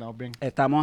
[0.00, 0.32] Estamos bien,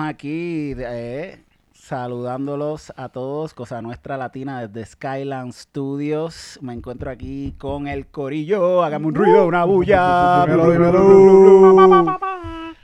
[0.03, 1.43] aquí eh,
[1.73, 6.59] saludándolos a todos, Cosa Nuestra Latina desde Skyland Studios.
[6.61, 8.83] Me encuentro aquí con el corillo.
[8.83, 10.45] Hágame un ruido, una bulla.
[10.45, 12.17] Dímelo, dímelo.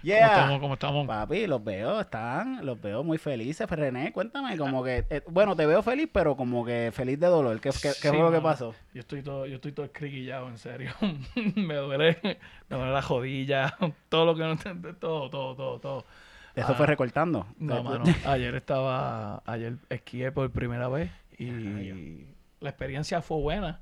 [0.04, 0.18] Yeah.
[0.18, 0.60] ¿Cómo estamos?
[0.60, 1.08] ¿Cómo estamos?
[1.08, 3.70] Papi, los veo, están, los veo muy felices.
[3.70, 7.62] René, cuéntame, como que, eh, bueno, te veo feliz, pero como que feliz de dolor.
[7.62, 8.76] ¿Qué, qué, qué fue lo que pasó?
[8.94, 10.92] Yo estoy todo, yo estoy todo escriquillado, en serio.
[11.56, 12.18] me duele,
[12.68, 13.78] me duele la jodilla,
[14.10, 14.58] todo lo que no
[15.00, 16.06] todo, todo, todo, todo.
[16.56, 17.48] Eso Ah, fue recortando.
[17.58, 22.26] No, mano, ayer estaba, ayer esquié por primera vez y
[22.60, 23.82] la experiencia fue buena,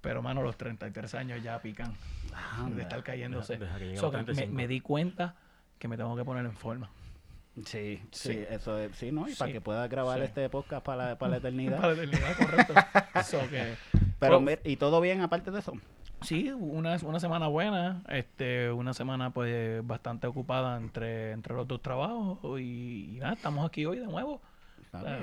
[0.00, 1.94] pero mano, los 33 años ya pican
[2.34, 3.54] Ah, de estar cayéndose.
[3.56, 4.54] Deja- deja que llegue a So los que me, 35.
[4.56, 5.34] me di cuenta
[5.78, 6.90] que me tengo que poner en forma.
[7.64, 8.44] Sí, sí, Sí.
[8.50, 9.26] eso es, sí, ¿no?
[9.28, 10.24] Y para que pueda grabar sí.
[10.26, 11.80] este podcast para la, para la eternidad.
[11.80, 12.74] Para la eternidad, correcto.
[13.24, 13.74] So que,
[14.20, 15.72] Pero, Fue- mir- ¿y todo bien aparte de eso?
[16.22, 21.80] Sí, una, una semana buena, este, una semana pues bastante ocupada entre, entre los dos
[21.80, 24.40] trabajos y, y nada, estamos aquí hoy de nuevo,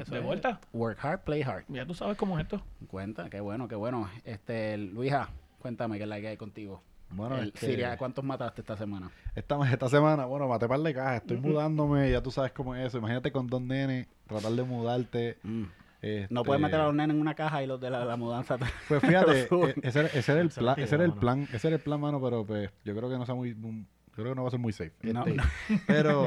[0.02, 0.60] eso de vuelta.
[0.74, 1.66] Work hard, play hard.
[1.68, 2.62] Ya tú sabes cómo es esto.
[2.88, 4.10] Cuenta, qué bueno, qué bueno.
[4.24, 5.30] Este, Luisa,
[5.60, 6.82] cuéntame qué es la que hay contigo.
[7.10, 9.12] Bueno, El- este, Siria, ¿cuántos mataste esta semana?
[9.36, 11.18] esta, esta semana, bueno, maté par de cajas.
[11.22, 12.98] Estoy mudándome, ya tú sabes cómo es eso.
[13.00, 15.38] Imagínate con dos nenes, tratar de mudarte.
[15.44, 15.64] Mm.
[16.02, 18.16] Este, No puedes meter a los nenes en una caja y los de la, la
[18.18, 18.58] mudanza.
[18.88, 21.76] Pues fíjate, eh, ese, era- ese era el plan, ese era el plan, ese era
[21.78, 23.86] el plan, mano, pero pues yo creo que no sea muy, muy-
[24.18, 24.94] yo creo que no va a ser muy safe.
[25.02, 25.44] No, Este, no.
[25.88, 26.26] Pero,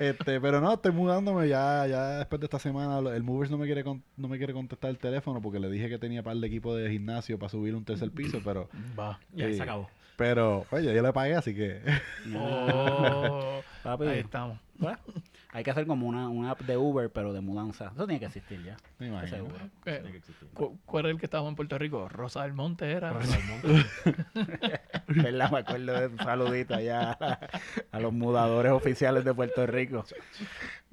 [0.00, 2.98] este, pero no, estoy mudándome ya, ya después de esta semana.
[3.14, 5.88] El Movers no me quiere con- no me quiere contestar el teléfono porque le dije
[5.90, 9.20] que tenía par de equipo de gimnasio para subir un tercer piso, pero, Va.
[9.34, 9.56] Y ahí Sí.
[9.58, 9.90] se acabó.
[10.16, 11.82] pero, oye, yo le pagué, así que
[12.34, 14.58] Oh, Papi, ahí estamos.
[15.54, 17.92] Hay que hacer como una, una app de Uber, pero de mudanza.
[17.94, 18.76] Eso tiene que existir ya.
[18.98, 19.36] me imagino.
[19.36, 19.56] Seguro.
[19.86, 20.48] Eh, Tiene que existir.
[20.52, 22.08] cu- ¿Cuál era el que estaba en Puerto Rico?
[22.08, 23.12] Rosa del Monte era.
[23.12, 23.86] Rosa del Monte.
[25.06, 25.50] ¿Verdad?
[25.52, 27.38] Me acuerdo de un saludito allá a,
[27.92, 30.04] a los mudadores oficiales de Puerto Rico.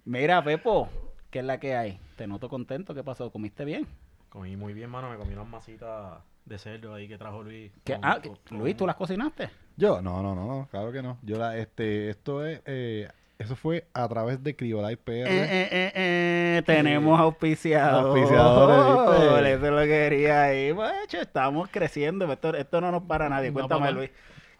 [0.06, 0.90] Mira, Pepo,
[1.30, 2.00] ¿qué es la que hay?
[2.16, 2.94] Te noto contento.
[2.94, 3.32] ¿Qué pasó?
[3.32, 3.88] ¿Comiste bien?
[4.30, 5.10] Comí muy bien, mano.
[5.10, 7.72] Me comí unas masitas de cerdo ahí que trajo Luis.
[7.84, 9.50] ¿Qué- con- ah, con- Luis, ¿tú las cocinaste?
[9.78, 11.18] Yo, no, no, no, no, claro que no.
[11.24, 13.08] Yo la, este, esto es, eh,
[13.42, 15.12] eso fue a través de Criolite PR.
[15.14, 18.24] Eh, eh, eh, eh, tenemos auspiciadores.
[18.24, 19.58] Auspiciadores.
[19.58, 20.74] Eso lo quería ahí.
[20.74, 22.32] Pues, estamos creciendo.
[22.32, 23.50] Esto, esto no nos para nadie.
[23.50, 23.92] No, Cuéntame, papá.
[23.92, 24.10] Luis.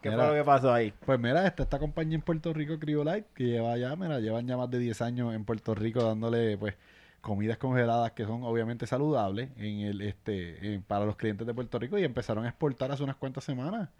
[0.00, 0.22] ¿Qué Mira.
[0.24, 0.92] fue lo que pasó ahí?
[1.06, 4.56] Pues mira, esta, esta compañía en Puerto Rico, Criolite, que lleva ya, mira, llevan ya
[4.56, 6.74] más de 10 años en Puerto Rico dándole, pues,
[7.20, 11.78] comidas congeladas que son obviamente saludables en el, este, en- para los clientes de Puerto
[11.78, 13.90] Rico y empezaron a exportar hace unas cuantas semanas.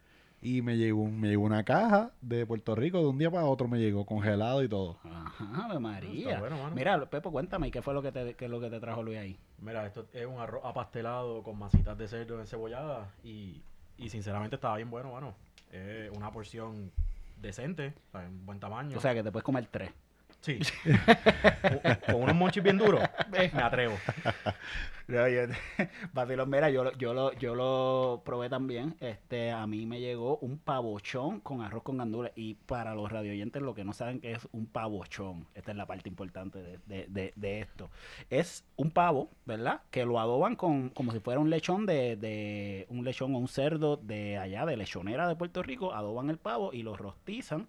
[0.45, 3.45] Y me llegó, un- me llegó una caja de Puerto Rico, de un día para
[3.45, 4.97] otro me llegó congelado y todo.
[5.03, 6.37] Ajá, María.
[6.39, 6.57] Bueno.
[6.75, 9.01] Mira, Pepo, cuéntame, ¿y ¿qué fue lo que te, qué es lo que te trajo
[9.03, 9.39] Luis ahí?
[9.59, 13.61] Mira, esto es un arroz apastelado con masitas de cerdo encebollada y,
[13.97, 15.33] y sinceramente estaba bien bueno, mano.
[15.71, 16.91] Es una porción
[17.37, 18.97] decente, o sea, en buen tamaño.
[18.97, 19.91] O sea, que te puedes comer tres.
[20.43, 20.59] Sí.
[22.05, 23.95] con, unos monchis bien duros, me atrevo.
[25.07, 25.41] No, yo,
[26.13, 28.95] vacilón, mira, yo, lo- yo, lo, yo lo probé también.
[29.01, 32.31] Este, a mí me llegó un pavochón con arroz con gandules.
[32.35, 35.85] Y para los radioyentes, lo que no saben que es un pavochón, esta es la
[35.87, 37.89] parte importante de, de- de- de esto.
[38.29, 39.81] Es un pavo, ¿verdad?
[39.91, 43.47] Que lo adoban con como si fuera un lechón de, de un lechón o un
[43.49, 45.93] cerdo de allá, de lechonera de Puerto Rico.
[45.93, 47.67] Adoban el pavo y lo rostizan.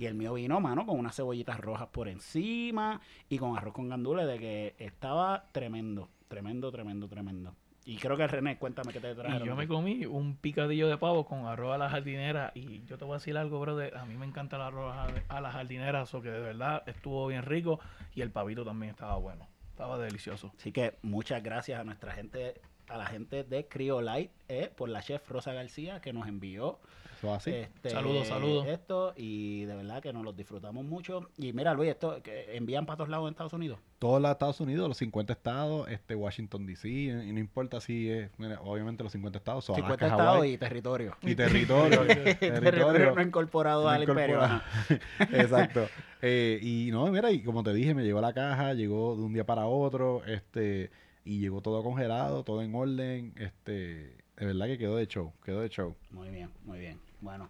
[0.00, 3.90] Y el mío vino, mano, con unas cebollitas rojas por encima y con arroz con
[3.90, 7.54] gandules de que estaba tremendo, tremendo, tremendo, tremendo.
[7.84, 9.46] Y creo que René, cuéntame qué te Y trajeron.
[9.46, 12.50] yo me comí un picadillo de pavo con arroz a la jardinera.
[12.54, 13.94] Y yo te voy a decir algo, brother.
[13.98, 16.00] A mí me encanta el arroz a, a la jardinera.
[16.00, 17.78] Eso que de verdad estuvo bien rico.
[18.14, 19.48] Y el pavito también estaba bueno.
[19.70, 20.50] Estaba delicioso.
[20.56, 22.58] Así que muchas gracias a nuestra gente,
[22.88, 26.78] a la gente de Criolite, eh, por la chef Rosa García que nos envió
[27.20, 27.50] Eso así.
[27.50, 28.66] este, Saludos, saludos.
[28.66, 31.28] esto y de verdad que nos los disfrutamos mucho.
[31.36, 33.78] Y mira, Luis, esto que envían para todos lados en Estados Unidos.
[33.98, 38.30] Todos los Estados Unidos, los 50 estados, este Washington DC, y no importa si es,
[38.38, 41.16] mira, obviamente los 50 estados son 50 Alaska, estados y territorio.
[41.20, 42.00] y territorio.
[42.06, 43.14] territorio territorio.
[43.14, 44.36] no incorporado No al imperio.
[44.36, 44.62] incorporado.
[44.64, 44.98] ajá.
[45.42, 45.86] Exacto.
[46.22, 49.34] Eh, y no, mira, y como te dije, me llegó la caja, llegó de un
[49.34, 50.90] día para otro, este,
[51.22, 55.60] y llegó todo congelado, todo en orden, este, de verdad que quedó de show, quedó
[55.60, 55.94] de show.
[56.10, 56.98] Muy bien, muy bien.
[57.20, 57.48] Bueno,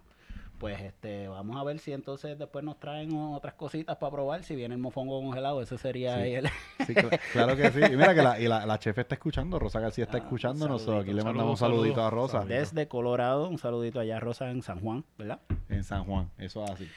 [0.59, 4.43] pues este, vamos a ver si entonces después nos traen otras cositas para probar.
[4.43, 6.21] Si viene el mofongo congelado, ese sería Sí.
[6.21, 6.45] ahí el...
[6.85, 7.79] Sí, cl- claro que sí.
[7.79, 10.81] Y mira que la, y la, la chef está escuchando, Rosa García está Ah, escuchándonos,
[10.83, 12.59] saludito, aquí le mandamos un saludito a Rosa Saludito.
[12.59, 15.39] Desde Colorado, un saludito allá a Rosa en San Juan, ¿verdad?
[15.69, 16.87] en San Juan, eso es así.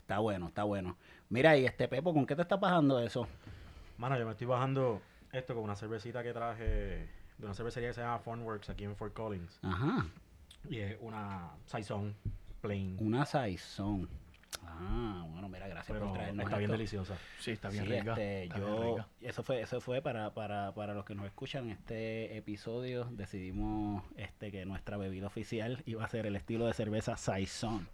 [0.00, 0.96] Está bueno, está bueno.
[1.30, 3.26] Mira, y este Pepo, ¿con qué te está pasando eso?
[3.96, 5.00] Mano, yo me estoy bajando
[5.32, 7.08] esto con una cervecita que traje
[7.38, 9.58] de una cervecería que se llama Funworks aquí en Fort Collins.
[9.62, 10.06] Ajá,
[10.68, 12.14] Y es una Saison
[12.60, 12.96] plain.
[13.00, 14.08] una saizón.
[14.66, 16.78] Ah, bueno, mira, gracias Pero por traernos está bien esto.
[16.78, 17.16] deliciosa.
[17.40, 18.12] Sí, está bien Sí, rica.
[18.12, 19.08] este, está bien yo, rica.
[19.20, 24.50] eso fue, eso fue para, para, para los que nos escuchan este episodio, decidimos este
[24.50, 27.86] que nuestra bebida oficial iba a ser el estilo de cerveza Saison.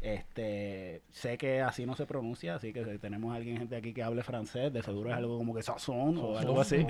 [0.00, 3.92] Este, sé que así no se pronuncia, así que si tenemos a alguien gente aquí
[3.94, 6.84] que hable francés, de seguro es algo como que sazón o algo así.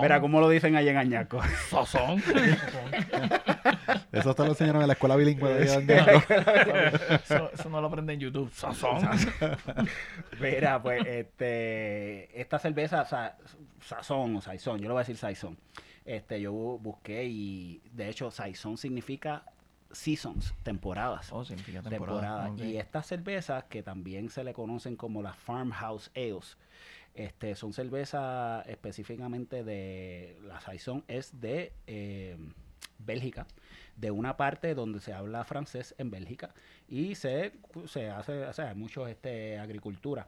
[0.00, 1.40] Mira cómo lo dicen allá en Añaco.
[1.68, 2.22] Sazón.
[4.12, 5.64] Eso te lo enseñaron en la escuela bilingüe de
[7.24, 8.50] eso, eso no lo aprende en YouTube.
[8.52, 8.98] Sazón.
[10.40, 13.36] Mira, pues, este, esta cerveza, sa-
[13.84, 15.56] sazón o saison, yo le voy a decir saison.
[16.04, 19.44] Este, yo bu- busqué y, de hecho, saison significa
[19.92, 21.32] seasons, temporadas.
[21.32, 22.50] Oh, significa temporada.
[22.56, 26.56] Y estas cervezas, que también se le conocen como las farmhouse ales,
[27.14, 32.36] este, son cervezas específicamente de, la saison es de eh,
[32.98, 33.46] Bélgica,
[33.96, 36.54] de una parte donde se habla francés en Bélgica
[36.88, 37.52] y se,
[37.86, 40.26] se hace, o sea, hay mucho este, agricultura.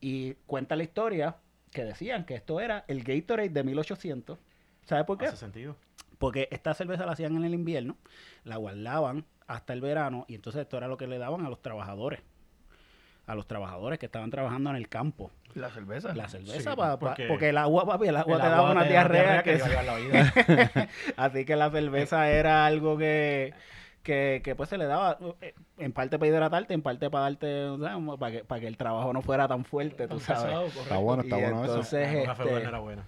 [0.00, 1.36] Y cuenta la historia
[1.72, 4.38] que decían que esto era el Gatorade de 1800.
[4.84, 5.26] ¿Sabe por qué?
[5.26, 5.76] Hace sentido.
[6.18, 7.96] Porque esta cerveza la hacían en el invierno,
[8.44, 11.60] la guardaban hasta el verano y entonces esto era lo que le daban a los
[11.62, 12.20] trabajadores.
[13.26, 15.30] A los trabajadores que estaban trabajando en el campo.
[15.54, 16.14] La cerveza.
[16.14, 18.58] La cerveza, Sí, pa- pa- porque- porque, el agua, papi, el agua El te daba
[18.58, 19.42] agua una te da diarrea.
[19.42, 20.88] que te iba a llevar la vida.
[21.16, 23.52] Así que la cerveza era algo que,
[24.04, 27.64] que, que, pues se le daba eh, en parte para hidratarte, en parte para darte,
[27.64, 30.74] o sea, como para que, para que el trabajo no fuera tan fuerte, tú sabes.
[30.76, 31.72] Está bueno, está Y bueno eso.
[31.74, 33.04] entonces, Un café este, bueno era buena.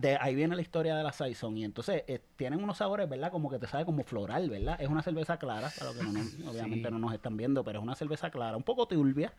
[0.00, 3.30] De ahí viene la historia de la Saison y entonces eh, tienen unos sabores, ¿verdad?
[3.30, 4.80] Como que te sabe como floral, ¿verdad?
[4.80, 7.82] Es una cerveza clara, para los que no obviamente no nos están viendo, pero es
[7.82, 9.32] una cerveza clara, un poco turbia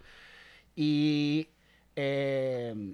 [0.76, 1.50] y
[1.96, 2.94] eh,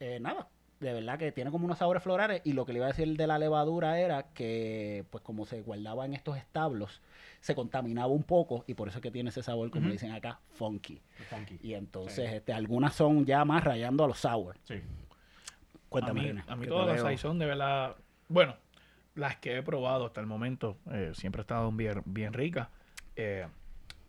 [0.00, 0.48] eh, nada,
[0.80, 3.16] de verdad que tiene como unos sabores florales y lo que le iba a decir
[3.16, 7.00] de la levadura era que pues como se guardaba en estos establos
[7.40, 10.40] se contaminaba un poco y por eso es que tiene ese sabor, como dicen acá,
[10.52, 11.00] funky.
[11.28, 11.58] Funky.
[11.62, 14.56] Y entonces este, algunas son ya más rayando a los sour.
[14.64, 14.74] Sí.
[15.90, 17.04] A Cuéntame, mí, a mí todas las veo.
[17.04, 17.96] Saison de verdad,
[18.28, 18.54] bueno,
[19.14, 22.68] las que he probado hasta el momento eh, siempre han estado bien, bien ricas.
[23.16, 23.46] eh,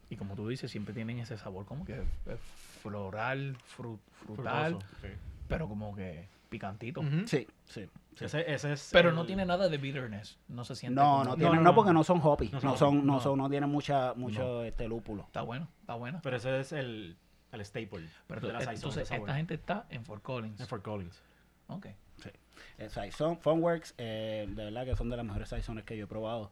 [0.10, 2.38] y como tú dices, siempre tienen ese sabor como que eh,
[2.81, 5.07] floral, fru- frutal, Frutoso, sí.
[5.48, 7.01] pero como que picantito.
[7.25, 7.88] Sí, sí.
[8.16, 8.25] sí.
[8.25, 10.38] Ese, ese es Pero el- no tiene nada de bitterness.
[10.50, 10.95] No se siente.
[11.00, 11.75] No, como- no, no, tienen, no, no, no.
[11.75, 13.19] porque no son hoppy, No no, son son, no no.
[13.22, 15.24] son, no tienen mucha, mucho este lúpulo.
[15.24, 16.19] Está bueno, está bueno.
[16.24, 17.16] Pero ese es el,
[17.54, 20.60] el staple Pero de la Saison, entonces, esta gente está en Fort Collins.
[20.60, 21.22] En Fort Collins.
[21.71, 21.88] Ok.
[22.77, 26.07] Eh, Saison, Funworks, eh, de verdad que son de las mejores Saisones que yo he
[26.07, 26.51] probado.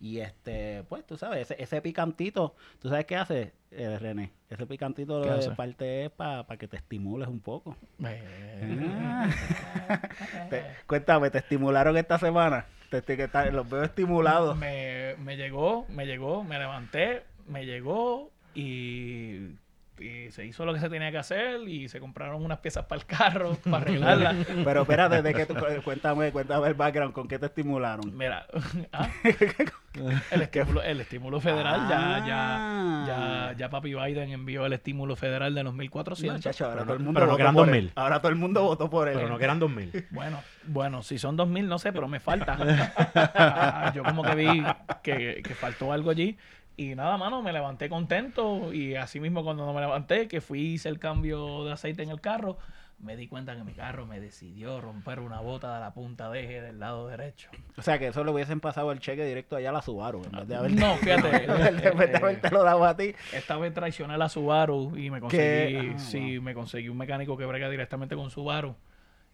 [0.00, 4.32] Y este, pues tú sabes, ese, ese picantito, ¿tú sabes qué hace, eh, René?
[4.50, 7.76] Ese picantito ¿Qué de parte es para que te estimules un poco.
[8.04, 9.14] Eh,
[10.50, 12.66] Te- cuéntame, ¿te estimularon esta semana?
[12.90, 14.56] Te, te- está- los veo estimulados.
[14.56, 19.56] me, me llegó, me llegó, me levanté, me llegó y,
[19.98, 23.00] y se hizo lo que se tenía que hacer y se compraron unas piezas para
[23.00, 24.34] el carro, para arreglarla.
[24.64, 25.54] Pero espérate, de que tú-
[25.84, 28.16] cuéntame, cuéntame el background, ¿con qué te estimularon?
[28.16, 28.46] Mira,
[28.92, 29.08] ah,
[30.30, 33.04] el, estímulo, el estímulo federal, ya, Ah.
[33.06, 33.06] ya,
[33.52, 36.36] ya, ya papi Biden envió el estímulo federal de los 1400.
[36.38, 37.84] Muchacho, ahora Pero todo el no- mundo pero no quedan por 2000.
[37.84, 37.92] él.
[37.94, 39.14] Ahora todo el mundo votó por él.
[39.14, 40.06] Pero no que eran 2000.
[40.10, 43.92] Bueno, bueno, si son 2000, no sé, pero me falta.
[43.94, 44.64] Yo como que vi
[45.02, 46.36] que, que faltó algo allí.
[46.76, 48.72] Y nada, mano, me levanté contento.
[48.72, 52.10] Y así mismo cuando no me levanté, que fui hice el cambio de aceite en
[52.10, 52.56] el carro,
[52.98, 56.44] me di cuenta que mi carro me decidió romper una bota de la punta de
[56.44, 57.50] eje del lado derecho.
[57.76, 60.30] O sea, que eso le hubiesen pasado el cheque directo allá a la Subaru, en
[60.32, 61.44] vez de haber No, fíjate.
[61.44, 63.14] en vez de eh, haberte lo dado a ti.
[63.32, 65.92] Esta vez traicioné a la Subaru y me conseguí, ¿Qué?
[65.94, 68.76] Ah, sí, me conseguí un mecánico que brega directamente con Subaru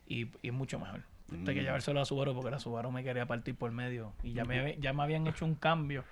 [0.07, 1.03] y, y es mucho mejor.
[1.31, 1.65] Hay que Mm.
[1.65, 4.95] llevárselo a Subaru porque la Subaru me quería partir por medio y ya me, ya
[4.95, 6.05] me habían hecho un cambio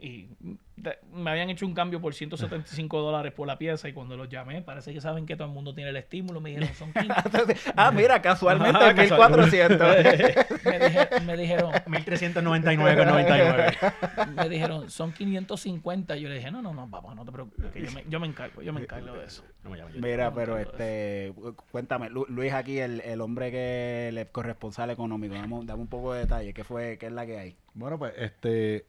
[0.00, 0.28] y
[0.76, 4.28] de- me habían hecho un cambio por 175 dólares por la pieza y cuando los
[4.28, 6.92] llamé parece que saben que todo el mundo tiene el estímulo me dijeron son
[7.52, 9.88] 15 ah, mira, casualmente Ajá, 1400.
[10.64, 14.34] me, dije- me dijeron 1399,99.
[14.34, 17.70] me dijeron son 550 y yo le dije no no no papá no te preocupes
[17.72, 19.96] que yo me, yo me encargo yo me encargo de eso No me llames.
[19.96, 21.32] Mira, pero este,
[21.70, 26.12] cuéntame, Lu- Luis aquí, el, el hombre que le corresponsal económico, dame, dame un poco
[26.14, 27.56] de detalle, ¿qué fue, qué es la que hay?
[27.74, 28.86] Bueno, pues, este,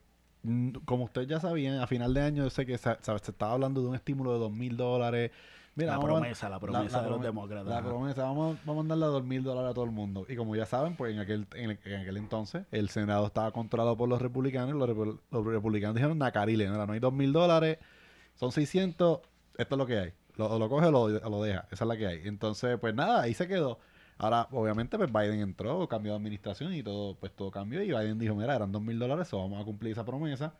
[0.85, 3.87] como ustedes ya sabían, a final de año yo sé que se, estaba hablando de
[3.89, 5.31] un estímulo de dos mil dólares.
[5.75, 8.87] Mira, La a- promesa, la promesa de los demócratas, La promesa, vamos, a- vamos a
[8.89, 10.25] darle dos mil dólares a todo el mundo.
[10.27, 13.51] Y como ya saben, pues en aquel, en, el- en aquel entonces el Senado estaba
[13.51, 14.75] controlado por los republicanos.
[14.75, 17.77] y Los, los republicanos dijeron, nacarile, no, no hay dos mil dólares,
[18.35, 19.19] son 600,
[19.57, 20.13] esto es lo que hay.
[20.37, 22.21] Lo, lo coge o lo, o lo deja, esa es la que hay.
[22.25, 23.77] Entonces, pues nada, ahí se quedó.
[24.19, 27.81] Ahora, obviamente, pues Biden entró, cambió de administración y todo, pues todo cambió.
[27.81, 30.53] Y Biden dijo, mira, eran dos mil dólares, vamos a cumplir esa promesa.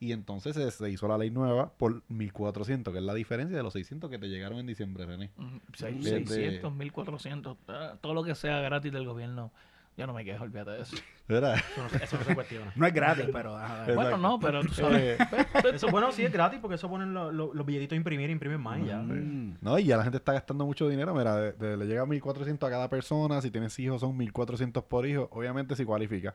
[0.00, 3.62] Y entonces se, se hizo la ley nueva por 1400, que es la diferencia de
[3.62, 5.30] los 600 que te llegaron en diciembre, René.
[5.36, 9.52] Mm, seis- Desde- 600, 1400, ah, todo lo que sea gratis del gobierno,
[9.96, 10.96] yo no me quejo, olvídate de eso.
[11.28, 11.56] ¿Verdad?
[11.56, 12.72] Eso no, se- eso no se cuestiona.
[12.76, 13.56] No es gratis, pero...
[13.56, 13.86] ajá.
[13.94, 15.18] Bueno, no, pero tú sabes.
[15.20, 15.26] Eh,
[15.74, 18.60] Eso, bueno, sí es gratis porque eso ponen lo- lo- los billetitos a imprimir, imprimen
[18.60, 18.98] más y ya.
[18.98, 19.58] Mm.
[19.62, 21.14] No, y ya la gente está gastando mucho dinero.
[21.14, 23.40] Mira, de- de- le llega 1400 a cada persona.
[23.40, 25.28] Si tienes hijos, son 1400 por hijo.
[25.32, 26.34] Obviamente, si cualifica.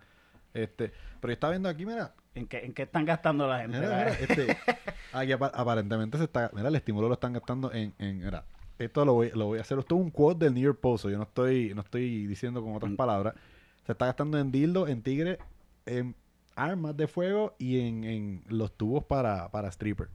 [0.53, 3.77] Este, pero yo estaba viendo aquí, mira, ¿En qué, ¿En qué están gastando la gente?
[3.79, 4.57] Mira, mira, este,
[5.13, 8.45] aquí apa- aparentemente se está, mira, el estímulo lo están gastando en, en mira,
[8.79, 11.05] esto lo voy, lo voy a hacer, esto es un quote del New York Post,
[11.09, 12.95] yo no estoy, no estoy diciendo con otras Mm.
[12.95, 13.35] palabras,
[13.89, 15.39] se está gastando en dildo, en tigre,
[15.87, 16.15] en
[16.55, 20.09] armas de fuego y en, en los tubos para, para stripper.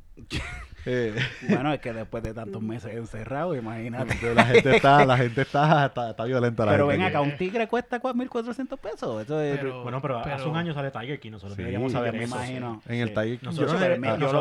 [0.87, 1.14] Eh,
[1.49, 4.16] Bueno, es que después de tantos meses encerrado, imagínate.
[4.21, 7.21] pero la gente está, la gente está, está, está violenta la Pero gente ven acá,
[7.23, 9.23] un tigre cuesta cua- 1.400 pesos.
[9.23, 9.59] Eso es...
[9.59, 12.37] Pero- Bueno, pero, hace un año sale Tiger King, nosotros Sí, deberíamos saber me eso.
[12.37, 12.83] imagino.
[12.87, 13.14] En el Sí.
[13.14, 13.47] Tiger King.
[13.47, 13.78] Nosotros, Yo- lo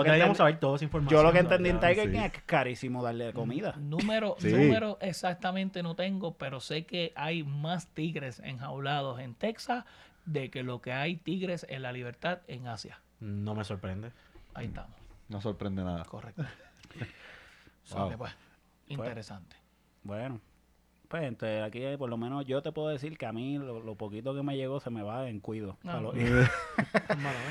[0.04, 1.18] que deberíamos entendí- saber toda esa información.
[1.20, 1.90] Yo lo que entendí en ¿verdad?
[1.90, 2.12] Tiger Sí.
[2.12, 3.76] King es que es carísimo darle comida.
[3.80, 4.52] Número, Sí.
[4.52, 9.86] número exactamente no tengo, pero sé que hay más tigres enjaulados en Texas
[10.26, 13.00] de que lo que hay tigres en la libertad en Asia.
[13.22, 14.12] No me sorprende.
[14.56, 14.92] Ahí estamos,
[15.34, 16.06] No sorprende nada.
[16.06, 16.44] correcto.
[17.94, 18.10] Wow.
[18.10, 18.32] que, pues,
[18.88, 19.58] interesante.
[20.04, 20.40] Bueno,
[21.10, 23.82] pues entonces aquí eh, por lo menos yo te puedo decir que a mí lo,
[23.82, 25.78] lo poquito que me llegó se me va en cuido.
[25.84, 26.48] Ah, a los hijos.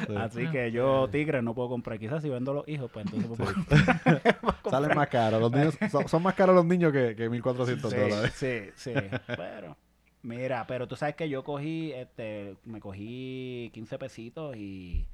[0.06, 0.16] Sí.
[0.16, 1.98] Así que yo tigre no puedo comprar.
[1.98, 5.38] Quizás si vendo los hijos, pues entonces puedo Salen más caros.
[5.40, 8.32] Los niños, son, son más caros los niños que, que 1400 Sí, dólares.
[8.34, 8.94] sí, sí.
[9.36, 9.76] Pero,
[10.22, 15.06] mira, pero tú sabes que yo cogí, este, me cogí 15 pesitos y,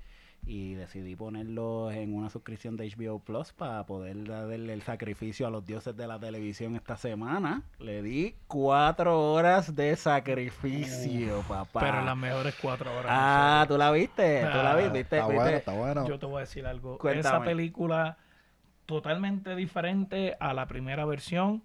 [0.48, 5.50] y decidí ponerlos en una suscripción de HBO Plus para poder darle el sacrificio a
[5.50, 7.62] los dioses de la televisión esta semana.
[7.78, 11.80] Le di cuatro horas de sacrificio, papá.
[11.80, 13.06] Pero las mejores cuatro horas.
[13.14, 15.34] Ah, tú la viste, tú la Ah, viste, viste, Está viste?
[15.42, 16.08] bueno, está bueno.
[16.08, 16.98] Yo te voy a decir algo.
[17.10, 18.16] Esa película
[18.86, 21.62] totalmente diferente a la primera versión.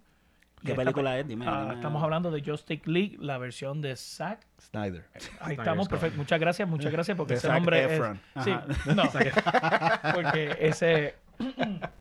[0.64, 1.28] ¿Qué Esta película pe- es?
[1.28, 1.74] Dime, Ah, dime.
[1.74, 4.46] Estamos hablando de Justice League, la versión de Zack.
[4.60, 5.04] Snyder.
[5.14, 6.16] Ahí Snyder estamos, perfecto.
[6.18, 8.20] Muchas gracias, muchas gracias porque De ese Zac nombre Efron.
[8.36, 8.44] es...
[8.44, 8.50] Sí,
[8.94, 9.02] no,
[10.14, 11.14] porque ese...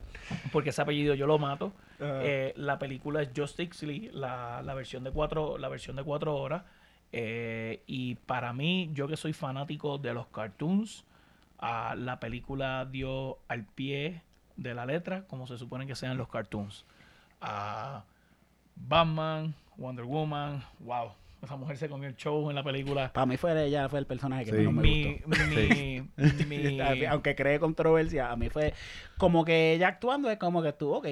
[0.51, 1.73] Porque ese apellido yo lo mato.
[1.99, 6.35] Eh, la película es Justice League, la, la versión de cuatro, la versión de cuatro
[6.35, 6.63] horas.
[7.11, 11.03] Eh, y para mí, yo que soy fanático de los cartoons,
[11.59, 14.21] ah, la película dio al pie
[14.55, 16.85] de la letra como se supone que sean los cartoons.
[17.41, 18.03] Ah,
[18.75, 21.11] Batman, Wonder Woman, wow.
[21.41, 23.11] Esa mujer se comió el show en la película.
[23.11, 24.57] Para mí fue ella fue el personaje que Sí.
[24.59, 25.43] menos me Mi, gustó.
[25.49, 26.01] mi,
[26.47, 28.73] mi- Aunque cree controversia, a mí fue
[29.17, 31.07] como que ella actuando es como que estuvo, ok.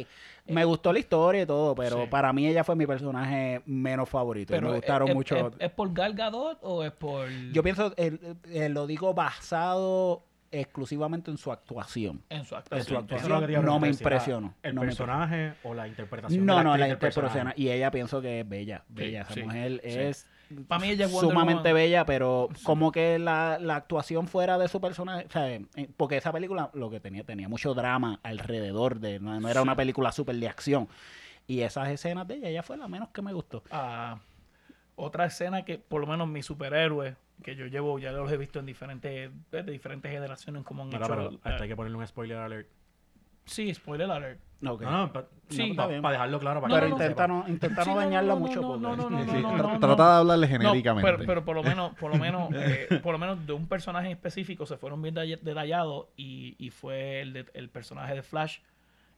[0.47, 2.07] Me gustó la historia y todo, pero Sí.
[2.09, 4.53] para mí ella fue mi personaje menos favorito.
[4.53, 5.35] y pero me gustaron ¿es, mucho.
[5.35, 7.27] ¿es, es por Gal Gadot o es por...?
[7.51, 8.17] Yo pienso, eh,
[8.49, 12.21] eh, lo digo basado exclusivamente en su actuación.
[12.29, 12.85] en su en actuación.
[13.07, 14.53] su es lo actuación no me impresionó.
[14.61, 16.45] ¿El no me personaje o la interpretación?
[16.45, 17.53] No, de no, la interpretación.
[17.55, 19.21] Y ella pienso que es bella, bella.
[19.21, 19.89] Esa sí, mujer sí.
[19.89, 20.27] es
[20.67, 21.73] Para mí ella es sumamente Woman.
[21.73, 25.65] bella, pero como que la, la actuación fuera de su personaje, o sea, eh,
[25.95, 29.75] porque esa película lo que tenía, tenía mucho drama alrededor de, no, no era una
[29.75, 30.89] película súper de acción.
[31.47, 33.63] Y esas escenas de ella, ella fue la menos que me gustó.
[33.71, 34.19] Ah,
[34.95, 38.59] otra escena que por lo menos mi superhéroe que yo llevo ya los he visto
[38.59, 42.37] en diferentes de diferentes generaciones como han hecho pero hasta hay que ponerle un spoiler
[42.37, 42.67] alert.
[43.45, 44.39] sí spoiler alert.
[44.61, 45.57] No, no, pa- Sí.
[45.57, 46.01] para está bien.
[46.03, 46.61] dejarlo claro.
[46.61, 48.61] Para pero intenta no, intenta Sí, no no, dañarla no, no, mucho.
[48.61, 51.11] porque- Sí, trata de hablarle No, genéricamente.
[51.11, 54.11] pero, pero por lo menos, por lo menos, eh, por lo menos de un personaje
[54.11, 58.59] específico se fueron bien detallados y, y fue el, de- el personaje de Flash.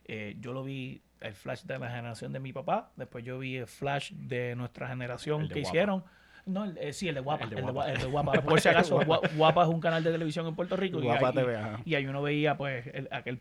[0.06, 3.58] Eh, yo lo vi el Flash de la generación de mi papá, después yo vi
[3.58, 5.70] el Flash de nuestra generación de que Guapa.
[5.70, 6.04] hicieron.
[6.46, 7.46] No, el- eh, sí, el de Guapa.
[7.46, 7.80] El de de, Guapa.
[7.88, 8.32] Gua- el de Guapa.
[8.42, 11.00] Por si acaso, Gua- Guapa es un canal de televisión en Puerto Rico.
[11.00, 13.40] y Guapa ahí- TV, y ahí uno veía pues el- aquel,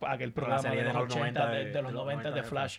[0.00, 2.42] aquel programa de, de los los 80, 90 de, de- de los 90 de de
[2.44, 2.78] Flash.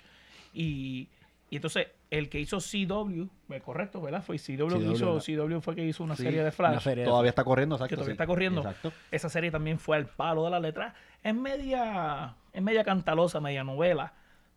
[0.53, 1.10] Y,
[1.50, 4.24] y entonces el que hizo CW, ¿eh, correcto, ¿verdad?
[4.24, 5.20] Fue CW, que hizo.
[5.20, 6.72] CW fue que hizo una Sí, serie de Flash.
[6.72, 7.89] Una serie de- Todavía está corriendo, exacto.
[7.89, 8.15] Que todavía sí.
[8.15, 8.62] está corriendo.
[8.62, 8.94] Exacto.
[9.12, 10.94] Esa serie también fue al palo de la letra.
[11.22, 14.13] Es media, es media cantalosa, media novela.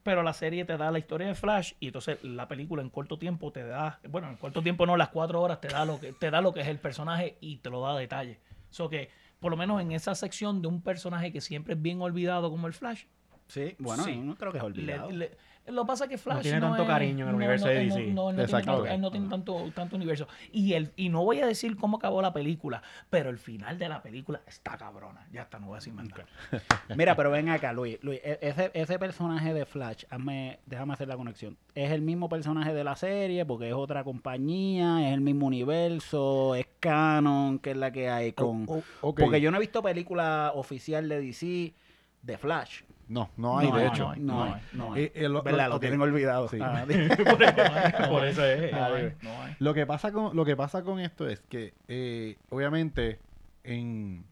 [0.09, 3.19] Pero la serie te da la historia de Flash y entonces la película en corto
[3.19, 6.15] tiempo te da, bueno, en corto tiempo no, las cuatro horas te da lo que,
[6.15, 8.41] te da lo que es el personaje y te lo da a detalle.
[8.71, 12.01] So que, por lo menos en esa sección de un personaje que siempre es bien
[12.01, 13.05] olvidado como el Flash,
[13.49, 14.17] Sí, bueno, Sí.
[14.17, 15.11] no creo que es le- olvidado.
[15.11, 15.37] le-
[15.71, 17.73] Lo que pasa es que Flash tiene tanto es- cariño en el no, universo no,
[17.73, 18.07] de él no- DC.
[18.13, 20.27] No, él no tiene, él no tiene tanto, tanto universo.
[20.53, 23.89] Y, el, y no voy a decir cómo acabó la película, pero el final de
[23.89, 25.27] la película está cabrona.
[25.33, 26.25] Ya está, no voy a decir más nada.
[26.97, 27.99] Mira, pero ven acá, Luis.
[28.03, 31.57] Luis, e- ese, ese personaje de Flash, hazme- déjame hacer la conexión.
[31.75, 33.45] ¿Es el mismo personaje de la serie?
[33.45, 38.33] Porque es otra compañía, es el mismo universo, es canon, que es la que hay
[38.33, 38.65] con...
[38.69, 39.15] Oh, oh.
[39.15, 41.75] Porque yo no he visto película oficial de DC
[42.23, 42.83] de Flash.
[43.09, 44.15] No, no hay, No de hecho.
[44.17, 45.03] no hay, No, hay.
[45.05, 45.43] Eh, eh, lo-
[45.81, 46.49] tienen olvidado.
[46.49, 46.59] Sí.
[46.61, 46.85] Ah,
[48.09, 48.73] Por eso es.
[48.73, 49.17] Hay.
[49.59, 53.19] Lo que pasa con, lo que pasa con esto es que, eh, obviamente,
[53.65, 54.25] en,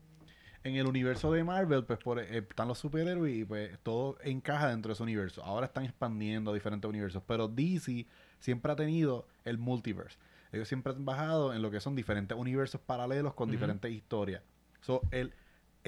[0.64, 4.68] en el universo de Marvel, pues por, eh, están los superhéroes y pues todo encaja
[4.68, 5.42] dentro de ese universo.
[5.45, 8.06] Ahora están expandiendo a diferentes universos, pero DC
[8.40, 10.18] siempre ha tenido el multiverse.
[10.52, 14.42] Ellos siempre han bajado en lo que son diferentes universos paralelos con diferentes historias.
[14.80, 15.33] So, el,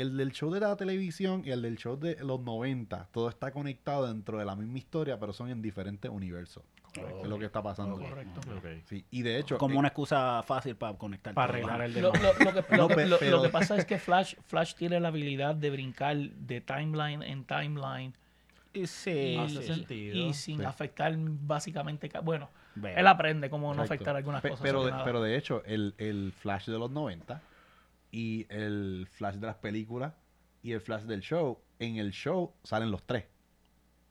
[0.00, 3.50] el del show de la televisión y el del show de los 90, todo está
[3.50, 6.62] conectado dentro de la misma historia, pero son en diferentes universos.
[6.94, 7.22] Correcto.
[7.22, 7.96] Es lo que está pasando.
[7.96, 8.40] Correcto.
[8.86, 11.34] Sí, y de hecho, Como eh, una excusa fácil para conectar.
[11.34, 12.32] Para arreglar el Lo, de lo-
[12.78, 16.60] lo que, No, lo- pasa es que Flash, Flash tiene la habilidad de brincar de
[16.60, 18.14] timeline en timeline
[18.72, 19.74] Y y, sí, Hace sí.
[19.74, 20.16] sentido.
[20.16, 20.64] y sin Sí.
[20.64, 22.08] afectar básicamente...
[22.08, 22.96] ca- Bueno, Veo.
[22.96, 24.62] él aprende cómo no afectar algunas Pe- cosas.
[24.62, 25.04] Pero, de, nada.
[25.04, 27.40] pero de hecho, el, el Flash de los 90
[28.10, 30.14] y el Flash de las películas
[30.62, 33.24] y el Flash del show, en el show salen los tres.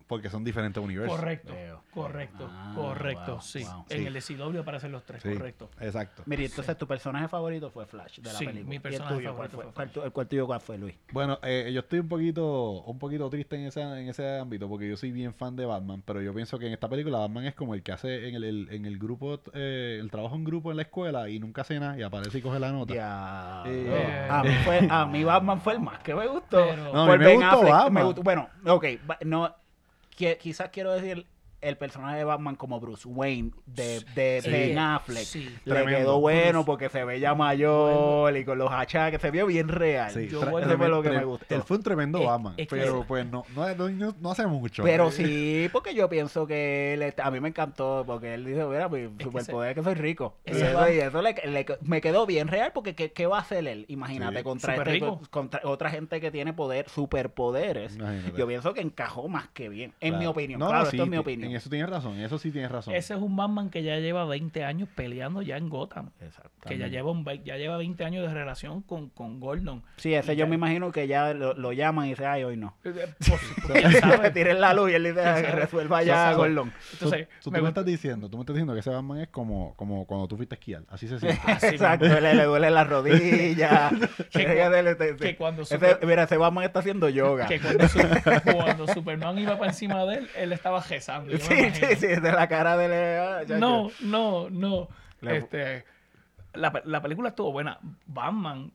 [0.07, 1.15] Porque son diferentes universos.
[1.17, 1.83] Correcto, Veo.
[1.91, 3.63] correcto, Ah, correcto, wow, sí.
[3.63, 3.85] wow.
[3.89, 4.05] En Sí.
[4.05, 5.69] el SCW aparecen los tres, Sí, correcto.
[5.81, 6.23] Exacto.
[6.25, 8.69] Mire, entonces tu personaje favorito fue Flash de la Sí, película.
[8.69, 9.63] mi ¿Y el personaje tuyo cuál favorito fue?
[9.65, 9.93] fue ¿Cuál Flash.
[9.93, 10.95] tu- ¿El cuál tuyo cuál fue, Luis?
[11.11, 14.87] Bueno, eh, yo estoy un poquito, un poquito triste en ese, en ese ámbito porque
[14.87, 17.55] yo soy bien fan de Batman, pero yo pienso que en esta película Batman es
[17.55, 20.71] como el que hace en el, el- en el grupo, eh, el trabajo en grupo
[20.71, 22.93] en la escuela y nunca hace nada y aparece y coge la nota.
[22.93, 23.63] Ya.
[23.67, 26.65] Eh, a, mí fue, a mí Batman fue el más que me gustó.
[26.65, 27.93] Pero- No, a mí me gustó Affleck, Batman.
[27.93, 28.85] me gustó- Bueno, ok.
[29.25, 29.53] No,
[30.17, 31.25] qui- quizás quiero decir
[31.61, 34.51] el personaje de Batman como Bruce Wayne de, de Sí.
[34.51, 35.23] Ben Affleck.
[35.25, 35.49] Sí.
[35.65, 35.97] Le Tremendo.
[35.99, 40.11] quedó bueno porque se ve ya mayor y con los achaques se vio bien real.
[40.11, 41.55] Sí, Yo tre- vuelvo- Eso fue lo que tre- me gustó.
[41.55, 44.45] Él fue un tremendo Es- Batman, es que- pero pues no, no, no, no hace
[44.47, 44.83] mucho.
[44.83, 48.45] Pero Eh, sí, porque yo pienso que él está- a mí me encantó, porque él
[48.45, 50.35] dice, mira, mi que superpoder es que soy rico.
[50.45, 53.37] Y eso, va- y eso le, le- me quedó bien real, porque ¿qué, qué va
[53.37, 53.85] a hacer él?
[53.87, 54.43] Imagínate, Sí.
[54.43, 55.01] contra, este-
[55.31, 57.95] contra otra gente que tiene poder, superpoderes.
[57.95, 58.37] Imagínate.
[58.37, 60.19] Yo pienso que encajó más que bien, en Claro.
[60.21, 60.59] mi opinión.
[60.59, 61.46] No, claro, no, sí, esto es mi opinión.
[61.49, 62.93] En eso tienes razón, en eso sí tienes razón.
[62.93, 66.11] Ese es un Batman que ya lleva 20 años peleando ya en Gotham.
[66.21, 66.67] Exacto.
[66.67, 69.83] Que ya lleva, un, ya lleva 20 años de relación con, con Gordon.
[69.97, 72.43] Sí, ese Y yo ya- me imagino que ya lo, lo llaman y dice, ay,
[72.43, 72.75] hoy no.
[72.83, 73.13] Eh, eh,
[73.67, 74.33] pues.
[74.33, 76.33] Tiren la luz y él dice, ¿Quién "Ah, que resuelva ¿Quién ya?
[76.33, 76.73] Gordon.
[76.93, 79.73] Entonces, So, tú me estás diciendo, tú me estás diciendo que ese Batman es como,
[79.75, 81.39] como cuando tú fuiste a esquiar, así se siente.
[81.67, 83.89] Exacto, le, le duele la rodilla.
[84.31, 87.47] Que que cuando ese- mira, ese Batman está haciendo yoga.
[87.47, 87.99] que cuando, su-
[88.53, 91.31] cuando Superman iba para encima de él, él estaba rezando.
[91.37, 93.43] Yo Sí, sí, sí, de la cara de la...
[93.43, 94.87] ya, No, no, no.
[95.21, 95.85] Le- Este,
[96.53, 97.79] la, la película estuvo buena.
[98.05, 98.71] Batman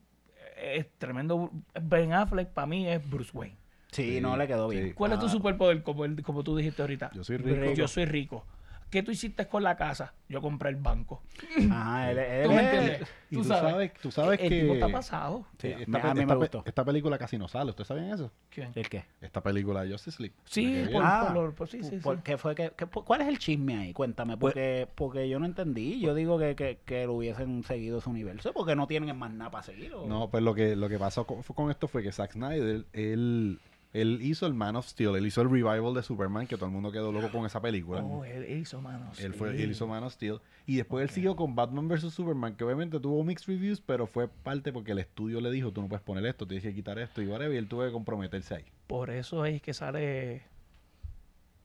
[0.57, 1.51] es tremendo.
[1.81, 3.57] Ben Affleck para mí es Bruce Wayne.
[3.91, 4.93] Sí, Sí, no le quedó bien.
[4.95, 5.83] ¿Cuál es tu Ah, superpoder?
[5.83, 7.11] Como, el- como tú dijiste ahorita.
[7.15, 7.61] Yo soy rico.
[7.61, 7.75] Rico.
[7.75, 8.45] Yo soy rico.
[8.93, 10.13] ¿Qué tú hiciste con la casa?
[10.29, 11.23] Yo compré el banco.
[11.71, 13.09] Ajá, él, él ¿Tú me entiendes?
[13.31, 13.71] Y Tú tú sabes.
[13.73, 15.47] sabes, tú sabes el que tipo está pasado.
[15.59, 16.63] Sí, a esta, a mí me esta pe- gustó.
[16.67, 17.71] esta película casi no sale.
[17.71, 18.31] ¿Ustedes saben eso?
[18.51, 18.71] ¿Quién?
[18.75, 19.07] ¿El qué?
[19.23, 20.37] Esta película de Justice League.
[20.45, 21.03] Sí, por.
[21.07, 22.23] Ah, por sí, sí, ¿Por sí.
[22.23, 23.95] qué fue que, ¿Cuál es el chisme ahí?
[23.95, 25.99] Cuéntame, porque, porque yo no entendí.
[25.99, 29.51] Yo digo que, que, que lo hubiesen seguido su universo, porque no tienen más nada
[29.51, 29.95] para seguir.
[29.95, 30.07] ¿o?
[30.07, 33.59] No, pues lo que, lo que pasó con, con esto fue que Zack Snyder, él,
[33.93, 36.73] él hizo el Man of Steel, él hizo el revival de Superman, que todo el
[36.73, 38.03] mundo quedó loco con esa película.
[38.03, 39.21] Oh, él hizo manos.
[39.21, 40.41] Él, fue, él hizo Man of Steel.
[40.67, 42.15] Y después él siguió con Batman vs.
[42.15, 45.83] Superman, que obviamente tuvo mixed reviews, pero fue parte porque el estudio le dijo, tú
[45.83, 48.55] no puedes poner esto, tienes que quitar esto y whatever, y él tuvo que comprometerse
[48.55, 48.65] ahí.
[48.87, 50.43] Por eso es que sale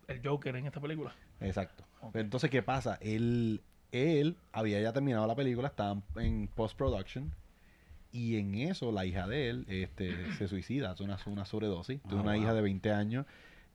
[0.07, 1.15] el Joker en esta película.
[1.39, 1.85] Exacto.
[2.11, 2.97] Pero entonces, ¿qué pasa?
[3.01, 3.61] Él,
[3.91, 7.31] él había ya terminado la película, estaba en post-production,
[8.11, 12.17] y en eso la hija de él este, se suicida, hace una, una sobredosis, tiene
[12.19, 12.41] Ah, una wow.
[12.41, 13.25] hija de 20 años,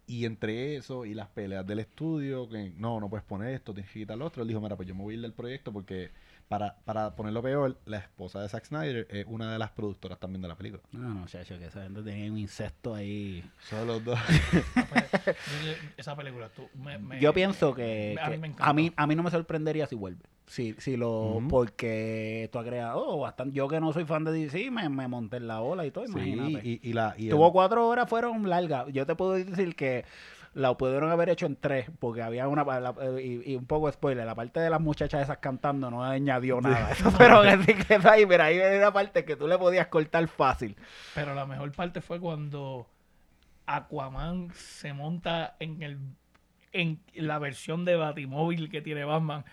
[0.07, 3.91] y entre eso y las peleas del estudio, que no, no puedes poner esto, tienes
[3.93, 5.73] que quitar lo otro, él dijo, mira, pues yo me voy a ir del proyecto
[5.73, 6.11] porque,
[6.49, 10.43] para, para ponerlo peor, la esposa de Zack Snyder es una de las productoras también
[10.43, 10.83] de la película.
[10.93, 13.43] No, no, chacho, que esa gente tenía un insecto ahí.
[13.71, 14.19] Son los dos.
[15.97, 18.75] Esa película, tú, me- me- Yo pienso que, a mí me a, encantó.
[18.75, 20.25] mí, a mí no me sorprendería si vuelve.
[20.53, 23.55] Si, si lo, porque tú has creado bastante.
[23.55, 26.05] Yo que no soy fan de DC, me, me monté en la ola y todo,
[26.07, 26.69] Sí, imagínate.
[26.69, 27.15] y, y la...
[27.17, 28.87] y Tuvo el- cuatro horas, fueron largas.
[28.93, 30.05] Yo te puedo decir que
[30.53, 33.95] la pudieron haber hecho en tres, porque había una la- y, y un poco de
[33.95, 36.91] spoiler, la parte de las muchachas esas cantando no añadió nada.
[36.93, 39.87] Eso fueron así que es ahí, mira, ahí era la parte que tú le podías
[39.87, 40.77] cortar fácil.
[41.15, 42.87] Pero la mejor parte fue cuando
[43.67, 45.99] Aquaman se monta en el
[46.75, 49.45] en la versión de Batimóvil que tiene Batman,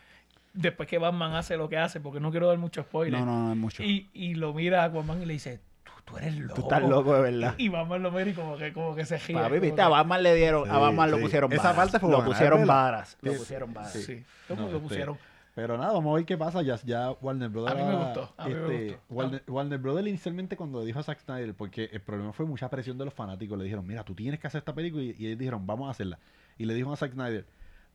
[0.54, 3.44] después que Batman hace lo que hace, porque no quiero dar mucho spoiler, No, no,
[3.46, 3.84] no es mucho.
[3.84, 6.56] y, y lo mira a Aquaman y le dice, tú, tú eres loco.
[6.56, 7.56] Tú estás loco de verdad.
[7.58, 9.40] Y Batman lo mira y como que, como que se gira.
[9.42, 11.76] Papi, como viste, que- a Batman le dieron, a Sí, Batman lo pusieron Esa varas.
[11.78, 13.18] parte fue Lo pusieron varas.
[13.22, 13.92] Lo pusieron varas.
[13.94, 15.18] Sí, No, que este, pusieron.
[15.56, 16.62] Pero nada, vamos a ver qué pasa.
[16.62, 17.76] Ya, ya Warner Brothers.
[17.76, 19.02] A mí me gustó, a mí me este, gustó.
[19.14, 22.98] Warner, Warner Brothers inicialmente cuando dijo a Zack Snyder, porque el problema fue mucha presión
[22.98, 25.40] de los fanáticos, le dijeron, mira, tú tienes que hacer esta película y, y ellos
[25.40, 26.18] dijeron, vamos a hacerla.
[26.58, 27.46] Y le dijo a Zack Snyder,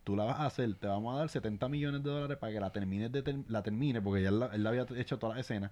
[0.04, 2.60] tú la vas a hacer, te vamos a dar 70 millones de dólares para que
[2.60, 5.36] la termines, de ter- la termine, porque ya él, la- él la había hecho todas
[5.36, 5.70] las escenas.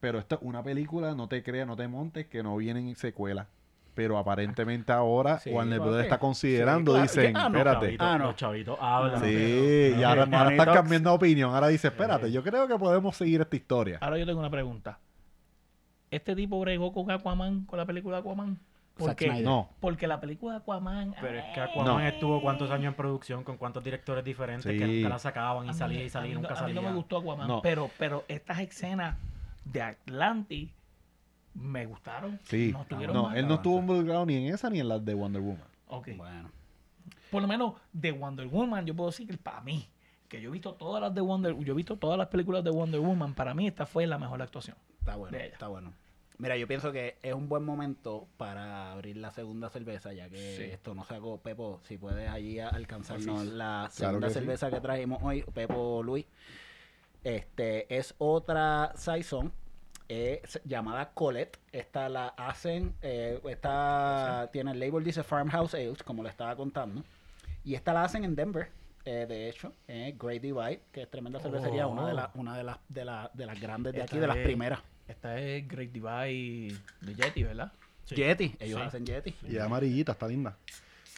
[0.00, 3.46] Pero esta es una película, no te creas, no te montes, que no vienen secuelas.
[3.94, 5.78] Pero aparentemente ahora Sí, Warner.
[5.80, 7.02] Brothers está considerando, Sí, claro.
[7.12, 7.96] dicen, Ah, no, espérate.
[7.98, 8.24] Ah, no.
[8.26, 9.20] Los chavitos hablan.
[9.20, 11.54] Sí, pero- y ahora, ahora están cambiando de opinión.
[11.54, 13.98] Ahora dice, espérate, yo creo que podemos seguir esta historia.
[14.00, 14.98] Ahora yo tengo una pregunta.
[16.10, 18.58] ¿Este tipo bregó con Aquaman, con la película Aquaman?
[18.96, 19.24] ¿Por Zack qué?
[19.26, 19.44] Snyder.
[19.44, 21.14] No, Porque la película Aquaman...
[21.20, 24.86] Pero es que ay, Aquaman estuvo cuántos años en producción con cuántos directores diferentes que
[24.86, 26.60] nunca la sacaban a y mí- salía y a salía y no- nunca A mí
[26.74, 26.82] salía.
[26.82, 27.62] no me gustó Aquaman, No.
[27.62, 29.16] pero, pero estas escenas
[29.64, 30.70] de Atlantis
[31.54, 32.38] me gustaron.
[32.44, 32.70] sí.
[32.72, 35.42] No, estuvieron No, él no estuvo involucrado ni en esa ni en las de Wonder
[35.42, 35.64] Woman.
[35.88, 36.08] Ok.
[36.16, 36.50] Bueno.
[37.30, 39.88] Por lo menos de Wonder Woman, yo puedo decir que para mí,
[40.28, 42.70] que yo he visto todas las de Wonder yo he visto todas las películas de
[42.70, 44.76] Wonder Woman, para mí esta fue la mejor actuación.
[44.98, 45.52] Está bueno, de ella.
[45.54, 45.92] está bueno.
[46.38, 50.56] Mira, yo pienso que es un buen momento para abrir la segunda cerveza, ya que
[50.56, 50.62] Sí.
[50.64, 54.34] esto no sacó Pepo, si puedes allí alcanzarnos la Claro segunda sí.
[54.34, 56.26] cerveza que trajimos hoy, Pepo Luis.
[57.24, 59.52] Este es otra Saison
[60.64, 61.58] llamada Colette.
[61.72, 67.02] Esta la hacen, eh, esta tiene el label dice Farmhouse Ales, como le estaba contando.
[67.64, 68.68] Y esta la hacen en Denver,
[69.04, 72.64] eh, de hecho, eh, Great Divide, que es tremenda cervecería, una de las, una de
[72.64, 74.80] las, de las, de las grandes de aquí, de las primeras.
[75.12, 77.70] Esta es Great Divide de Yeti, ¿verdad?
[78.04, 78.14] Sí.
[78.16, 78.86] Yeti, ellos Sí.
[78.86, 79.34] hacen Yeti.
[79.46, 80.56] Y es amarillita, está linda.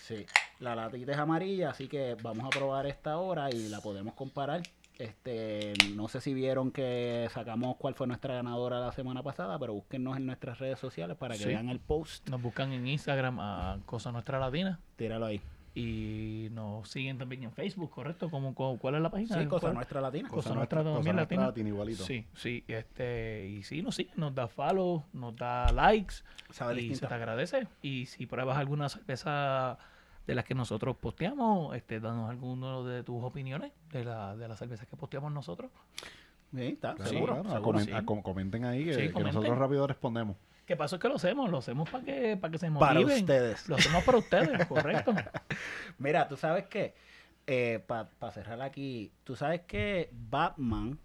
[0.02, 0.26] Sí,
[0.58, 4.62] la latita es amarilla, así que vamos a probar esta ahora y la podemos comparar.
[4.98, 9.74] Este, no sé si vieron que sacamos cuál fue nuestra ganadora la semana pasada, pero
[9.74, 11.48] búsquennos en nuestras redes sociales para que Sí.
[11.48, 12.28] vean el post.
[12.28, 15.40] Nos buscan en Instagram a Cosa Nuestra Latina Tíralo ahí.
[15.76, 18.30] Y nos siguen también en Facebook, ¿correcto?
[18.30, 19.40] ¿Cómo, cómo- ¿Cuál es la página?
[19.40, 19.74] Sí, cosa ¿Cuál?
[19.74, 20.28] nuestra latina.
[20.28, 21.46] Cosa Nuestra también Nuestra latina.
[21.46, 22.04] Latina igualito.
[22.04, 26.16] Sí, sí, este, y sí, nos sigue, nos da follow, nos da likes
[26.50, 27.66] Sabe y se te agradece.
[27.82, 29.78] Y si pruebas alguna cerveza
[30.26, 34.58] de las que nosotros posteamos, este, danos alguno de tus opiniones de la, de las
[34.58, 35.70] cervezas que posteamos nosotros.
[36.54, 37.32] Sí, está, Claro, seguro.
[37.34, 37.78] claro, a seguro.
[37.80, 37.92] comen- sí.
[37.92, 39.34] a com- comenten ahí que, Sí, que comenten.
[39.34, 40.36] nosotros rápido respondemos.
[40.66, 40.96] ¿Qué pasó?
[40.96, 43.20] Es que lo hacemos, lo hacemos para que, para que se Para motiven.
[43.20, 43.68] ustedes.
[43.68, 45.14] Lo hacemos para ustedes, correcto.
[45.98, 46.94] Mira, tú sabes qué,
[47.86, 50.98] para cerrar aquí, tú sabes que Batman,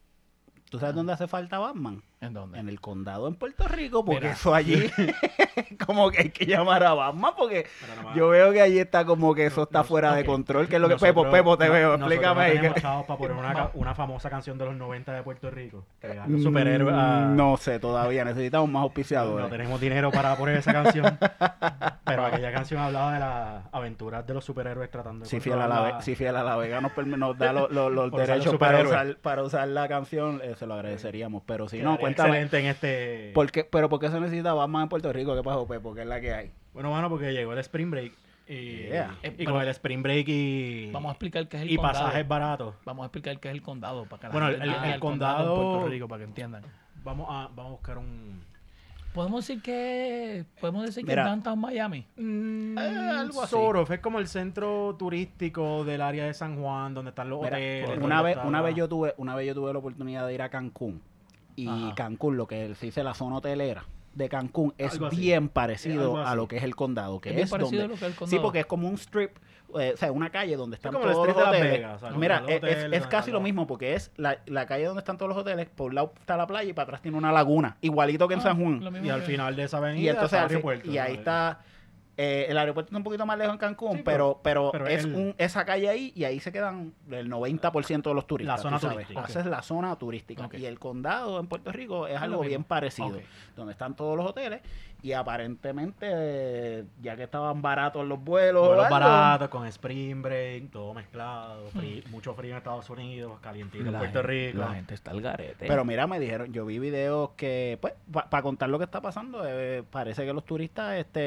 [0.70, 2.02] ¿tú sabes dónde hace falta Batman?
[2.22, 2.60] ¿En dónde?
[2.60, 4.34] En el condado en Puerto Rico, porque Mira.
[4.34, 4.92] eso allí
[5.86, 9.34] como que hay que llamar a Batman, porque Pero yo veo que allí está como
[9.34, 11.68] que eso está Nos- fuera de control, que es lo que Nosotros- Pepo, Pepo, te
[11.68, 12.52] no- veo, explícame no ahí.
[12.58, 15.86] tenemos que- chavos para poner una, una famosa canción de los 90 de Puerto Rico.
[16.02, 19.50] Que los superhéroes a- Mm, No sé todavía, necesitamos más No auspiciadores.
[19.50, 21.18] tenemos dinero para poner esa canción.
[22.06, 25.68] pero aquella canción hablaba de las aventuras de los superhéroes tratando de Si fiel, a
[25.68, 28.82] la, Ve- si fiel a la Vega nos, nos da los, los- derechos los para
[28.82, 31.44] usar, para usar la canción, eh, se lo agradeceríamos.
[31.46, 32.30] Pero si no, Quedaría cuéntame.
[32.42, 33.32] excelente en este...
[33.34, 35.36] ¿por qué- ¿Pero por qué se necesita Batman en Puerto Rico?
[35.36, 35.94] ¿Qué pasó, Pepo?
[35.94, 36.52] ¿Qué es la que hay?
[36.74, 38.14] Bueno, bueno, porque llegó el Spring Break.
[38.48, 39.16] Y, Yeah.
[39.22, 41.76] y Eh, con pero- el Spring Break y, Vamos a explicar qué es el y
[41.78, 42.00] condado.
[42.06, 42.76] pasajes baratos.
[42.84, 45.00] Vamos a explicar qué es el condado para que la Bueno, gente el- el- el
[45.00, 46.64] condado en condado- Puerto Rico para que entiendan.
[47.04, 48.42] Vamos a, vamos a buscar un...
[49.14, 51.16] Podemos decir que podemos decir Mira.
[51.16, 52.06] que es Downtown Miami.
[52.16, 53.50] Mm, algo así.
[53.52, 57.42] sort of, es como el centro turístico del área de San Juan, donde están los
[57.42, 57.98] Mira, hoteles.
[58.02, 60.50] una vez, una vez yo tuve, una vez yo tuve la oportunidad de ir a
[60.50, 61.02] Cancún.
[61.64, 61.96] Y Ajá.
[61.96, 66.48] Cancún, lo que se dice la zona hotelera de Cancún, es bien parecido a lo
[66.48, 67.22] que es el condado.
[67.22, 68.42] Que Es es parecido donde, a lo que es el Sí, condado.
[68.44, 69.38] porque es como un strip,
[69.80, 71.78] eh, o sea, una calle donde están como el todos los strip de Las hoteles.
[71.80, 75.00] Vegas, o sea, Mira, es, es- casi lo mismo, porque es la, la calle donde
[75.00, 77.32] están todos los hoteles, por un lado está la playa y para atrás tiene una
[77.32, 79.06] laguna, igualito que en Ah, San Juan.
[79.06, 80.90] Y al final de esa avenida Y entonces está el aeropuerto.
[80.92, 81.60] y ahí está
[82.22, 85.16] eh, el aeropuerto está un poquito más lejos en Cancún, Sí, pero, pero- es el-
[85.16, 88.58] un, esa calle ahí y ahí se quedan el 90% de los turistas.
[88.58, 89.22] La zona turística.
[89.26, 90.50] Esa es la zona turística.
[90.52, 93.20] Y el condado en Puerto Rico es Es algo bien parecido,
[93.56, 94.60] donde están todos los hoteles
[95.02, 100.72] y aparentemente, eh, ya que estaban baratos los vuelos, Vuelos algo, baratos, con Spring Break,
[100.72, 104.60] todo mezclado, frí- mucho frío en Estados Unidos, calientito en Puerto gente- Rico.
[104.60, 105.68] La gente está al garete.
[105.68, 107.94] Pero mira, me dijeron, yo vi videos que, pues,
[108.30, 111.20] para contar lo que está pasando, eh, parece que los turistas, este,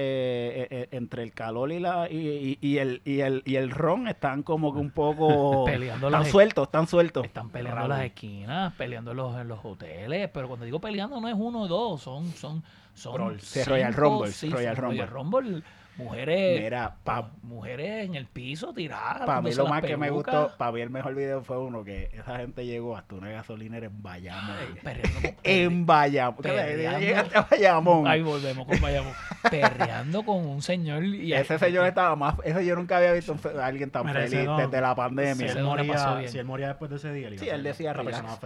[0.81, 4.08] eh, entre el calor y la y, y- y el y el y el ron
[4.08, 7.24] están como que un poco Peleando están sueltos, están sueltos.
[7.24, 11.20] Están peleando en las esquinas, peleando en los, en los hoteles, pero cuando digo peleando
[11.20, 12.62] no es uno o dos, son son
[12.94, 13.38] son.
[13.40, 15.06] Sí, Royal cinco, Rumble, sí, Royal Rumble.
[15.06, 15.62] Rumble.
[15.96, 19.26] Mujeres, Mira, pa- mujeres en el piso tiradas.
[19.26, 22.08] Para mí lo más que me gustó, para mí el mejor video fue uno que
[22.14, 24.56] esa gente llegó hasta una gasolinera en Bayamón.
[24.82, 26.42] Perreando con- En Bayamón.
[26.42, 27.00] ¿Qué le- Perreando.
[27.00, 28.06] Llegaste a Bayamón.
[28.08, 29.12] Ahí volvemos con Bayamón.
[29.50, 31.04] Perreando con un señor.
[31.04, 32.36] Y ese señor estaba más...
[32.44, 34.56] Ese yo nunca había visto a alguien tan Mira, feliz no.
[34.56, 35.52] desde la pandemia.
[35.52, 37.94] Él, moría, si él moría después de ese día, Sí, a él ser decía.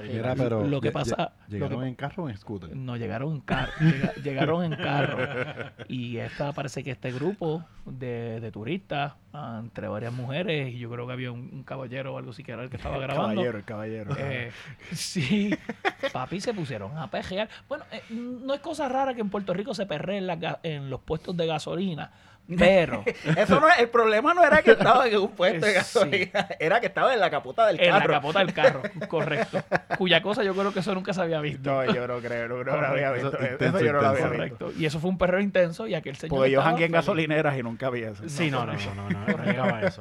[0.03, 2.75] Mira, pero Lo que pasa- llegaron que- en carro o en scooter.
[2.75, 3.73] No, llegaron en carro.
[3.81, 5.17] llega- llegaron en carro.
[5.89, 7.36] Y esta parece que este grupo
[7.85, 12.15] de, de turistas, ah, entre varias mujeres, y yo creo que había un, un caballero
[12.15, 13.35] o algo así que era el que estaba El grabando.
[13.35, 14.15] caballero, el caballero.
[14.19, 14.51] Eh,
[14.93, 15.51] sí,
[16.13, 17.49] papi, se pusieron a perrear.
[17.69, 20.29] Bueno, eh, no es cosa rara que en Puerto Rico se perree en,
[20.63, 22.11] en los puestos de gasolina,
[22.59, 23.03] pero
[23.37, 25.77] Eso no es, el problema no era que estaba en un puesto de Sí.
[25.79, 28.13] gasolina, era que estaba en la capota del en la carro.
[28.15, 29.63] capota del carro, correcto.
[29.99, 31.71] Cuya cosa yo creo que eso nunca se había visto.
[31.71, 33.29] No, yo no creo, no, no lo había visto.
[33.29, 34.43] Eso, Eso, intenso, yo no lo había intenso.
[34.45, 34.59] visto.
[34.65, 34.81] Correcto.
[34.81, 36.37] Y eso fue un perreo intenso y aquel señor.
[36.37, 38.29] Porque yo jangué en gasolineras y nunca vi eso.
[38.29, 40.01] Sí, no, no, no, no, no, no llegaba a eso.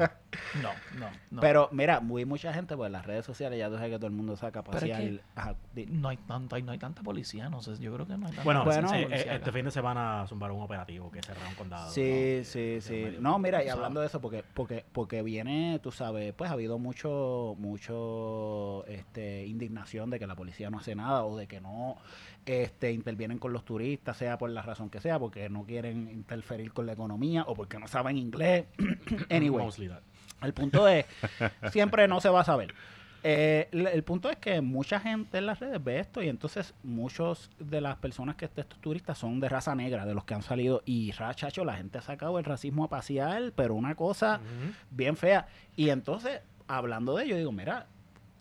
[0.62, 1.41] No, no, no.
[1.41, 4.08] Pero mira, muy mucha gente, pues en las redes sociales ya tú sabes que todo
[4.08, 4.99] el mundo saca es pasear.
[5.01, 8.17] que- Ajá, di- no hay tanta, no hay tanta policía, no sé, yo creo que
[8.17, 11.55] no hay tanta Bueno, eh, este fin de semana zumbaron un operativo que cerraron un
[11.55, 11.89] condado.
[11.91, 13.17] Sí, sí, De- sí.
[13.19, 16.78] No, mira, y hablando de eso, porque, porque, porque viene, tú sabes, pues ha habido
[16.78, 21.98] mucho, mucho este, indignación de que la policía no hace nada o de que no
[22.45, 26.74] este, intervienen con los turistas, sea por la razón que sea, porque no quieren interferir
[26.74, 28.65] con la economía o porque no saben inglés.
[29.30, 29.67] anyway,
[30.41, 31.06] el punto es,
[31.71, 32.74] siempre no se va a saber.
[33.28, 37.50] Eh, el, punto es que mucha gente en las redes ve esto y entonces muchos
[37.58, 40.84] de las personas que estos turistas son de raza negra, de los que han salido.
[40.86, 44.42] Y rachacho, la gente ha sacado el racismo a pasear, pero una cosa
[44.92, 45.48] bien fea.
[45.76, 47.88] Y entonces, hablando de ello, digo, mira,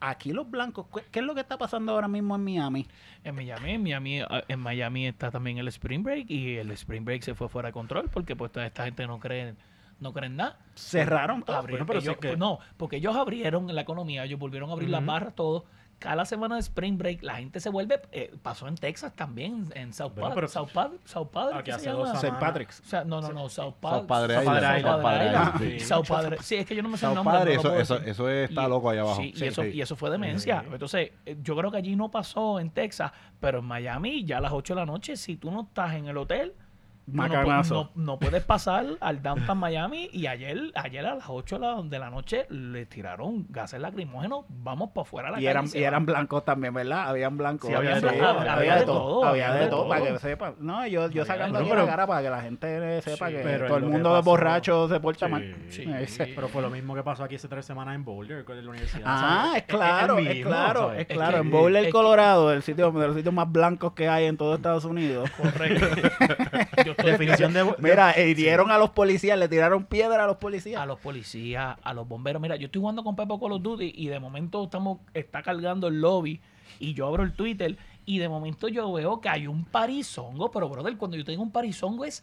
[0.00, 2.86] aquí los blancos, ¿qué, qué es lo que está pasando ahora mismo en Miami?
[3.22, 7.06] En Miami, en Miami, ah, en Miami está también el Spring Break y el Spring
[7.06, 9.54] Break se fue fuera de control porque pues toda esta gente no cree
[10.00, 10.58] no creen nada.
[10.74, 11.56] Cerraron todo.
[11.56, 14.72] Abrieron- Bueno, pero sí ellos- que- No, porque ellos abrieron la economía, ellos volvieron a
[14.74, 15.64] abrir las barras, todo.
[16.00, 19.92] Cada semana de Spring Break la gente se vuelve, eh, pasó en Texas también, en
[19.94, 21.62] South Bueno, Padre, pero- South Padre, South Padre.
[21.72, 22.36] St.
[22.40, 22.80] Patrick's.
[22.80, 23.98] O sea, no, no, no, South Padre.
[24.00, 24.82] South Padre South Padre.
[24.82, 25.54] South Padre Island.
[25.54, 25.78] Island.
[25.78, 25.86] Sí.
[25.86, 26.36] South Padre.
[26.42, 27.38] Sí, es que yo no me sé el South nombre.
[27.56, 29.16] Padre, eso, está Y- loco ahí abajo.
[29.20, 29.68] Sí, y, Sí, eso, sí.
[29.68, 30.60] y eso fue demencia.
[30.62, 30.66] Sí.
[30.72, 34.40] Entonces, eh, yo creo que allí no pasó en Texas, pero en Miami, ya a
[34.40, 36.54] las 8 de la noche, si tú no estás en el hotel,
[37.06, 40.08] no, no- no puedes pasar al downtown Miami.
[40.12, 44.44] Y ayer, ayer a las 8 de la, noche le tiraron gases lacrimógenos.
[44.48, 47.08] Vamos para afuera a la Y eran, y eran blancos también, ¿verdad?
[47.08, 47.68] Habían blancos.
[47.68, 49.24] Sí, había de Sí, todo, había, de todo.
[49.24, 50.54] Había de todo, para que sepan.
[50.60, 51.78] No, yo, yo sacando aquí todo.
[51.80, 54.88] la cara para que la gente sepa Sí, que pero todo el mundo pasó- borracho
[54.88, 55.32] se porta Sí.
[55.32, 55.56] mal.
[56.34, 59.02] Pero fue lo mismo que pasó aquí hace tres semanas en Boulder, con la universidad.
[59.06, 59.62] Ah, ¿sabes?
[59.62, 61.00] es claro, es mismo, claro, ¿sabes?
[61.00, 61.38] es claro.
[61.38, 64.54] En Boulder, es Colorado, el sitio de los sitios más blancos que hay en todo
[64.54, 65.30] Estados Unidos.
[65.36, 65.86] Correcto.
[67.04, 67.74] Definición de...
[67.78, 70.80] Mira, hirieron a los policías, le tiraron piedra a los policías.
[70.80, 72.40] a los policías, a los bomberos.
[72.40, 75.88] Mira, yo estoy jugando con Pepo Call of Duty y de momento estamos, está cargando
[75.88, 76.40] el lobby
[76.78, 77.76] y yo abro el Twitter
[78.06, 81.50] y de momento yo veo que hay un parizongo, pero brother, cuando yo tengo un
[81.50, 82.22] parizongo es...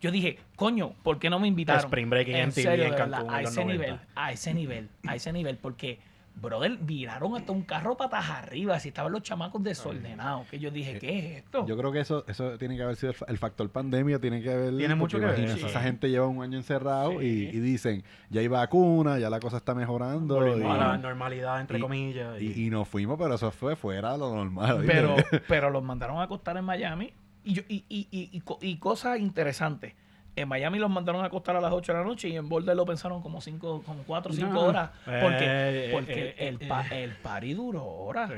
[0.00, 1.84] Yo dije, coño, ¿por qué no me invitaron?
[1.84, 3.72] Spring Breaking en TV serio, en Cancún a en ese 90.
[3.72, 5.98] nivel, a ese nivel, a ese nivel, porque,
[6.34, 10.98] brother, viraron hasta un carro patas arriba, así estaban los chamacos desordenados, que yo dije,
[10.98, 11.66] ¿qué es esto?
[11.66, 14.40] Yo creo que eso, eso tiene que haber sido el, fa- el factor pandemia, tiene
[14.42, 14.76] que haber.
[14.76, 15.66] Tiene mucho que ver, sí.
[15.66, 17.50] Esa gente lleva un año encerrado y, Sí.
[17.56, 20.36] y dicen, ya hay vacuna, ya la cosa está mejorando.
[20.36, 22.40] Volvimos y- a la normalidad, entre y- comillas.
[22.40, 24.82] Y, y nos fuimos, pero eso fue fuera de lo normal.
[24.86, 25.16] pero,
[25.48, 27.12] pero los mandaron a acostar en Miami.
[27.44, 29.94] Y, yo, y, y, y, y cosas interesantes.
[30.36, 32.74] En Miami los mandaron a acostar a las 8 de la noche y en Boulder
[32.76, 34.60] lo pensaron como cinco, como 4 o 5 No.
[34.60, 34.90] horas.
[35.04, 38.30] Porque, Eh, porque eh, el, eh, pa- el party duró horas.
[38.30, 38.36] Sí.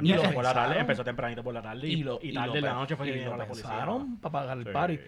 [0.00, 2.32] Y Empezó por la tarde, empezó tempranito por la tarde y, Y, lo, y y
[2.32, 3.86] tarde lo en la noche fue que y vinieron lo la policía.
[4.22, 4.70] para pagar el Sí.
[4.70, 4.98] party.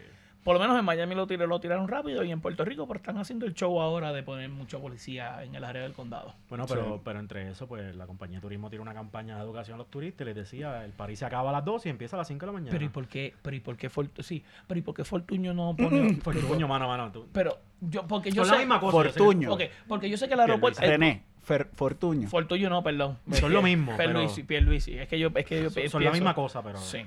[0.44, 2.98] Por lo menos en Miami lo, tir- lo tiraron rápido y en Puerto Rico pero
[2.98, 6.34] están haciendo el show ahora de poner mucha policía en el área del condado.
[6.48, 9.74] Bueno, pero, pero entre eso, pues la compañía de turismo tiene una campaña de educación
[9.74, 12.16] a los turistas y les decía, el París se acaba a las 12 y empieza
[12.16, 12.70] a las 5 de la mañana.
[12.70, 15.52] Pero ¿y por qué, pero ¿y por qué Fortu- sí, pero ¿y por qué Fortuño
[15.52, 17.12] no pone Fortuño, mano, mano.
[17.12, 18.96] Tú, Pero yo porque yo son la sé misma cosa.
[18.96, 19.52] yo sé que- Fortuño.
[19.52, 20.80] Ok, porque yo sé que el aeropuerto.
[20.80, 22.28] René, Fer- Fortuño.
[22.28, 23.18] Fortuño no, perdón.
[23.32, 24.98] Son lo mismo, pero- Pierluisi, Pierluisi.
[24.98, 26.78] Es que yo, es que yo son, son la pienso- misma cosa, pero...
[26.78, 27.04] Sí.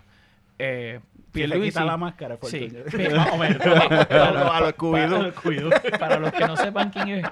[0.59, 0.99] Eh,
[1.31, 1.69] Pierluisi.
[1.71, 2.67] quita la máscara, Sí.
[3.15, 3.57] Más o menos.
[3.57, 5.69] Para, los- A los Scooby-Doo.
[5.71, 7.25] para- para los que no sepan quién es.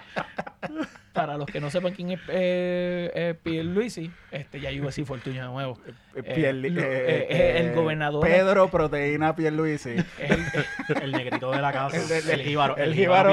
[1.13, 5.05] Para los que no sepan quién es eh, eh, Pierluisi, este, ya iba a decir
[5.05, 5.77] Fortuño de nuevo.
[6.15, 9.95] Eh, Eh, eh, eh, eh, el gobernador- Pedro Proteína Pierluisi.
[10.17, 10.45] Es el-
[11.03, 11.97] El negrito de la casa.
[11.97, 12.77] El de- el jíbaro.
[12.77, 13.29] el El jíbaro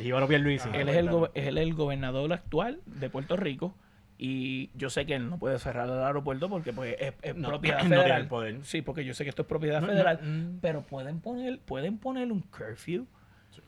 [0.00, 0.68] jíbaro Pierluisi.
[0.72, 0.74] El.
[0.74, 3.74] Él es el, go- él es el gobernador actual de Puerto Rico
[4.16, 7.48] Y yo sé que él no puede cerrar el aeropuerto porque pues es, es No,
[7.48, 8.22] propiedad no tiene federal.
[8.22, 8.64] el poder.
[8.64, 10.58] Sí, porque yo sé que esto es propiedad No, no, federal.
[10.60, 13.06] pero pueden poner, pueden poner un curfew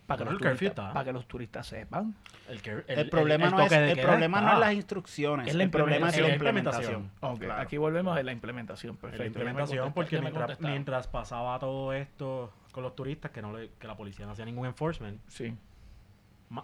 [0.07, 2.15] para que, los turistas, para que los turistas sepan.
[2.49, 5.71] El, que- El, problema, no, es, el problema no es las instrucciones, Es la el
[5.71, 6.93] problema es la implementación.
[6.93, 7.33] implementación.
[7.35, 7.63] Ok, Claro.
[7.63, 8.93] aquí volvemos a la implementación.
[8.95, 9.23] En Perfecto.
[9.23, 13.87] la implementación, porque mientras, mientras pasaba todo esto con los turistas, que no le, que
[13.89, 15.55] la policía no hacía ningún enforcement, Sí.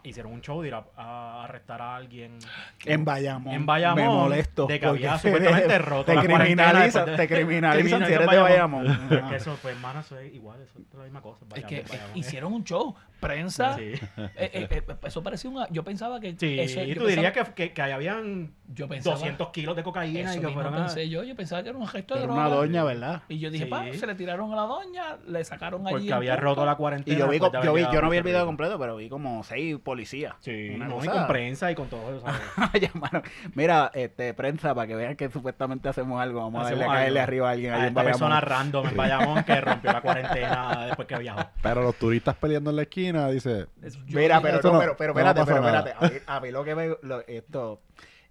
[0.05, 2.39] Hicieron un show de ir a, a arrestar a alguien
[2.85, 3.53] En Bayamón.
[3.55, 4.67] en Bayamón Me molesto.
[4.67, 8.31] de que había porque supuestamente roto te la cuarentena criminalizan, de- te criminalizan si eres
[8.31, 8.85] de Bayamón.
[8.87, 9.13] Bayamón.
[9.19, 11.39] Es que eso, pues, hermano, eso es igual, eso es la misma cosa.
[11.45, 12.17] Es Bayamón, que eh, Bayamón.
[12.17, 12.95] hicieron un show.
[13.21, 13.77] Prensa.
[13.77, 14.01] Sí, eh,
[14.37, 15.65] eh, eh, eso parecía un...
[15.71, 16.35] Yo pensaba que...
[16.37, 19.15] sí eso, y tú dirías que, que, que ahí habían Yo pensaba...
[19.15, 20.87] 200 kilos de cocaína Eso y que mismo fueron a...
[20.87, 21.23] pensé yo.
[21.23, 22.35] Yo pensaba que era un gesto de droga.
[22.35, 23.23] una doña, ¿verdad?
[23.29, 23.71] Y yo dije, Sí.
[23.71, 25.99] pa, se le tiraron a la doña, le sacaron allí...
[25.99, 27.17] Porque había roto la cuarentena.
[27.17, 29.09] Y yo vi, yo, vi, haber yo no vi el a video completo, pero vi
[29.09, 30.33] como seis policías.
[30.33, 30.43] Rico.
[30.45, 32.27] Sí, Una no, y cosa- con prensa y con todo eso.
[32.57, 32.83] ¿sabes?
[32.93, 33.23] Llamaron.
[33.55, 36.99] Mira, este, prensa, para que vean que supuestamente hacemos algo, vamos a darle Hacemos a
[36.99, 40.87] caerle arriba a alguien ahí a esta persona random en Bayamón que rompió la cuarentena
[40.87, 41.41] después que viajó.
[41.63, 43.67] Pero los turistas peleando en la esquina, dice,
[44.07, 45.95] Yo- Mira, pero, no, no- pero, pero no espérate, pero espérate.
[45.99, 46.89] A mí, a mí lo que me...
[47.03, 47.81] lo- esto,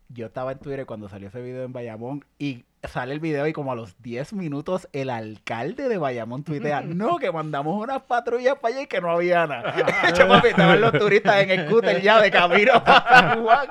[0.09, 3.53] yo estaba en Twitter cuando salió ese video en Bayamón y sale el video y
[3.53, 8.55] como a los 10 minutos el alcalde de Bayamón tuitea, no, que mandamos unas patrullas
[8.59, 9.73] para allá y que no había nada.
[10.17, 13.67] Yo, papi, estaban los turistas en scooter ya de camino para Juan.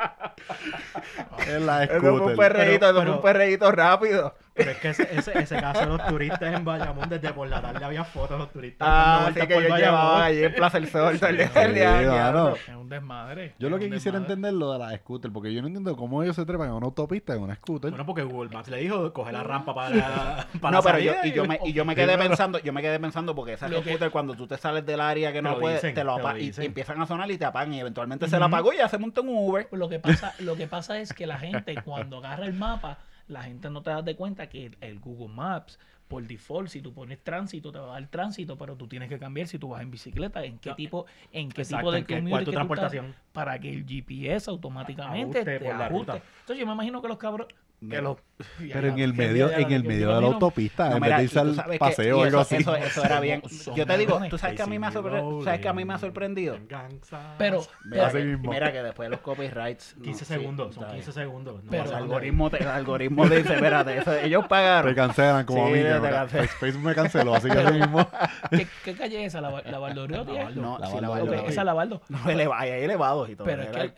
[1.46, 2.36] es la Eso fue un scooter.
[2.36, 4.34] perreíto, eso fue un perreíto rápido.
[4.52, 7.62] Pero es que ese, ese, ese caso de los turistas en Bayamón, desde por la
[7.62, 8.86] tarde había fotos de los turistas.
[8.90, 9.78] Ah, así que yo Bayamón.
[9.78, 11.36] llevaba allí en Plaza del Sol el
[11.74, 12.00] día.
[12.00, 12.54] Sí, mano.
[12.56, 13.54] Es un desmadre.
[13.58, 14.34] Yo lo que quisiera desmadre.
[14.34, 16.86] entender lo de la scooter, porque yo no entiendo cómo ellos se trepan en una
[16.86, 17.90] autopista, en una scooter.
[17.90, 20.98] Bueno, porque Google Maps le dijo, coge la rampa para la, para No, la pero
[20.98, 23.68] yo, y yo me, y yo me quedé pensando, yo me quedé pensando porque esa
[23.68, 26.16] Lo que- scooter cuando tú te sales del área que no puedes, dicen, te lo
[26.16, 28.72] te lo apa- y, empiezan a sonar y te apagan y eventualmente se la apagó
[28.72, 29.68] y ya se monta en un Uber.
[29.72, 33.42] Lo que pasa, lo que pasa es que la gente cuando agarra el mapa, la
[33.42, 36.92] gente no te das de cuenta que el, el Google Maps por default, si tú
[36.92, 39.80] pones tránsito, te va a dar tránsito, pero tú tienes que cambiar si tú vas
[39.82, 42.62] en bicicleta, en qué tipo, en qué Exacto, tipo de qué- cuál tu que tú
[42.62, 43.14] estás, transportación.
[43.32, 46.12] para que el GPS automáticamente Ajuste te por la ajuste.
[46.12, 46.24] ruta.
[46.40, 47.46] Entonces yo me imagino que los cabros
[47.88, 48.16] que los
[48.72, 51.54] Pero en el medio, en el medio de la autopista, en vez de irse al
[51.78, 52.56] paseo o algo eso, así.
[52.56, 53.42] Eso, eso era bien.
[53.74, 55.38] Yo te digo, tú sabes que a mí me ha sorprendido.
[55.38, 56.58] ¿Tú sabes que a mí me ha sorprendido?
[57.38, 57.62] Pero-
[58.42, 59.96] Mira, que, después de los copyrights.
[59.96, 61.26] no, 15 sí, segundos, son está 15 bien.
[61.26, 61.60] segundos.
[61.70, 64.90] Pero- El algoritmo, te, el algoritmo te dice, espérate, ellos pagaron.
[64.90, 65.80] Te cancelan como a mí.
[66.58, 68.08] Facebook me canceló, así que así mismo.
[68.84, 69.40] ¿Qué, calle es esa?
[69.40, 70.56] ¿La, es?
[70.56, 71.02] No, esa es
[71.64, 72.02] la Baldo.
[72.08, 72.18] No,
[72.54, 73.46] hay elevados y todo.
[73.46, 73.92] Pero es que,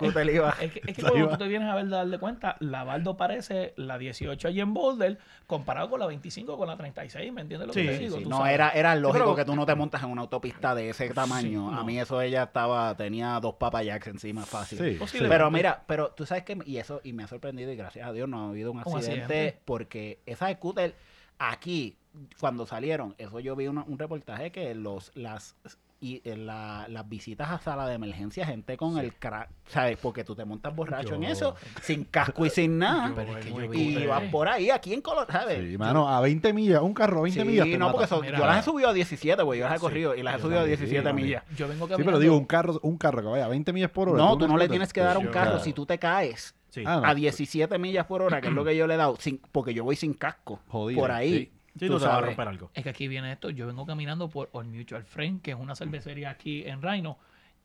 [1.01, 4.73] cuando tú te vienes a ver, darle cuenta, la Baldo parece la 18 allí en
[4.75, 8.19] Boulder comparado con la 25 con la 36, ¿me entiendes lo que te sí, digo?
[8.19, 8.25] sí.
[8.25, 8.55] No, sabes.
[8.55, 11.71] era, era lógico pero- que tú no te montas en una autopista de ese tamaño.
[11.71, 14.79] Sí, A mí eso ella estaba, tenía dos papayacks encima fácil.
[14.79, 15.29] Sí, Posible.
[15.29, 18.13] Pero mira, pero tú sabes que, y eso, y me ha sorprendido, y gracias a
[18.13, 19.59] Dios no ha habido un Un accidente, accidente.
[19.65, 20.95] porque esas scooters
[21.39, 21.97] aquí,
[22.41, 25.57] cuando salieron, eso yo vi una- un reportaje que los, las,
[26.03, 29.97] y eh, la- las visitas a sala de emergencia, gente con el crack, ¿sabes?
[30.03, 33.45] Porque tú te montas borracho en eso, sin casco y sin nada, Yo- Pero es
[33.47, 35.61] que yo yo- y vas por ahí, aquí en color, ¿sabes?
[35.71, 37.67] Sí, mano, a 20 millas, un carro a 20 Sí, millas.
[37.67, 38.07] te no, mata.
[38.09, 38.39] porque Mira.
[38.39, 40.43] yo las he subido a 17, güey, yo las he Sí, corrido y las he
[40.43, 41.27] subido a también, 17 también.
[41.29, 41.45] millas.
[41.57, 42.05] Yo vengo Sí, caminando.
[42.11, 44.19] pero digo, un carro, un carro que vaya a 20 millas por hora.
[44.19, 46.83] No, ¿tú no le tienes que dar a un carro si tú te caes Sí.
[46.87, 47.07] Ah, no.
[47.07, 49.75] a 17 millas por hora, que es lo que yo le he dado, sin, porque
[49.75, 50.59] yo voy sin casco.
[50.69, 51.33] Jodido, por ahí.
[51.39, 51.53] sí.
[51.79, 52.27] Sí, tú a sabes.
[52.27, 52.71] romper algo.
[52.75, 53.51] Es que aquí viene esto.
[53.51, 57.19] Yo vengo caminando por All Mutual Friend, que es una cervecería aquí en Reino.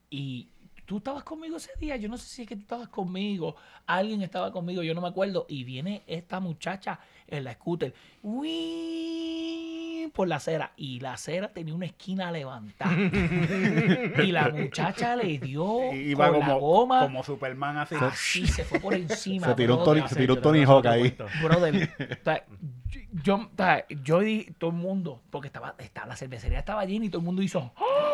[0.09, 0.47] Y
[0.85, 1.97] tú estabas conmigo ese día.
[1.97, 3.55] Yo no sé si es que tú estabas conmigo.
[3.85, 5.45] Alguien estaba conmigo, yo no me acuerdo.
[5.49, 7.93] Y viene esta muchacha en la scooter.
[8.23, 10.09] ¡Uy!
[10.13, 10.71] Por la acera.
[10.77, 12.95] Y la acera tenía una esquina levantada.
[14.23, 17.01] y la muchacha le dio Y Iba con la como, goma.
[17.01, 17.95] como Superman así.
[17.99, 19.47] Así se fue por encima.
[19.47, 19.83] Se tiró un.
[19.83, 21.15] Tony, se tiró Hawk ahí.
[21.43, 21.89] Brother,
[22.21, 22.45] o sea,
[23.11, 27.05] yo, o sea, yo di todo el mundo, porque estaba, estaba, la cervecería estaba llena
[27.05, 28.13] y todo el mundo hizo, ¡Ah!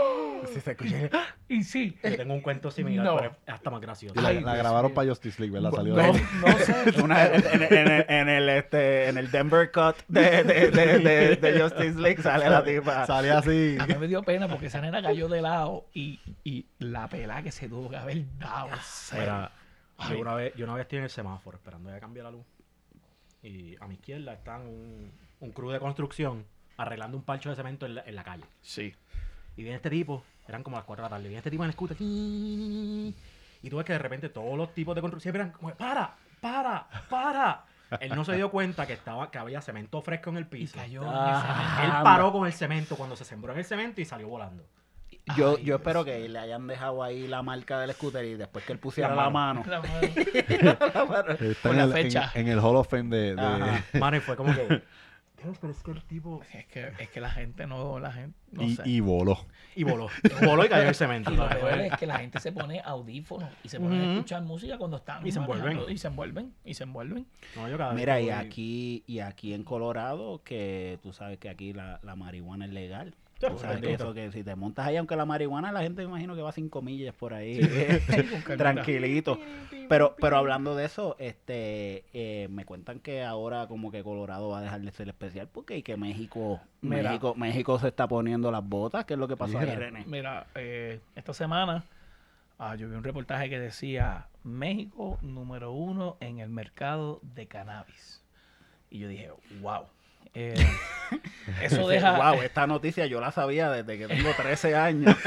[0.54, 1.10] Sí, se escucha.
[1.48, 3.16] y sí, Yo tengo un cuento similar, No.
[3.16, 4.20] pero es hasta más gracioso.
[4.20, 5.72] La, grabaron para Justice League, ¿verdad?
[5.72, 9.72] Salió no, no sé, Una- en, en- en el, en el, este, en el Denver
[9.72, 13.06] Cut de, de, de, de, de Justice League sale la tipa.
[13.08, 13.78] Sale así.
[13.80, 17.42] a mí me dio pena porque esa nena cayó de lado y, y la pelada
[17.42, 18.68] que se tuvo que haber dado.
[19.14, 19.50] Mira,
[20.10, 22.32] yo una, vez, yo una vez estoy en el semáforo esperando a que cambie la
[22.32, 22.46] luz.
[23.44, 26.46] Y a mi izquierda están un, un crew de construcción
[26.78, 28.46] arreglando un parcho de cemento en la, en la calle.
[28.62, 28.94] Sí.
[29.56, 31.68] Y viene este tipo, eran como las 4 de la tarde, viene este tipo en
[31.70, 31.98] el scooter.
[32.00, 36.88] Y tú ves que de repente todos los tipos de construcción eran como, para, para,
[37.10, 37.66] para.
[38.00, 40.76] Él no se dio cuenta que estaba que había cemento fresco en el Y piso.
[40.78, 41.82] cayó Ah.
[41.84, 44.66] Él paró con el cemento cuando se sembró en el cemento y salió volando.
[45.26, 48.36] Yo, Ay, yo Dios espero que le hayan dejado ahí la marca del scooter y
[48.36, 49.64] después que él pusiera La la mano.
[49.66, 49.82] mano.
[49.82, 50.72] La.
[51.40, 52.32] Está en la el, fecha.
[52.36, 53.36] En, el Hall of Fame de...
[53.36, 53.82] de-.
[54.00, 54.82] Mano, y fue como que.
[55.44, 56.42] Dios, pero es que el tipo.
[56.54, 58.84] Es que, es que la gente no, la gente, no y, sé.
[58.86, 59.46] y voló.
[59.76, 60.08] Y voló.
[60.42, 61.32] Voló y cayó en el cemento.
[61.32, 64.42] Y lo peor es que la gente se pone audífonos y se ponen a escuchar
[64.44, 65.82] música cuando están Y se envuelven.
[65.90, 67.28] y se envuelven y se envuelven.
[67.58, 71.12] No, yo cada vez Mira, que y voy- aquí, y aquí en Colorado, que tú
[71.12, 73.14] sabes que aquí la, la marihuana es legal.
[73.50, 76.10] Tú sabes que eso que si te montas ahí, aunque la marihuana, la gente me
[76.10, 77.60] imagino que va a cinco millas por ahí.
[78.58, 79.40] Tranquilito.
[79.90, 84.60] Pero, pero hablando de eso, este, eh, me cuentan que ahora como que Colorado va
[84.60, 87.10] a dejar de ser especial porque y que México, Mira.
[87.10, 89.06] México, México se está poniendo las botas.
[89.06, 89.60] ¿Qué es lo que pasó.
[89.60, 90.04] René?
[90.08, 91.84] Mira, eh, esta semana
[92.58, 98.24] ah, yo vi un reportaje que decía México número uno en el mercado de cannabis.
[98.90, 99.32] Y yo dije,
[99.62, 99.86] wow.
[100.34, 100.54] Eh,
[101.62, 102.18] eso deja...
[102.32, 105.16] Wow, esta noticia yo la sabía desde que tengo 13 años.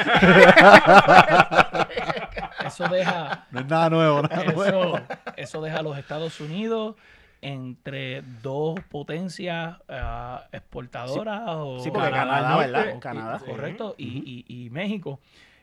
[2.64, 3.46] Eso deja...
[3.50, 4.96] No es nada nuevo, nada nuevo.
[4.96, 5.02] Eso,
[5.36, 6.96] eso deja a los Estados Unidos
[7.42, 12.98] entre dos potencias ah, exportadoras o Sí, porque Canadá, Canadá, ¿verdad?
[12.98, 13.38] Canadá.
[13.38, 13.44] sí.
[13.46, 15.20] correcto y, y- y México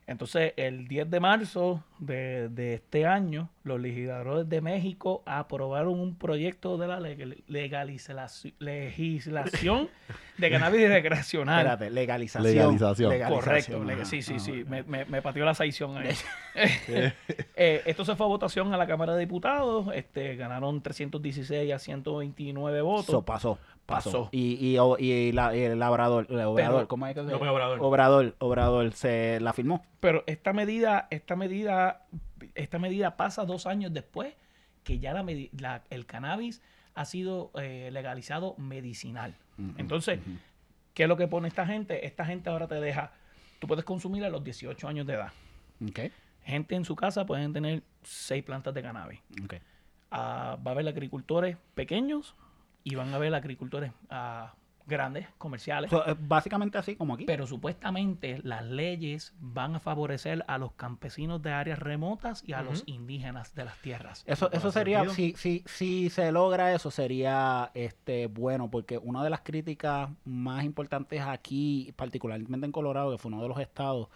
[0.08, 6.18] entonces el 10 de marzo de, de este año los legisladores de México aprobaron un
[6.18, 9.90] proyecto de la legal- legalizaci- legislación
[10.38, 12.54] de cannabis recreacional Espérate, legalización.
[12.54, 13.12] Legalización.
[13.30, 14.40] Correcto, Legalización, ajá, sí, sí, ajá.
[14.44, 16.14] sí, me, me, me pateó la saición ahí.
[17.56, 21.80] Eh, esto se fue a votación a la Cámara de Diputados, este, ganaron 316 a
[21.80, 23.10] 129 votos.
[23.10, 24.10] Eso pasó, pasó.
[24.12, 24.30] Pasó.
[24.32, 27.78] Y, y, y la- el Labrador, el Obrador, Pero- ¿cómo es que se Obrador.
[27.82, 29.86] Obrador, Obrador se la firmó.
[30.00, 32.06] Pero esta medida, esta medida,
[32.56, 34.36] esta medida pasa dos años después
[34.84, 36.62] que ya la, medi- la- el cannabis
[36.96, 39.36] ha sido eh, legalizado medicinal.
[39.78, 40.20] Entonces,
[40.94, 42.06] ¿qué es lo que pone esta gente?
[42.06, 43.12] Esta gente ahora te deja,
[43.60, 45.32] tú puedes consumir a los 18 años de edad.
[46.44, 49.20] Gente en su casa pueden tener seis plantas de cannabis.
[50.12, 52.36] Ah, va a haber agricultores pequeños
[52.84, 54.54] y van a haber agricultores ah,
[54.86, 55.90] grandes, comerciales.
[55.90, 57.24] So, eh, básicamente así como aquí.
[57.26, 62.62] Pero supuestamente las leyes van a favorecer a los campesinos de áreas remotas y a
[62.62, 64.24] los indígenas de las tierras.
[64.28, 69.30] Eso, eso sería, si, si, si se logra eso, sería este bueno, porque una de
[69.30, 74.10] las críticas más importantes aquí, particularmente en Colorado, que fue uno de los estados,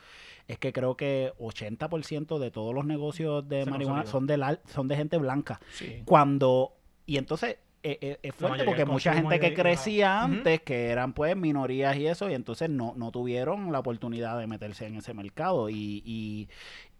[0.47, 4.59] es que creo que 80% de todos los negocios de Se marihuana son de, la-
[4.65, 5.59] son de gente blanca.
[5.72, 6.03] Sí.
[6.05, 6.74] Cuando,
[7.05, 7.57] y entonces
[7.91, 11.95] eh, eh, es fuerte porque mucha gente que y- crecía antes, que eran pues minorías
[11.97, 15.69] y eso, y entonces no, no tuvieron la oportunidad de meterse en ese mercado.
[15.69, 16.49] Y, y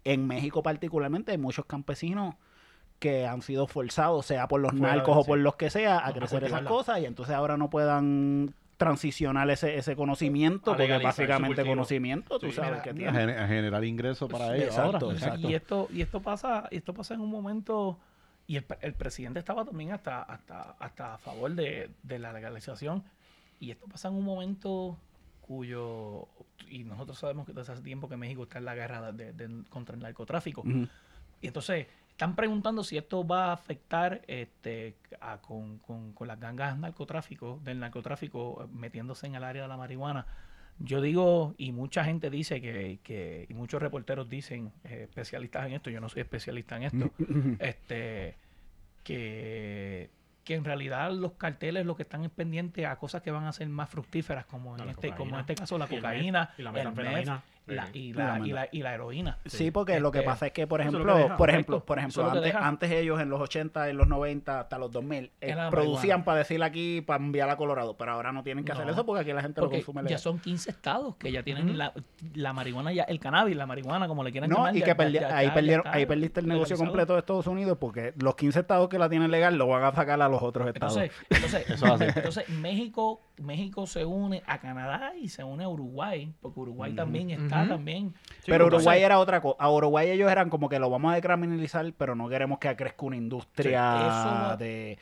[0.04, 2.34] en México particularmente hay muchos campesinos
[2.98, 6.08] que han sido forzados, sea por los Fuera narcos o por los que sea, a
[6.08, 11.64] a crecer esas cosas y entonces ahora no puedan transicionar ese, ese conocimiento, porque básicamente
[11.66, 13.32] conocimiento, tú Sí, sabes mira, que tiene.
[13.36, 14.68] a generar ingresos para ellos.
[14.68, 15.18] Exacto, ahora.
[15.18, 15.48] exacto.
[15.50, 17.98] Y esto, y esto pasa, esto pasa en un momento,
[18.48, 23.04] y el, el presidente estaba también hasta, hasta, hasta a favor de, de la legalización,
[23.60, 24.98] y esto pasa en un momento
[25.42, 26.26] cuyo,
[26.68, 29.64] y nosotros sabemos que desde hace tiempo que México está en la guerra de- de-
[29.70, 30.62] contra el narcotráfico.
[31.40, 36.38] Y entonces están preguntando si esto va a afectar este, a- con, con- con las
[36.40, 40.26] gangas narcotráfico, del narcotráfico eh, metiéndose en el área de la marihuana.
[40.80, 45.72] Yo digo, y mucha gente dice que, que y muchos reporteros dicen, eh, especialistas en
[45.72, 47.10] esto, yo no soy especialista en esto,
[47.58, 48.36] este,
[49.02, 50.10] que,
[50.44, 53.52] que en realidad los carteles lo que están es pendientes a cosas que van a
[53.52, 56.02] ser más fructíferas, como en La este, como en este caso la Y el meth,
[56.02, 57.42] cocaína, y la metanfetamina.
[57.68, 59.38] La- y, la y, la, y la heroína.
[59.46, 61.36] Sí, porque lo que Este, pasa es que, por ejemplo, deja.
[61.36, 64.90] por ejemplo, por ejemplo, antes, antes ellos en los 80, en los 90, hasta los
[64.90, 66.24] 2000, eh, producían marihuana.
[66.24, 69.04] para decir aquí, para enviar a Colorado, pero ahora no tienen que hacer No, eso
[69.06, 70.18] porque aquí la gente lo consume ya legal.
[70.20, 71.92] son 15 estados que ya tienen la,
[72.34, 74.76] la marihuana, ya el cannabis, la marihuana, como le quieran No, llamar.
[74.76, 77.12] y ya- que ya- perdi- ya- ahí, ya- ya perdieron, ahí perdiste el negocio completo
[77.14, 80.20] de Estados Unidos porque los 15 estados que la tienen legal lo van a sacar
[80.20, 80.96] a los otros estados.
[80.96, 86.60] Entonces, entonces, entonces México, México se une a Canadá y se une a Uruguay, porque
[86.60, 88.14] Uruguay también está también.
[88.40, 89.56] Sí, pero entonces- Uruguay era otra cosa.
[89.58, 93.06] A Uruguay ellos eran como que lo vamos a decriminalizar, pero no queremos que crezca
[93.06, 94.98] una industria Sí, eso de...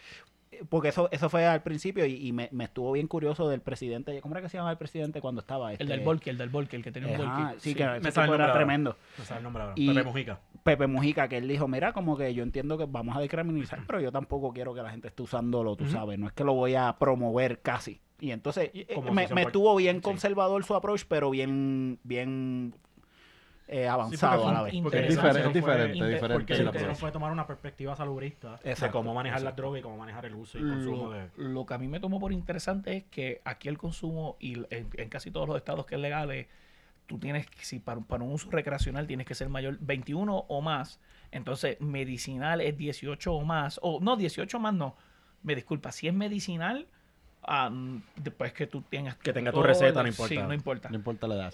[0.69, 4.21] Porque eso eso fue al principio y, y me, me estuvo bien curioso del presidente.
[4.21, 5.69] ¿Cómo era que se llamaba el presidente cuando estaba?
[5.73, 7.61] El Este, del Volker, el del Volker, el que tenía un Volker.
[7.61, 8.53] sí, que Me el nombre era ahora.
[8.55, 8.97] tremendo.
[9.19, 9.75] No sabe el nombre ahora.
[9.77, 10.41] Y- Pepe Mujica.
[10.63, 14.01] Pepe Mujica, que él dijo, mira, como que yo entiendo que vamos a decriminalizar, pero
[14.01, 16.75] yo tampoco quiero que la gente esté usándolo, tú sabes, no es que lo voy
[16.75, 18.01] a promover casi.
[18.19, 20.03] Y entonces eh, Como me, me estuvo bien sí.
[20.03, 22.75] conservador su approach, pero bien, bien
[23.69, 24.75] eh, avanzado a la vez.
[24.83, 26.35] Porque Es diferente, es eso fue- diferente, Inter- diferente.
[26.35, 29.81] Porque el la decisión fue tomar una perspectiva salubrista de Exacto, cómo manejar las drogas
[29.81, 31.29] y cómo manejar el uso y consumo Lo, de...
[31.37, 34.89] lo que a mí me tomó por interesante es que aquí el consumo, y en,
[34.95, 36.47] en casi todos los estados que es legal, es
[37.07, 40.61] tú tienes, que- si para, para un uso recreacional tienes que ser mayor 21 o
[40.61, 41.01] más,
[41.33, 44.97] entonces medicinal es 18 o más, o no, 18 o más no,
[45.43, 46.87] me disculpa, si es medicinal,
[48.17, 49.17] después que tú tengas...
[49.17, 50.29] Que tenga tu receta, el- no importa.
[50.35, 50.89] Sí, no importa.
[50.89, 51.53] No importa la edad.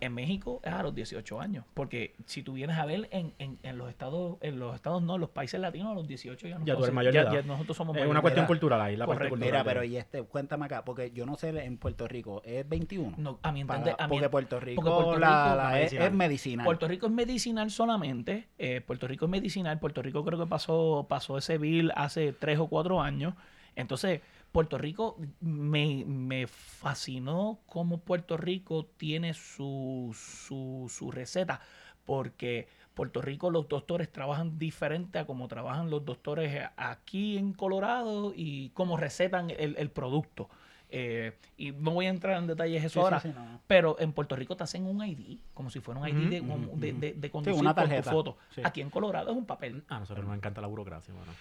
[0.00, 3.58] En México es a los 18 años, porque si tú vienes a ver en, en,
[3.62, 6.64] en los estados, en los estados no, los países latinos a los 18 ya no
[6.64, 9.34] Ya tú eres mayor ya- nosotros somos Es una cuestión cultural ahí, la parte Correcto.
[9.36, 9.62] cultural.
[9.62, 13.14] Mira, pero y este, cuéntame acá, porque yo no sé en Puerto Rico, ¿es 21?
[13.18, 15.72] No, a mi Para- entender, a mi- porque Puerto Rico, Puerto la- Rico- la- la
[15.80, 16.06] es, medicinal.
[16.06, 16.64] es medicinal.
[16.64, 18.48] Puerto Rico es medicinal solamente.
[18.58, 19.78] eh, Puerto Rico es medicinal.
[19.78, 23.34] Puerto Rico creo que pasó, pasó ese bill hace tres o cuatro años.
[23.76, 24.20] Entonces,
[24.54, 31.60] Puerto Rico me, me fascinó cómo Puerto Rico tiene su, su, su receta.
[32.06, 38.32] Porque Puerto Rico los doctores trabajan diferente a como trabajan los doctores aquí en Colorado
[38.36, 40.48] y cómo recetan el, el producto.
[40.88, 43.60] Eh, y no voy a entrar en detalles eso Sí, ahora, sí, no.
[43.66, 46.76] pero en Puerto Rico te hacen un ID, como si fuera un ID de, ujú,
[46.78, 48.10] de, de- de conducir una con tu tarjeta.
[48.12, 48.38] foto.
[48.54, 48.60] Sí.
[48.62, 49.82] Aquí en Colorado es un papel.
[49.88, 51.32] A nosotros nos encanta la burocracia, mano.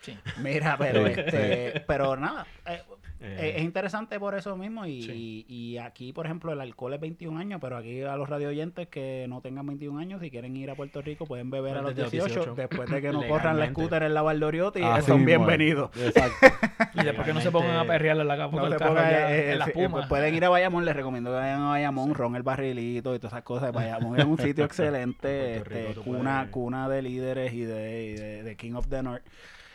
[0.00, 0.16] Sí.
[0.42, 2.82] Mira, pero este, pero nada, eh,
[3.20, 5.44] Eh, eh, es interesante por eso mismo y, Sí.
[5.48, 8.86] y aquí, por ejemplo, el alcohol es 21 años, pero aquí a los radio oyentes
[8.86, 11.96] que no tengan 21 años, si quieren ir a Puerto Rico, pueden beber a los
[11.96, 12.54] Desde los 18, 18.
[12.54, 15.90] después de que no corran la scooter en la Valdoriotti, Así son bienvenidos.
[15.96, 16.46] Exacto.
[16.94, 19.64] Y después que no se pongan a perrearle en la capa No eh, en la
[19.66, 19.88] sí, eh, puma.
[19.90, 23.18] pues pueden ir a Bayamón, les recomiendo que vayan a Bayamón, Ron el Barrilito y
[23.18, 23.72] todas esas cosas.
[23.72, 28.42] Bayamón es un sitio excelente, Rico este, cuna, cuna de líderes y de, y de-
[28.44, 29.22] de King of the North.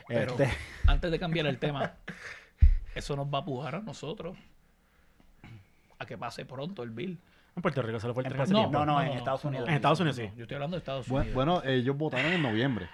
[0.08, 0.50] Pero Este,
[0.88, 1.94] antes de cambiar el tema,
[2.96, 4.38] eso nos va a apujar a nosotros
[6.00, 7.20] a que pase pronto el bill.
[7.56, 8.72] En Puerto Rico se lo fue el Puerto- tiempo.
[8.72, 9.68] no, no, en Estados Unidos.
[9.70, 10.30] En Estados Unidos sí.
[10.36, 11.34] Yo estoy hablando de Estados Unidos.
[11.34, 12.90] Bueno, ellos votaron en noviembre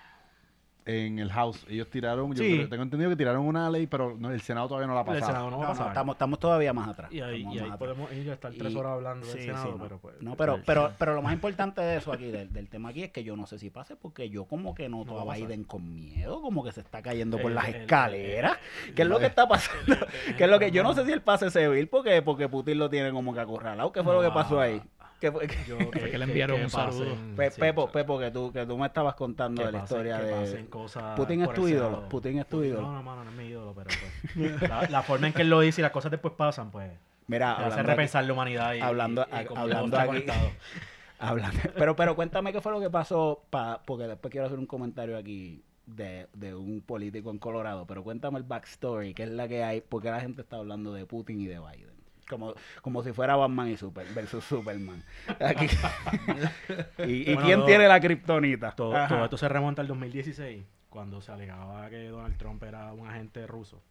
[0.90, 1.66] en el House.
[1.70, 2.56] Ellos tiraron, yo Sí.
[2.56, 5.04] creo- tengo entendido que tiraron una ley, pero no, el Senado todavía no la ha
[5.04, 5.28] El pasado.
[5.28, 5.88] Senado no va a no, pasar.
[5.90, 7.12] estamos, estamos todavía más atrás.
[7.12, 7.78] Y ahí, estamos y ahí más atrás.
[7.96, 9.84] podemos ir a estar tres Y- horas hablando del sí, Senado, sí, no.
[9.84, 10.22] pero pues...
[10.22, 13.12] No, pero, pero, pero lo más importante de eso aquí, del, del tema aquí, es
[13.12, 15.28] que yo no sé si pase porque yo como que noto No va a a
[15.28, 15.48] pasar.
[15.48, 18.58] Biden con miedo, como que se está cayendo por El- las el- escaleras.
[18.88, 19.94] el- ¿Qué es lo que está pasando?
[20.28, 22.48] el- ¿Qué es lo que yo no sé si él pase ese bill porque, porque
[22.50, 23.92] Putin lo tiene como que acorralado.
[23.92, 24.82] ¿Qué fue lo que pasó ahí?
[25.20, 25.48] ¿Qué fue?
[25.68, 27.16] Yo, Fue que le enviaron un saludo.
[27.36, 29.84] Pe- sí, Pepo, Pepo, que tú, que tú me estabas contando que de la pasen-
[29.84, 30.32] historia que de...
[30.32, 32.08] pasen cosas Putin es por tu ídolo.
[32.10, 32.82] Putin es tu ídolo.
[32.84, 33.90] No, no, mano, no es mi ídolo, pero
[34.36, 34.62] pues...
[34.70, 36.92] la, la forma en que él lo dice y las cosas después pasan, pues...
[37.28, 38.80] Mira, hace hablando aquí- repensar la humanidad y...
[38.80, 40.50] hablando- y- y cómo hablando aquí- conectado.
[41.22, 41.60] Hablando.
[41.76, 45.18] Pero, pero cuéntame qué fue lo que pasó, pa, porque después quiero hacer un comentario
[45.18, 49.62] aquí de, de un político en Colorado, pero cuéntame el backstory, qué es la que
[49.66, 51.99] hay, porque la gente está hablando de Putin y de Biden.
[52.30, 52.54] Como,
[52.84, 55.04] como si fuera Batman y Super versus Superman.
[55.40, 55.66] Aquí.
[57.08, 58.72] ¿Y, y Bueno, quién todo- tiene la kriptonita?
[58.76, 63.08] Todo, todo esto se remonta al 2016, cuando se alegaba que Donald Trump era un
[63.08, 63.82] agente ruso.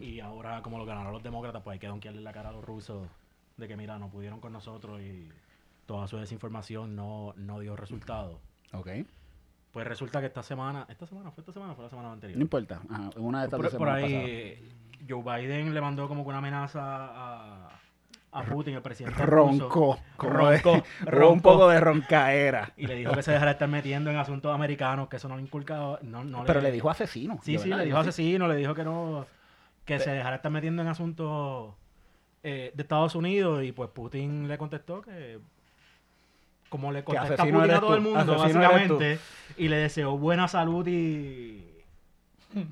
[0.00, 2.64] Y ahora, como lo ganaron los demócratas, pues hay que donkearle la cara a los
[2.64, 3.06] rusos
[3.56, 5.28] de que, mira, no pudieron con nosotros y
[5.86, 8.40] toda su desinformación no, no dio resultado.
[8.72, 8.88] Ok.
[9.70, 12.36] Pues resulta que esta semana, esta semana, ¿fue esta semana fue la semana anterior?
[12.36, 12.80] No importa.
[12.90, 14.83] Ajá, Una de estas por, dos por semanas ahí, pasadas.
[15.08, 17.68] Joe Biden le mandó como que una amenaza a,
[18.32, 22.72] a Putin, el presidente Roncó, hubo un poco de roncaera.
[22.76, 25.36] y le dijo que se dejara de estar metiendo en asuntos americanos, que eso no
[25.36, 26.00] le inculcaba.
[26.02, 27.38] No, no Pero le dijo asesino.
[27.42, 29.26] Sí, sí, le dijo asesino, le dijo que no,
[29.84, 31.74] que se dejara estar metiendo en asuntos
[32.42, 35.38] eh, de Estados Unidos y pues Putin le contestó que
[36.68, 39.18] como le contesta Putin a todo el mundo, asesino básicamente,
[39.56, 41.73] y le deseó buena salud y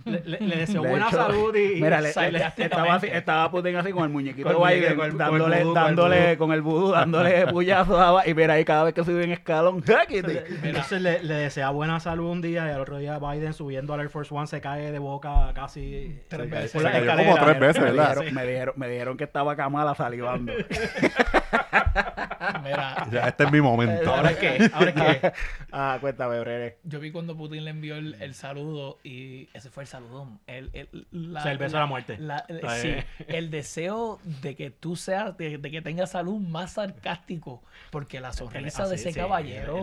[0.04, 2.62] le, le- Le buena salud y Mira, le- le- sarcásticamente.
[2.64, 5.12] estaba, así- estaba Putin así con el muñequito Con de el Biden, con el- con
[5.12, 6.38] el dándole, vudú, con el dándole vudú.
[6.38, 9.82] con el vudú, dándole puñazos a- y mira ahí cada vez que sube un escalón,
[10.62, 14.00] entonces le, le desea buena salud un día y al otro día Biden subiendo al
[14.00, 16.70] Air Force One se cae de boca casi Tres veces.
[16.72, 17.30] se por la cayó escalera.
[17.32, 18.08] como tres veces, me, ¿verdad?
[18.16, 20.52] dijeron, me, dijeron, me dijeron que estaba Kamala salivando.
[22.62, 24.12] Mira, Ya, este es mi momento.
[24.14, 25.32] ahora es que, ahora es que
[25.72, 26.78] ah, cuéntame, Brere.
[26.84, 30.40] yo vi cuando Putin le envió el, el saludo y ese fue el saludón.
[30.46, 32.16] El, el, la, O sea, el beso a la muerte.
[32.18, 33.04] la- el- Ah, sí, eh.
[33.28, 38.32] el deseo de que tú seas, de, de que tengas salud más sarcástico, porque la
[38.32, 39.82] sonrisa de ese sí, caballero.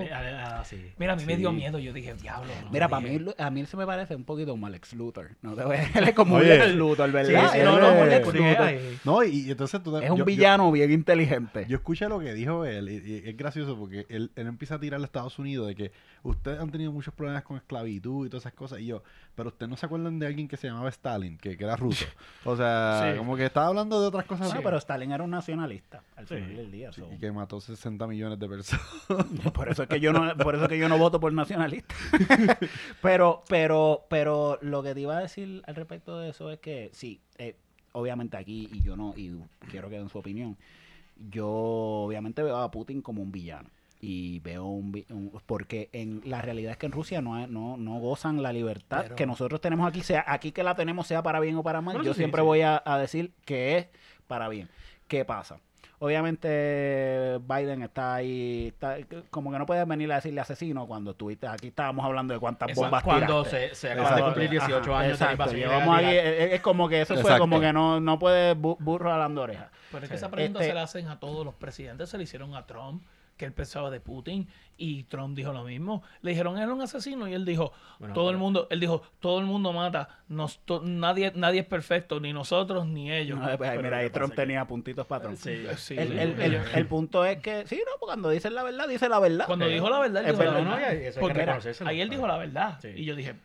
[0.97, 1.79] Mira, a mí me dio miedo.
[1.79, 2.51] Yo dije, diablo.
[2.63, 5.31] no Mira, para mí, a mí se me parece un poquito como Alex Luthor.
[5.41, 6.57] No te voy a él es como un Oye.
[6.57, 7.53] Lex Luthor, ¿verdad?
[7.63, 8.99] no, no, ahí.
[9.03, 9.95] No, y, entonces tú...
[9.97, 11.58] es un yo- yo- villano bien inteligente.
[11.67, 14.79] Yo escuché lo que dijo él y, y es gracioso porque él, él empieza a
[14.79, 15.91] tirar a Estados Unidos de que
[16.23, 19.03] ustedes han tenido muchos problemas con esclavitud y todas esas cosas y yo,
[19.35, 22.05] pero ustedes no se acuerdan de alguien que se llamaba Stalin, que, que era ruso.
[22.45, 23.17] O sea, Sí.
[23.17, 26.35] como que estaba hablando de otras cosas Sí, pero Stalin era un nacionalista al Sí.
[26.35, 26.91] final del día.
[26.91, 27.13] Sí, so.
[27.13, 28.85] y que mató 60 millones de personas.
[29.53, 31.93] Por eso es que yo no, por eso es que yo no voto por nacionalista.
[33.01, 36.89] pero, pero, pero lo que te iba a decir al respecto de eso es que
[36.93, 37.55] sí, eh,
[37.93, 39.31] obviamente aquí y yo no y
[39.69, 40.57] quiero que den su opinión.
[41.29, 43.69] Yo obviamente veo a Putin como un villano.
[44.01, 45.03] Y veo un,
[45.45, 49.15] porque en la realidad es que en Rusia no, no, no gozan la libertad Pero-
[49.17, 52.01] que nosotros tenemos aquí, sea aquí que la tenemos sea para bien o para mal,
[52.01, 52.45] yo sí, siempre sí.
[52.45, 53.87] voy a, a decir que es
[54.27, 54.69] para bien.
[55.09, 55.59] ¿Qué pasa?
[55.99, 58.97] Obviamente Biden está ahí, está-
[59.29, 62.69] como que no puedes venir a decirle asesino cuando estuviste, aquí estábamos hablando de cuántas
[62.69, 62.85] Exacto.
[62.85, 63.69] bombas Cuando tiraste.
[63.69, 67.01] se, se acaban de cumplir 18 Ajá, años exacto, llevamos aquí, es, es como que
[67.01, 67.41] eso fue Exacto.
[67.43, 69.67] como que no, no puede bu- burro jalando orejas.
[69.91, 72.23] Pero es que esa pregunta Este- se la hacen a todos los presidentes, se le
[72.23, 73.03] hicieron a Trump,
[73.39, 76.03] que él pensaba de Putin, y Trump dijo lo mismo.
[76.21, 79.39] Le dijeron, es un asesino, y él dijo, Bueno, todo el mundo, él dijo, todo
[79.39, 83.39] el mundo mata, nos, to- nadie, nadie es perfecto, ni nosotros ni ellos.
[83.39, 85.37] No, pues, mira, ahí Trump tenía puntitos para Trump.
[85.37, 85.65] Sí.
[85.77, 88.63] Sí, El, el- el- ellos- el punto es que, sí, no, porque cuando dicen la
[88.63, 89.45] verdad, dice la verdad.
[89.47, 90.65] Cuando dijo la verdad, él dijo la verdad,
[91.15, 91.45] no, Porque
[91.85, 92.77] ahí él dijo la verdad.
[92.81, 92.89] Sí.
[92.93, 93.35] Y yo dije,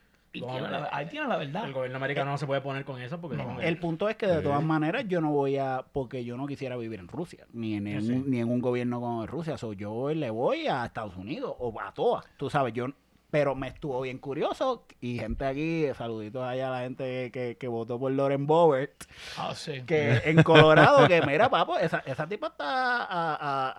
[0.41, 1.65] tiene la- ahí tiene la verdad.
[1.65, 3.37] El gobierno americano no se puede poner con eso porque...
[3.37, 3.61] No.
[3.61, 6.77] El punto es que de todas maneras yo no voy a, porque yo no quisiera
[6.77, 8.23] vivir en Rusia, ni en, un, sí.
[8.27, 9.57] ni en un gobierno como Rusia.
[9.59, 12.87] So, yo le voy a Estados Unidos o a todas, tú sabes, yo
[13.35, 17.67] pero me estuvo bien curioso y gente aquí, saluditos allá a la gente que, que
[17.67, 18.93] votó por Lauren Bowert,
[19.37, 19.83] Ah, sí.
[19.85, 23.75] que en Colorado, que mira, papo, esa, esa tipa está a, a-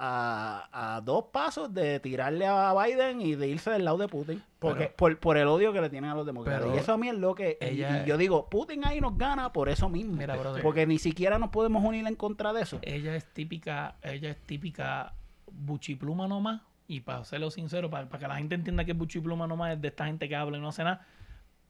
[0.74, 4.43] a- a dos pasos de tirarle a Biden y de irse del lado de Putin.
[4.60, 6.68] Porque, Pero- por, por el odio que le tienen a los demócratas.
[6.76, 7.58] Y eso a mí es lo que...
[7.62, 10.18] ella- y yo digo, Putin ahí nos gana por eso mismo.
[10.18, 10.62] Mira, brother.
[10.64, 12.80] porque ni siquiera nos podemos unir en contra de eso.
[12.82, 15.14] ella es típica, ella es típica
[15.49, 16.60] buchipluma nomás.
[16.88, 19.88] Y para serlo sincero, para, para que la gente entienda que buchipluma nomás es de
[19.88, 21.05] esta gente que habla y no hace nada.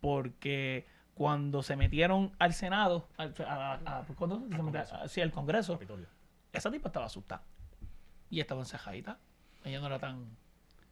[0.02, 4.84] Porque cuando se metieron al Senado, al, a- a- ¿cuándo se metió?
[4.94, 6.08] Ah, sí, al Congreso, Capitolio.
[6.52, 7.42] esa tipa estaba asustada.
[8.30, 9.18] Y estaba encejadita.
[9.64, 10.26] Ella no era tan,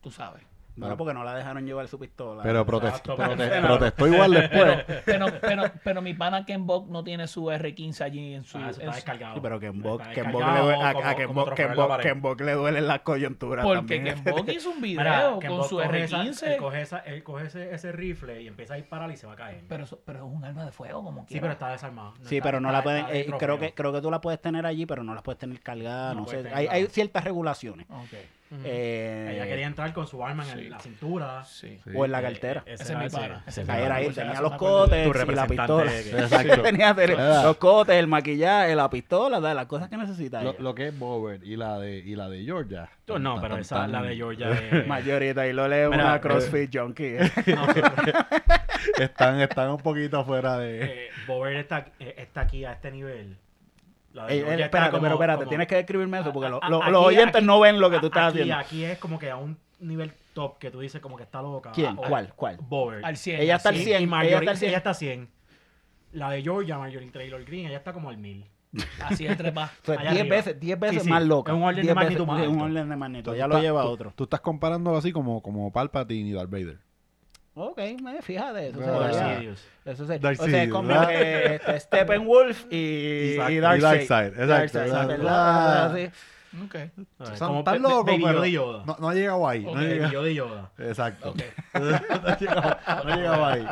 [0.01, 0.43] tú sabes.
[0.75, 2.41] Bueno, porque no la dejaron llevar su pistola.
[2.43, 4.83] Pero prote- Exacto, prote- pero- protestó igual después.
[5.05, 8.57] Pero, pero, pero mi pana Ken Bok no tiene su R15 allí en su...
[8.57, 9.35] Ah, está descargado.
[9.35, 11.15] Sí, pero que en Bok, Está que en Bok descargado le, duele- a, como- a
[11.15, 11.97] Ken trofeo Ken la.
[11.99, 14.23] Ken Bok le duelen las coyunturas porque también.
[14.23, 16.47] Ken Bok hizo un video Mira, con su coge esa- R15.
[16.53, 19.33] él coge, esa- él coge ese, ese rifle y empieza a disparar y se va
[19.33, 19.63] a caer.
[19.69, 21.41] Pero, eso- pero es un arma de fuego, como sí, quiera.
[21.41, 22.13] pero está desarmado.
[22.23, 24.41] Sí, está- pero no está- la pueden, eh, creo que creo que tú la puedes
[24.41, 27.85] tener allí, pero no las puedes tener cargadas, No sé, hay, hay ciertas regulaciones.
[27.89, 28.17] Ok,
[28.63, 31.43] Eh, Ella quería entrar con su arma en el- la cintura.
[31.45, 31.79] sí.
[31.83, 31.89] Sí.
[31.95, 32.63] o en la Eh, cartera.
[32.65, 33.43] ese es mi pana.
[33.47, 35.55] ese Ese es es mi Ahí era ahí, tenía los cotes Tu y la representante
[35.55, 35.91] pistola.
[35.91, 36.61] que- Exacto.
[36.61, 36.93] tenía
[37.43, 41.39] los cotes, el maquillaje, la pistola, da, las cosas que necesita Lo, que es Bower
[41.43, 42.89] y la de y la de Georgia.
[43.07, 44.87] No, Tan, pero tan, esa, tan- la de Georgia es...
[44.87, 47.17] Mayorita, y lo lee Mira, una eh, CrossFit junkie.
[48.99, 50.83] están, están un poquito fuera de.
[50.83, 53.37] Eh, Bower está, eh, está aquí a este nivel.
[54.13, 56.31] La de Ey, Georgia ey, está espérate, como- pero espérate, como- tienes que describirme eso
[56.31, 58.29] porque A- lo- a- lo- aquí- los oyentes aquí- no ven lo que tú estás
[58.29, 58.55] aquí, haciendo.
[58.55, 61.71] Aquí es como que a un nivel top que tú dices como que está loca.
[61.73, 61.95] ¿Quién?
[61.97, 62.33] Ah, o- ¿Cuál?
[62.35, 62.57] ¿Cuál?
[62.61, 63.03] Bower.
[63.05, 63.41] Al 100.
[63.41, 63.83] Ella está al así.
[63.85, 64.01] 100.
[64.01, 64.69] Y ella Marjorie, está al 100.
[64.69, 65.29] ella está a 100.
[66.11, 68.45] La de Georgia, Marjorie Taylor Green, ella está como al 1000.
[69.03, 69.51] Así es sea,
[69.99, 70.35] allá 10 arriba.
[70.35, 71.51] veces, 10 veces Sí, sí, más loca.
[71.51, 73.35] es un orden de 10 magnitud más sí, un orden de magnitud.
[73.35, 74.13] Ya lo estás- lleva tú- otro.
[74.15, 76.79] Tú estás comparándolo así como, como Palpatine y Darth Vader.
[77.55, 78.69] Ok, me fíjate.
[78.69, 79.25] Eso Bueno, se ya.
[79.25, 79.37] veía.
[79.39, 79.67] Sidious.
[79.85, 83.57] Eso se, Darth o sea, es este, Steppenwolf y, Darkseid.
[83.57, 85.07] y Darkseid, exacto, Darkseid, ¿verdad?
[85.07, 85.85] ¿verdad?
[85.85, 85.91] Ah.
[85.95, 86.09] Sí.
[86.63, 86.75] Ok.
[87.17, 87.39] ¿Sabes?
[87.39, 88.83] Son Como tan locos, pero Yoda.
[88.85, 89.63] No, no ha llegado ahí.
[89.63, 90.11] No ha Baby llegado.
[90.13, 90.71] Yoda y Yoda.
[90.79, 91.29] Exacto.
[91.31, 91.41] Ok.
[91.73, 93.67] no ha llegado, no llegado ahí.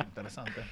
[0.00, 0.62] Interesante.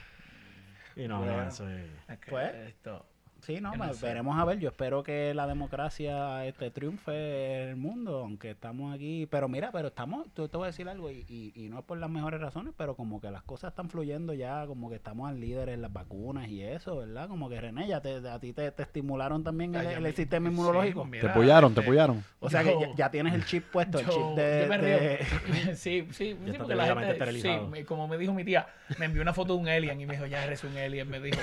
[0.97, 1.37] Y no, Bueno.
[1.43, 1.85] no, eso es...
[2.29, 3.05] Pues, esto...
[3.49, 4.59] Sí, no, Yo veremos a ver.
[4.59, 9.27] Yo espero que la democracia este, triunfe en el mundo, aunque estamos aquí.
[9.31, 11.85] Pero mira, pero estamos, tú te voy a decir algo, y, y, y no es
[11.87, 15.31] por las mejores razones, pero como que las cosas están fluyendo ya, como que estamos
[15.31, 17.27] al líder en las vacunas y eso, ¿verdad?
[17.27, 21.07] Como que René, ya te, a ti te, te estimularon también el, sistema sí, inmunológico.
[21.07, 22.25] mira, Te apoyaron, te este, apoyaron.
[22.41, 24.61] o sea que yo- ya, ya tienes el chip puesto, el Yo, chip de...
[24.65, 25.27] yo me de- río.
[25.75, 28.67] sí, sí, sí, porque la gente, sí, como me dijo mi tía,
[28.99, 31.19] me envió una foto de un alien y me dijo, ya eres un alien, me
[31.19, 31.41] dijo.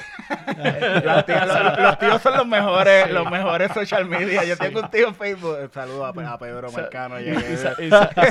[1.26, 3.12] Tíos, los- los tíos son los mejores, Sí.
[3.12, 4.44] los mejores social media.
[4.44, 5.58] Yo tengo un tío en Facebook.
[5.74, 7.20] Saludos a, Pe- a Pedro Sa- Marcano.
[7.20, 7.58] y, y y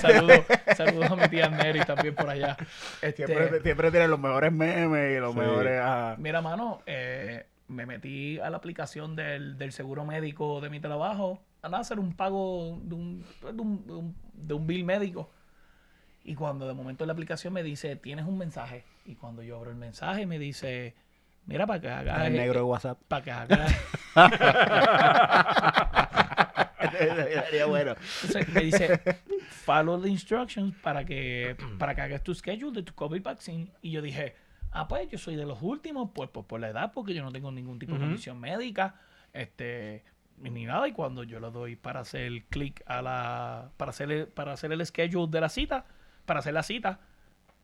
[0.01, 0.41] saludos
[0.77, 2.57] saludos a mi tía Neri también por allá.
[3.03, 5.39] Este, Siempre, siempre tienen los mejores memes y los Sí.
[5.41, 5.81] mejores.
[5.81, 6.17] ajá.
[6.19, 11.41] Mira, mano, eh, me metí a la aplicación del, del seguro médico de mi trabajo
[11.63, 15.31] a hacer un pago de un, de un, de un- de un bill médico.
[16.25, 18.85] Y cuando de momento la aplicación me dice, tienes un mensaje.
[19.07, 20.95] Y cuando yo abro el mensaje me dice,
[21.47, 22.27] mira, para que hagas...
[22.27, 22.99] El negro de WhatsApp.
[23.09, 23.73] Para que hagas...
[26.91, 27.95] Sería bueno.
[28.23, 29.01] Entonces, me dice,
[29.65, 33.71] follow the instructions para que, para que hagas tu schedule de tu COVID vaccine.
[33.83, 34.35] Y yo dije,
[34.71, 37.33] ah, pues yo soy de los últimos, pues, pues por la edad, porque yo no
[37.33, 38.97] tengo ningún tipo de condición médica,
[39.33, 40.05] este,
[40.39, 40.87] ni nada.
[40.89, 44.73] Y cuando yo le doy para hacer clic a la, para hacer, el, para hacer
[44.73, 45.87] el schedule de la cita,
[46.27, 47.01] para hacer la cita,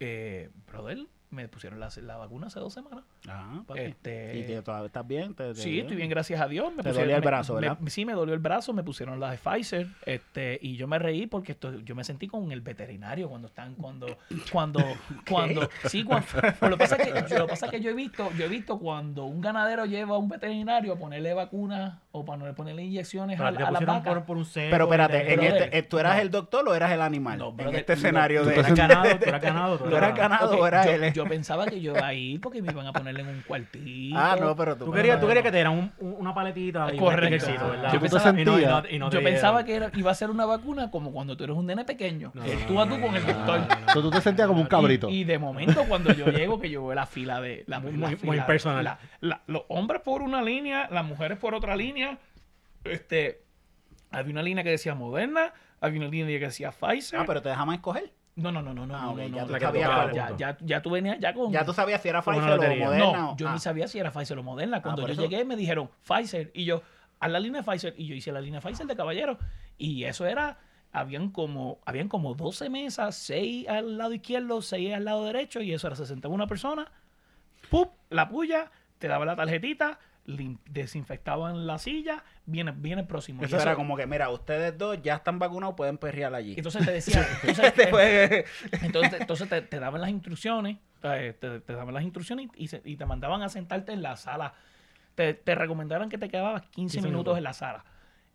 [0.01, 3.05] eh, brother, me pusieron la, la vacuna hace dos semanas.
[3.28, 3.81] Ah, papi.
[3.81, 5.35] Este- ¿Y que todavía estás bien?
[5.35, 6.70] ¿Te- te- Sí, estoy bien, gracias a Dios.
[6.74, 7.78] Me Te pusieron- dolía el me- brazo, me- ¿verdad?
[7.87, 11.26] sí, me dolió el brazo, me pusieron la de Pfizer, este, y yo me reí
[11.26, 14.07] porque esto, yo me sentí con el veterinario cuando están, cuando,
[14.51, 14.81] cuando,
[15.28, 16.26] cuando, sí, cuando,
[16.62, 18.45] lo que pasa es que, yo, lo que pasa es que yo he visto, yo
[18.47, 22.83] he visto cuando un ganadero lleva a un veterinario a ponerle vacunas o para ponerle
[22.83, 24.14] inyecciones Pero a, te a las pusieron vacas.
[24.14, 26.22] por, por un cebo Pero espérate, te- en brother, este, ¿tú eras no.
[26.22, 27.39] el doctor o eras el animal?
[27.39, 27.99] No, en brother, este no.
[27.99, 28.55] escenario Tú de...
[28.59, 29.78] eras ganado, tú eras ganado.
[29.78, 31.12] Tú eras ganado o eras él.
[31.23, 34.16] Yo pensaba que yo iba a ir porque me iban a ponerle en un cuartito.
[34.18, 34.87] Ah, no, pero tú...
[34.87, 37.39] Tú querías, tú querías que te dieran un- un- una paletita y un Correcto.
[37.39, 37.71] stickercito, Ah.
[37.71, 37.93] ¿verdad?
[37.93, 38.95] Yo ¿Tú te pensaba- Y no- y no- sentías?
[38.95, 39.66] y no te yo pensaba dieron.
[39.66, 42.33] que era- iba a ser una vacuna como cuando tú eres un nene pequeño.
[42.35, 43.59] No, tú no, a tú no, con el doctor.
[43.61, 43.75] no, no, no.
[43.79, 45.09] Entonces tú te sentías como un cabrito.
[45.09, 47.64] Y, y de momento cuando yo llego, que yo veo la fila de...
[47.66, 48.85] La, Muy- la muy- fila- muy personal.
[48.85, 52.18] la- la- los hombres por una línea, las mujeres por otra línea.
[52.85, 53.43] Este,
[54.11, 57.21] había una línea que decía Moderna, había una línea que decía Pfizer.
[57.21, 58.11] Ah, pero te dejamos escoger.
[58.37, 60.91] No, no, no, no, no, Ah, no, ya no, tú no, sabías ya, ya, tú
[60.91, 61.53] venías ya con...
[61.53, 62.76] Ya tú sabías si era una Pfizer o.
[62.76, 62.99] Moderna.
[62.99, 63.53] No, o- yo ah.
[63.53, 64.81] ni sabía si era Pfizer o Moderna.
[64.83, 65.22] Cuando por yo eso.
[65.22, 66.83] llegué me dijeron Pfizer y yo,
[67.18, 69.39] a la línea Pfizer y yo hice la línea Pfizer de caballero
[69.76, 70.59] y eso era,
[70.93, 75.74] habían como, habían como 12 mesas, 6 al lado izquierdo, 6 al lado derecho y
[75.74, 76.87] eso era 61 personas.
[77.68, 77.91] ¡Pup!
[78.09, 79.99] La puya, te daba la tarjetita,
[80.68, 83.43] desinfectaban la silla, viene, viene el próximo.
[83.43, 86.55] Y Eso eso- era como que, mira, ustedes dos ya están vacunados, pueden perrear allí.
[86.57, 88.45] Entonces te decía, entonces, Después-
[88.83, 92.68] entonces, entonces te, te daban las instrucciones, eh, te, te daban las instrucciones y, y
[92.68, 94.55] se- y te mandaban a sentarte en la sala.
[95.14, 97.39] Te, te recomendaban que te quedabas 15, 15 minutos, minutos.
[97.39, 97.85] en la sala.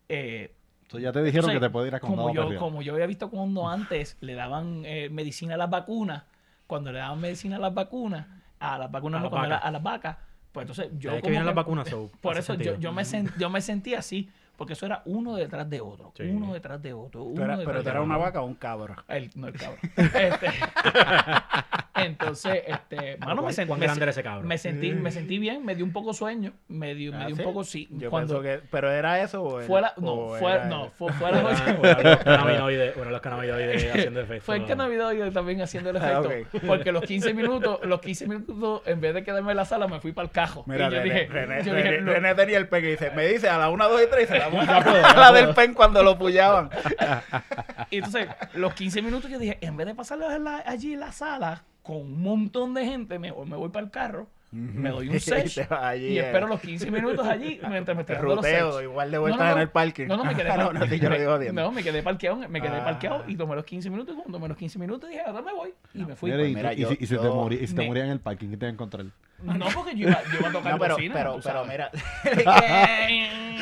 [0.10, 2.60] Eh, Entonces ya te dijeron entonces, que te puede ir a condado como yo, perrear.
[2.60, 6.24] como yo había visto cuando antes le daban eh, medicina a las vacunas,
[6.68, 8.28] cuando le daban medicina a las vacunas,
[8.60, 10.18] a las vacunas A no, a las vacas,
[10.56, 12.92] pues entonces yo Desde que como vienen que- las vacunas, so, por eso yo, yo,
[12.92, 16.24] me sen- yo me sentí así, porque eso era uno detrás de otro, Sí.
[16.24, 18.96] uno detrás de otro, uno eras- detrás pero tú eras una vaca o un cabro.
[19.08, 19.80] El, no, el cabrón.
[19.96, 20.48] Este,
[21.96, 25.64] entonces, este, mano, me, ¿Cuán- sen- cuán me era ese me sentí, me sentí bien,
[25.66, 27.42] me dio un poco sueño, me dio, me Ah, dio ¿sí?
[27.42, 27.88] un poco, sí.
[27.92, 28.62] Yo cuando que...
[28.70, 31.42] ¿Pero era eso o era- fue la, no, o fue, era no, fue, fue la
[31.42, 31.64] noche.
[31.80, 34.46] Bueno, los cannabinoides, bueno, los cannabinoides haciendo efecto.
[34.46, 36.60] Fue el cannabinoide también haciendo el Ah, efecto.
[36.68, 40.00] Porque los 15 minutos, los 15 minutos, en vez de quedarme en la sala, me
[40.02, 40.64] fui para el cajo.
[40.68, 42.88] Mira, y yo René, dije, René, yo René- dije, no, René tenía el pen y
[42.90, 46.02] dice, me dice a la 1, 2 y 3 y se la del pen cuando
[46.04, 46.70] lo pullaban.
[47.92, 51.00] Y entonces, los 15 minutos yo dije, en vez de pasarlos en la- allí en
[51.02, 55.10] la sala con un montón de gente, mejor me voy para el carro, me doy
[55.10, 56.20] un Y sesh y eh.
[56.26, 58.84] espero los 15 minutos allí mientras me estoy dando los Ruteo, sesh.
[58.84, 59.52] igual de No, vueltas no, no.
[59.56, 60.08] en el parking.
[60.08, 61.56] No, no, me quedé, no, no, sí, yo lo me- digo bien.
[61.56, 62.84] no, me quedé parqueado, me quedé Ah.
[62.86, 65.54] parqueado y tomé los 15 minutos y cuando tomé los 15 minutos dije, ahora me
[65.54, 66.32] voy y me fui.
[66.32, 67.82] Mira, y, Pues mira, y yo- si, y si te, yo- morí- y si te
[67.82, 69.06] me- morías en el parking, ¿qué te iba a encontrar?
[69.44, 71.92] No, porque yo iba, yo iba a tocar No, pero, bocina, pero, pero mira,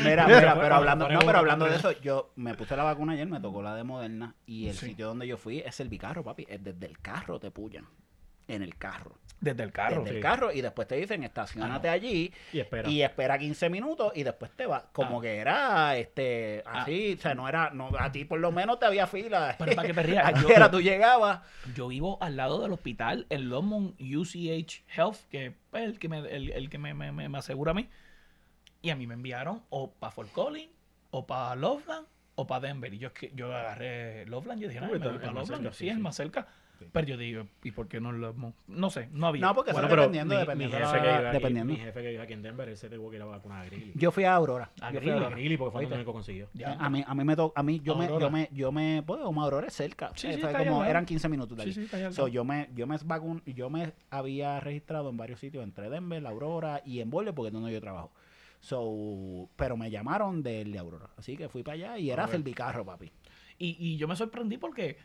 [0.03, 3.27] mira, mira, pero hablando, no, pero hablando de eso, yo me puse la vacuna ayer,
[3.27, 4.87] me tocó la de Moderna y el Sí.
[4.89, 6.45] sitio donde yo fui es el bicarro, papi.
[6.47, 7.85] Es desde el carro te pullan.
[8.47, 9.17] En el carro.
[9.43, 10.03] Desde el carro.
[10.03, 12.89] Desde el carro y después te dicen estacionate allí Y espera.
[12.89, 14.85] y espera 15 minutos y después te va.
[14.93, 15.21] Como Ah.
[15.21, 18.85] que era este así, o sea, no era, no, a ti por lo menos te
[18.85, 19.55] había fila.
[19.59, 21.41] Pero para que te rías, yo- era, tú llegabas.
[21.75, 26.19] Yo vivo al lado del hospital, el Longmont UCH Health, que es el que me,
[26.19, 27.89] el, el que me, me- me- me asegura a mí.
[28.81, 30.71] Y a mí me enviaron o para Fort Collins,
[31.11, 32.93] o para Loveland, o para Denver.
[32.93, 35.47] Y yo, es que- yo agarré Loveland, yo dije, no, me voy para Loveland.
[35.47, 36.47] cerca, Sí, sí, es más cerca.
[36.91, 38.35] Pero yo digo, ¿y por qué no lo
[38.67, 39.41] No sé, no había.
[39.41, 40.75] No, porque Bueno, eso dependiendo, mi, dependiendo.
[40.77, 41.73] mi la- jefe que vive aquí, dependiendo.
[41.73, 43.65] mi jefe que vive aquí en Denver, él se tuvo que ir a vacunar a
[43.65, 43.91] Greeley.
[43.95, 44.71] Yo fui a Aurora.
[44.81, 45.29] A Yo fui a.
[45.29, 46.49] Greeley porque fue el único que consiguió.
[46.53, 46.73] Ya.
[46.73, 49.21] A mí, a mí me to- a mí yo me, yo me, yo me, pues,
[49.21, 50.11] como Aurora es cerca.
[50.15, 51.87] Sí, Eh, sí, está como eran 15 minutos de Sí, allí.
[51.87, 55.63] sí, al So, yo me, yo me vacun- yo me había registrado en varios sitios
[55.63, 58.11] entre Denver, la Aurora y en Boulder porque es donde yo trabajo.
[58.59, 61.09] So, pero me llamaron del de Aurora.
[61.17, 62.27] Así que fui para allá y era.
[62.27, 63.11] Servicarro, papi.
[63.57, 64.97] Y, y yo me sorprendí porque.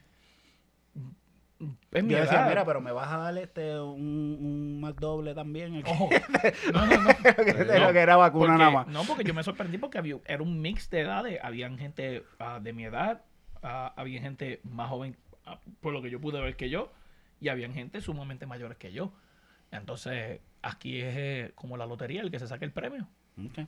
[1.91, 2.49] Es mi Yo decía, edad.
[2.49, 4.01] mira, pero me vas a dar este un,
[4.41, 5.83] un McDouble también.
[5.87, 6.09] Ojo.
[6.73, 7.09] No, no, no.
[7.65, 8.87] de lo que era vacuna Porque- nada más.
[8.87, 11.39] No, porque yo me sorprendí porque había, era un mix de edades.
[11.43, 13.23] Habían gente ah, de mi edad,
[13.63, 16.93] ah, había gente más joven, ah, por lo que yo pude ver que yo,
[17.41, 19.13] y habían gente sumamente mayores que yo.
[19.73, 23.09] Entonces, aquí es eh, como la lotería, el que se saque el premio.
[23.45, 23.67] Ok,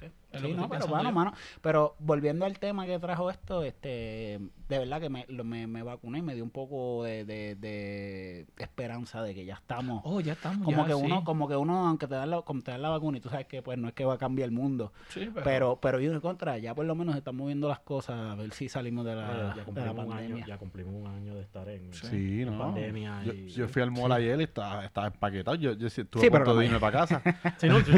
[0.00, 0.08] Sí,
[0.54, 1.14] no, pero pensando bueno, yo.
[1.14, 1.32] mano.
[1.60, 4.38] Pero volviendo al tema que trajo esto, este,
[4.68, 7.54] de verdad que me, lo- me, me vacuné y me dio un poco de, de,
[7.54, 10.00] de esperanza de que ya estamos.
[10.04, 10.64] Oh, ya estamos.
[10.64, 11.00] como ya, que sí.
[11.04, 13.28] uno, como que uno, aunque te dan la, como te dan la vacuna y tú
[13.28, 16.00] sabes que pues no es que va a cambiar el mundo, Sí, pero, pero, pero
[16.00, 19.04] yo en contra, ya por lo menos están moviendo las cosas a ver si salimos
[19.04, 20.46] de la, Ya, ya de la cumplimos un año, pandemia.
[20.46, 22.58] ya cumplimos un año de estar en, Sí, en no.
[22.58, 23.22] pandemia.
[23.24, 25.56] Yo, y- yo fui al mall ayer y estaba, estaba empaquetado.
[25.56, 27.22] Yo, yo estuve Sí, a punto de me- irme para casa.
[27.58, 27.92] Sí, no, yo-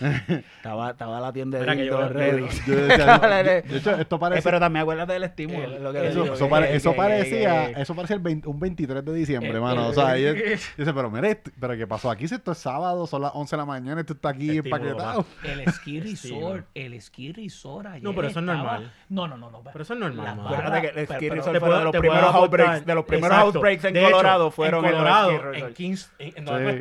[0.58, 2.48] Estaba, estaba la tienda Mira de yo- yo-.
[2.66, 4.42] Yo decía, de hecho, esto Eh, parece...
[4.42, 5.64] pero también acuérdate del estímulo.
[5.64, 8.16] El- es lo que eso- digo, Eso, que- pare- que- eso parecía, que- eso parecía
[8.16, 9.86] el 20 un 23 de diciembre, Eh, mano.
[9.86, 12.26] eh, o sea, eh, ella dice, pero mire, pero ¿qué pasó aquí?
[12.28, 15.26] Si esto es sábado, son las 11 de la mañana, esto está aquí Estímulo, empaquetado.
[15.44, 18.92] El ski resort, el ski resort ayer No, pero eso es estaba- normal.
[19.08, 19.62] No, no, no, no.
[19.62, 22.94] Pero eso es normal, Acuérdate que el ski resort fue de los primeros outbreaks, de
[22.94, 26.80] los primeros outbreaks en De hecho, Colorado fueron en Colorado, en Kings, en, donde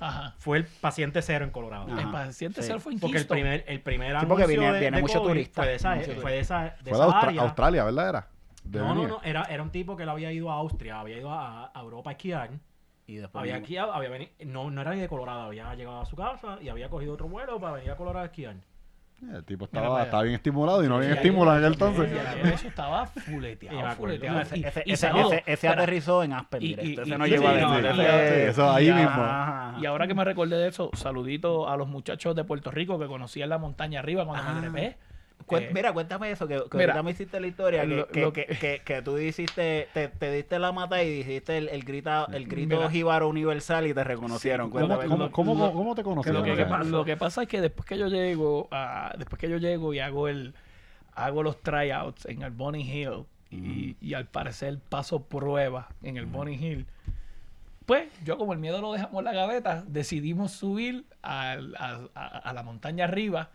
[0.00, 0.34] Ajá.
[0.38, 1.86] fue el paciente cero en Colorado.
[1.98, 3.36] El paciente cero fue en Porque el Kingston.
[3.36, 3.64] primer,
[3.94, 6.12] el primer Sí, porque viene- de, viene de mucho COVID turista, Fue de esa, mucho
[6.20, 7.42] fue de esa, de Fue esa Austra- área.
[7.42, 8.08] Australia, ¿verdad?
[8.08, 8.28] Era.
[8.64, 9.08] De No, no, venir.
[9.08, 9.20] no.
[9.22, 12.10] Era, era un tipo que él había ido a Austria, había ido a, a Europa
[12.10, 12.50] a esquiar.
[13.06, 16.16] Y después Había vino- había venido, no, no era de Colorado, había llegado a su
[16.16, 18.56] casa y había cogido otro vuelo para venir a Colorado a esquiar.
[19.32, 22.12] El tipo estaba, estaba bien estimulado y no bien estimulado en aquel entonces.
[22.52, 24.40] eso estaba fuleteado, fuleteado.
[24.40, 26.90] Ese, Y- ese, y ese, saludo, ese- ese espera, aterrizó en Aspen Y- directo.
[26.90, 29.22] y- Ese y- no y- llegó y- ese- eso ahí mismo.
[29.22, 29.76] ajá.
[29.80, 33.06] Y ahora que me recordé de eso, saludito a los muchachos de Puerto Rico que
[33.06, 34.52] conocí en la montaña arriba cuando Ah.
[34.54, 34.96] me trepé.
[35.50, 38.20] Eh, Mira, cuéntame eso, que, que mira, ahorita me hiciste la historia, que, lo- que,
[38.22, 41.68] lo que, que- que- que tú hiciste, te, te diste la mata y dijiste el,
[41.68, 42.90] el, grita, el grito Mira.
[42.90, 44.70] jíbaro universal y te reconocieron.
[44.70, 45.08] ¿Cómo, Cuéntame.
[45.10, 46.90] cómo, cómo, cómo, cómo te conocieron?
[46.90, 48.68] lo, que, pasa es que después que yo llego,
[49.18, 50.54] después que yo llego y hago el
[51.14, 56.24] hago los tryouts en el Bonnie Hill y, y al parecer paso prueba en el
[56.26, 56.86] Bonnie Hill,
[57.86, 62.38] pues yo como el miedo lo dejamos en la gaveta, decidimos subir al- a, a-
[62.38, 63.50] a la montaña arriba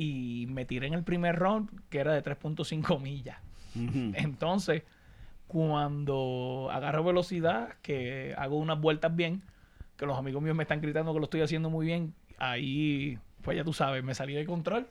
[0.00, 3.38] y me tiré en el primer round que era de 3.5 millas.
[3.74, 4.12] Ujú.
[4.14, 4.84] Entonces,
[5.48, 9.42] cuando agarro velocidad, que hago unas vueltas bien,
[9.96, 13.56] que los amigos míos me están gritando que lo estoy haciendo muy bien, ahí, pues
[13.56, 14.86] ya tú sabes, me salí de control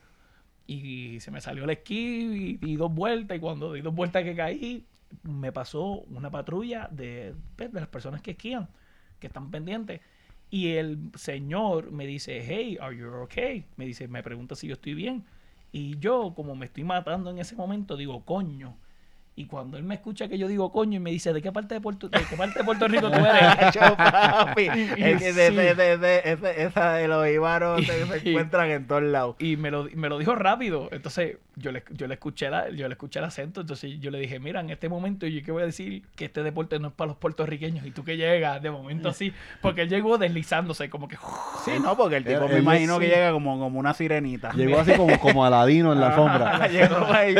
[0.65, 4.25] y se me salió el esquí y di dos vueltas y cuando di dos vueltas
[4.25, 4.85] que caí,
[5.23, 8.67] me pasó una patrulla de, pues, de las personas que esquían,
[9.21, 10.01] que están pendientes.
[10.49, 13.65] Y el señor me dice, hey, are you okay?
[13.75, 15.25] Me dice, me pregunta si yo estoy bien.
[15.71, 18.77] Y yo, como me estoy matando en ese momento, digo, coño.
[19.39, 21.75] Y cuando él me escucha que yo digo coño y me dice, ¿de qué parte
[21.75, 23.77] de Puerto, de qué parte de Puerto Rico tú eres?
[23.95, 24.67] Papi.
[24.97, 28.87] Es que de, de, de, de- ese- esa de los ibaros se, se encuentran en
[28.87, 29.35] todos lados.
[29.37, 30.89] y me lo, me lo dijo rápido.
[30.91, 33.61] Entonces yo le, yo le escuché la, yo le escuché el acento.
[33.61, 36.41] Entonces yo le dije, mira, en este momento yo que voy a decir que este
[36.41, 37.85] deporte no es para los puertorriqueños.
[37.85, 39.31] Y tú que llegas de momento así.
[39.61, 41.15] Porque él llegó deslizándose como que...
[41.63, 43.01] Sí, no, porque el tipo Él- me él imagino sí.
[43.01, 44.51] que llega como, como una sirenita.
[44.53, 46.07] Llegó así como, como Aladino en la
[47.13, 47.35] ahí.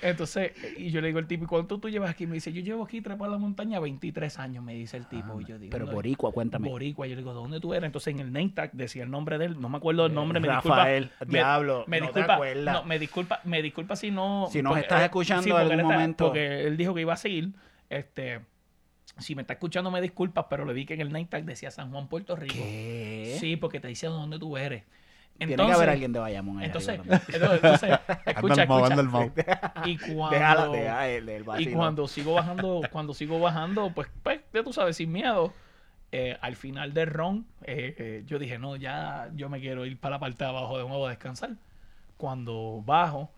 [0.00, 2.26] Entonces, y yo le digo al tipo, ¿y cuánto tú llevas aquí?
[2.26, 5.40] Me dice, yo llevo aquí trepar la montaña 23 años, me dice el tipo.
[5.40, 6.68] y yo digo, Pero "No, boricua, cuéntame.
[6.68, 7.06] Boricua.
[7.06, 7.86] Yo le digo, ¿de dónde tú eres?
[7.86, 9.60] Entonces en el name tag decía el nombre de él.
[9.60, 10.76] No me acuerdo el nombre, me disculpa.
[10.76, 12.74] Rafael, Me- diablo, Me no te disculpa, acuerdas.
[12.74, 14.48] no, me disculpa, me disculpa si no.
[14.50, 16.24] Si nos porque, estás eh, escuchando sí, en algún él está- momento.
[16.26, 17.52] Porque él dijo que iba a seguir.
[17.90, 18.40] Este,
[19.18, 21.70] si me está escuchando, me disculpas, pero le vi que en el name tag decía
[21.70, 22.54] San Juan, Puerto Rico.
[22.54, 23.36] ¿Qué?
[23.40, 24.84] Sí, porque te dice de dónde tú eres.
[25.38, 27.90] Tiene que haber alguien de Bayamón ahí entonces, entonces,
[28.26, 28.94] escucha, escucha.
[28.94, 29.32] el.
[29.84, 34.40] Y cuando, Déjala, deja el del y cuando sigo bajando, cuando sigo bajando, pues, pues
[34.52, 35.52] ya tú sabes, sin miedo.
[36.12, 39.98] eh, al final del ron, eh, eh, yo dije, no, ya yo me quiero ir
[39.98, 41.56] para la parte de abajo de nuevo a descansar.
[42.16, 43.30] Cuando bajo,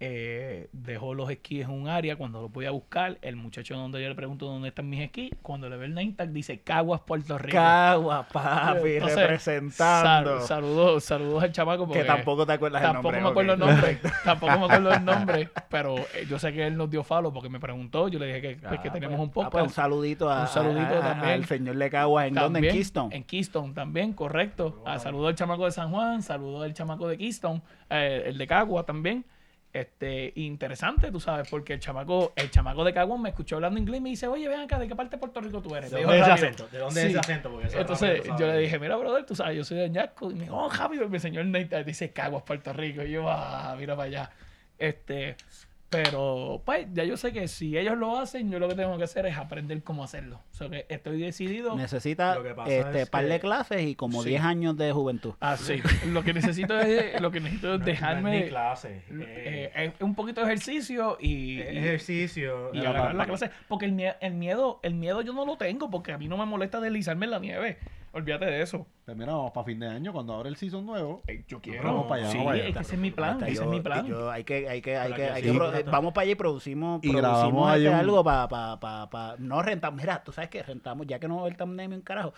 [0.00, 2.16] eh, dejo los esquís en un área.
[2.16, 5.30] Cuando los voy a buscar, el muchacho donde yo le pregunto dónde están mis esquís,
[5.42, 7.56] cuando le ve el name tag, dice Caguas, Puerto Rico.
[7.56, 10.38] Cagua, papi, Entonces, representando.
[10.38, 11.90] sal- saludos, saludos al chamaco.
[11.90, 13.22] que tampoco te acuerdas el Tampoco nombre.
[13.22, 13.60] me acuerdo ok.
[13.60, 13.98] el nombre.
[14.24, 15.48] Tampoco me acuerdo el nombre.
[15.68, 18.08] Pero eh, yo sé que él nos dio falo porque me preguntó.
[18.08, 19.46] Yo le dije que, pues, que Ah, teníamos pues, un poco.
[19.46, 21.32] ah, pues un saludito a, Un saludito a- a- también.
[21.34, 22.28] al señor de Caguas.
[22.28, 22.58] ¿En dónde?
[22.60, 23.16] En Keystone.
[23.16, 24.82] En Keystone también, correcto.
[24.86, 28.46] Ah, saludo al chamaco de San Juan, saludo al chamaco de Keystone, eh, el de
[28.46, 29.24] Cagua también.
[29.78, 33.98] Este, interesante, tú sabes, porque el chamaco, el chamaco de Cagua me escuchó hablando inglés
[33.98, 35.90] y me dice, oye, ven acá, ¿de qué parte de Puerto Rico tú eres?
[35.90, 36.46] ¿De Le dónde es rápido.
[36.46, 36.68] acento?
[36.68, 37.50] ¿De dónde es ese acento?
[37.50, 40.30] Porque eso Entonces rápido yo le dije, mira, brother, tú sabes, yo soy de Ñasco.
[40.30, 43.02] Y me dijo, oh, Javi, me enseñó el Nate, dice Caguas, Puerto Rico.
[43.02, 44.30] Y yo, ah, mira para allá.
[44.78, 45.36] Este,
[45.90, 49.04] pero, pues, ya yo sé que si ellos lo hacen, yo lo que tengo que
[49.04, 50.40] hacer es aprender cómo hacerlo.
[50.52, 51.74] O sea, que estoy decidido.
[51.76, 54.28] Necesita Lo que pasa este es par de clases y como Sí.
[54.30, 55.32] 10 años de juventud.
[55.40, 55.80] Ah, sí.
[56.12, 59.02] Lo que necesito es, lo que necesito es No es ni dejarme clase.
[59.10, 62.70] eh, eh, un poquito de ejercicio y, y- ejercicio.
[62.74, 63.50] y agarrar la pa- clase.
[63.68, 66.44] Porque el, el miedo, el miedo yo no lo tengo porque a mí no me
[66.46, 67.78] molesta deslizarme en la nieve.
[68.18, 68.86] Olvídate de eso.
[69.04, 71.22] Pues mira, vamos para fin de año, cuando abra el season nuevo.
[71.26, 71.82] Eh, Yo quiero.
[71.84, 72.68] Vamos para allá, sí, vamos para allá.
[72.68, 73.30] es que ese es mi plan.
[73.30, 74.06] Hasta Ese yo- es mi plan.
[74.06, 75.48] yo- hay que, hay que, hay Para que, que hay sí.
[75.58, 75.82] que Sí.
[75.90, 79.62] vamos para allá y producimos, Y producimos este un- algo para, pa, pa, pa, no
[79.62, 82.34] rentamos, mira, tú sabes que rentamos, ya que no va a haber thumbnail un carajo,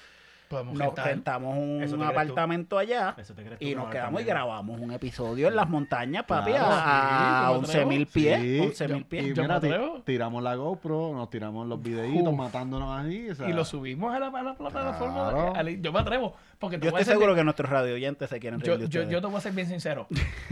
[0.51, 1.07] Podemos nos rentar.
[1.07, 2.03] rentamos un tú.
[2.03, 5.69] apartamento allá Eso te crees tú y nos quedamos y grabamos un episodio en las
[5.69, 8.61] montañas, papi, Claro, a, a sí, yo me 11 mil Sí, pies.
[8.63, 9.25] 11 yo- mil pies.
[9.27, 10.03] Y Yo mira, me ti- atrevo.
[10.05, 12.37] tiramos la GoPro, nos tiramos los videitos Uf.
[12.37, 13.31] matándonos ahí.
[13.31, 15.53] o sea, Y lo subimos a la, a la plataforma.
[15.81, 16.35] yo me atrevo.
[16.59, 19.21] Porque te Yo estoy seguro bien- que nuestros radio oyentes se quieren yo, yo, yo
[19.21, 20.09] te voy a ser bien sincero.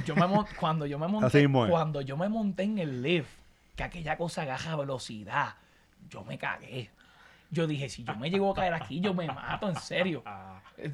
[0.06, 0.22] Yo me
[0.60, 3.28] cuando yo me monté, cuando yo me monté en el lift,
[3.74, 5.54] que aquella cosa agarra velocidad,
[6.08, 6.88] yo me cagué.
[7.50, 10.22] Yo dije, si yo me llego a caer aquí, yo me mato, en serio.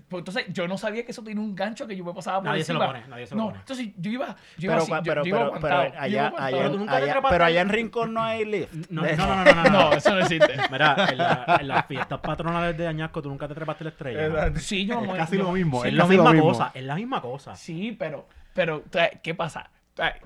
[0.09, 2.47] Pues entonces, yo no sabía que eso tenía un gancho que yo me pasaba por
[2.47, 3.59] Nadie se lo pone, nadie se lo no, pone.
[3.59, 6.01] entonces yo iba, yo iba pero, así, yo- pero, yo iba pero, aguantado, pero yo
[6.01, 8.73] allá, iba allá, tú nunca te allá- pero allá en Rincón no hay lift.
[8.89, 9.71] No, no, no, no, no, no.
[9.91, 10.55] No, eso no existe.
[10.73, 14.55] Mira, en, la- en las fiestas patronales de Añasco tú nunca te trepaste la estrella.
[14.59, 15.83] Sí, yo Es me- casi yo- lo mismo.
[15.83, 16.49] sí, es la casi lo misma mismo.
[16.49, 17.55] cosa, es la misma cosa.
[17.55, 18.85] Sí, pero, pero,
[19.23, 19.69] ¿qué pasa?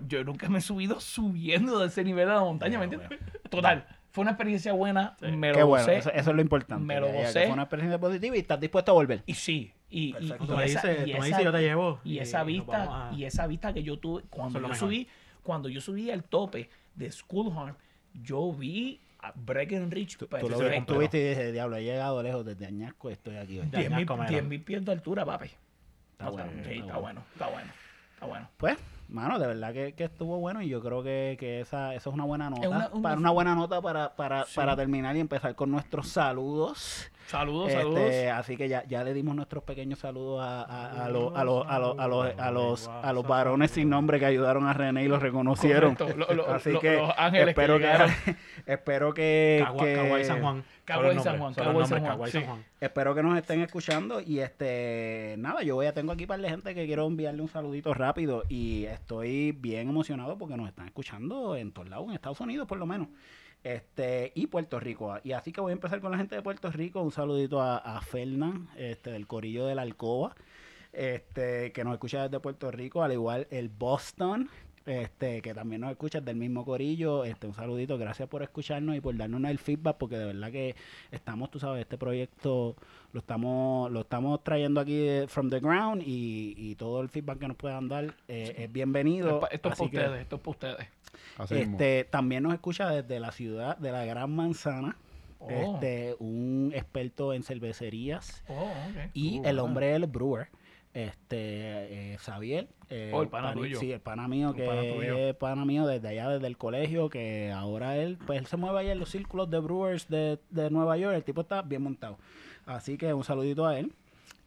[0.07, 3.19] Yo nunca me he subido subiendo de ese nivel de la montaña, ¿me entiendes?
[3.51, 5.99] Total, fue una experiencia buena, me Qué lo bueno, gocé.
[5.99, 6.85] eso, eso es lo importante.
[6.85, 7.45] me lo gocé.
[7.45, 9.23] Fue una experiencia positiva y estás dispuesto a volver.
[9.27, 11.53] Y sí, y, y, y Tú me esa- dices, y tú me esa- dices, yo
[11.53, 12.01] te llevo.
[12.05, 15.09] y esa vista, a- y esa vista que yo tuve cuando yo subí,
[15.43, 17.77] cuando yo subí al tope de School Harm,
[18.15, 20.95] yo vi a Breckenridge Tú, tú lo se ve ves, perfecto.
[20.95, 23.67] tú viste y dices, diablo, he llegado lejos desde Añasco, estoy aquí hoy.
[23.67, 24.29] De 10 mil Añasco, mira.
[24.31, 25.47] 10 mil pies de altura, papi.
[26.13, 27.71] Está No, bueno, sí, está está bueno, está bueno,
[28.15, 28.49] está bueno.
[28.57, 28.77] Pues,
[29.09, 32.15] mano, de verdad que, que estuvo bueno y yo creo que, que esa, eso es
[32.15, 32.69] una buena nota.
[32.69, 34.53] una- una- para una buena nota para, para, Sí.
[34.57, 37.11] para terminar y empezar con nuestros saludos.
[37.27, 38.13] Saludos, Este, saludos.
[38.39, 41.67] así que ya, ya le dimos nuestros pequeños saludos a, a, a los, a, los,
[41.67, 45.05] a, los, a, los, a, los, a los varones sin nombre que ayudaron a René
[45.05, 45.95] y los reconocieron.
[45.95, 48.37] Correcto, lo- lo- así lo- que los ángeles espero que
[48.67, 50.65] espero que, Cagua- que- Caguay San Juan.
[50.95, 52.39] Solo el San Juan, solo el Caguay nombre, San Juan, Caguay sí.
[52.39, 52.65] San Juan.
[52.81, 56.51] Espero que nos estén escuchando y este nada, yo voy a tengo aquí para la
[56.51, 61.57] gente que quiero enviarle un saludito rápido y estoy bien emocionado porque nos están escuchando
[61.57, 63.09] en todos lados, en Estados Unidos por lo menos.
[63.65, 65.19] Este, y Puerto Rico.
[65.25, 67.03] Y así que voy a empezar con la gente de Puerto Rico.
[67.03, 70.35] Un saludito a, a Fernan, este, del Corillo de la Alcoba,
[70.93, 74.49] este, que nos escucha desde Puerto Rico, al igual el Boston,
[74.89, 77.25] este, que también nos escucha del mismo Corillo.
[77.25, 80.75] Este, un saludito, gracias por escucharnos y por darnos el feedback, porque de verdad que
[81.11, 82.75] estamos, tú sabes, este proyecto
[83.13, 87.39] lo estamos, lo estamos trayendo aquí de- from the ground y, y todo el feedback
[87.39, 89.49] que nos puedan dar eh, es bienvenido.
[89.51, 90.89] Esto es Así para que, ustedes, esto es para ustedes.
[91.39, 91.73] Así mismo.
[91.73, 94.97] este, también nos escucha desde la ciudad de la Gran Manzana.
[95.41, 95.49] Oh.
[95.51, 98.73] Este, un experto en cervecerías Oh,
[99.15, 100.49] y Uh, el hombre del brewer,
[100.95, 102.69] este, eh, Xavier.
[102.91, 103.79] eh, Oh, el pana tuyo.
[103.79, 107.53] Sí, el pana mío, que pana es pana mío desde allá, desde el colegio, que
[107.53, 110.97] ahora él, pues él se mueve allá en los círculos de brewers de, de Nueva
[110.97, 112.19] York, el tipo está bien montado.
[112.67, 113.93] Así que un saludito a él,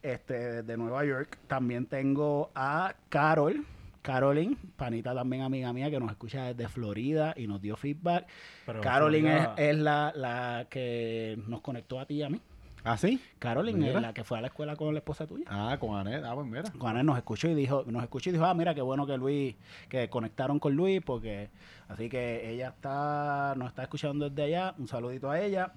[0.02, 1.38] este, de Nueva York.
[1.46, 3.64] También tengo a Carol.
[4.02, 8.26] Caroline, panita también amiga mía que nos escucha desde Florida y nos dio feedback.
[8.66, 12.40] Pero Caroline es, es la, la que nos conectó a ti y a mí.
[12.84, 13.20] ¿Ah, sí?
[13.38, 13.96] Caroline Mira.
[13.96, 15.44] es la que fue a la escuela con la esposa tuya.
[15.48, 16.24] Ah, con Anet.
[16.24, 16.64] Ah, pues mira.
[16.78, 19.54] Juanes nos escuchó y dijo, nos escuchó y dijo, ah, mira qué bueno que Luis,
[19.88, 21.50] que conectaron con Luis, porque
[21.88, 24.74] así que ella está, nos está escuchando desde allá.
[24.78, 25.72] Un saludito a ella.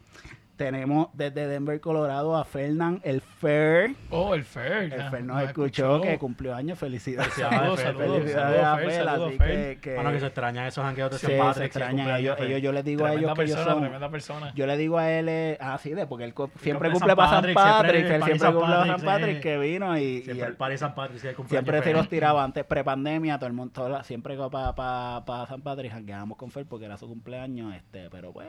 [0.56, 3.91] Tenemos desde Denver, Colorado, a Fernán el Fer.
[4.10, 4.93] Oh, el Fer.
[4.93, 6.80] El Fer nos escuchó, que cumplió años.
[6.80, 7.34] Felicidades.
[7.34, 9.47] Saludos, saludos, Felicidades a saludos, Fer, Fer, saludos, así Fer.
[9.76, 11.38] que, que Bueno, que se extrañan esos jangueos de sí, St.
[11.38, 11.66] se Patrick.
[11.66, 12.10] extrañan.
[12.18, 14.53] Ellos, ellos, yo les digo a ellos que ellos persona, son, tremenda persona.
[14.56, 17.18] Yo le digo a él, eh, ah, sí, de porque él co- siempre cumple San
[17.18, 19.41] para San Patrick, Patrick, siempre él para siempre San cumple para San Patrick, Patrick, sí.
[19.43, 22.43] que vino y, y Siempre él- el party San Patrick, sí, siempre se los tiraba
[22.45, 26.49] antes pre-pandemia, todo el mundo, toda la- siempre para pa, pa San Patrick, jangueábamos con
[26.49, 28.47] Fer porque era su cumpleaños, este, pero pues,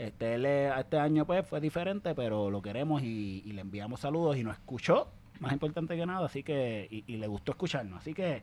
[0.00, 4.42] este, él, este año pues fue diferente, pero lo queremos y, le enviamos saludos y
[4.42, 5.08] nos escuchó,
[5.40, 8.42] más importante que nada, así que, y, y le gustó escucharnos, así que,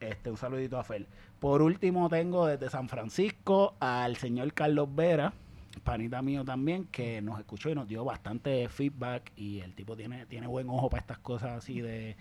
[0.00, 1.06] este, un saludito a Fer.
[1.40, 5.34] Por último tengo desde San Francisco al señor Carlos Vera,
[5.82, 10.26] panita mío también, que nos escuchó y nos dio bastante feedback y el tipo tiene,
[10.26, 12.16] tiene buen ojo para estas cosas así de,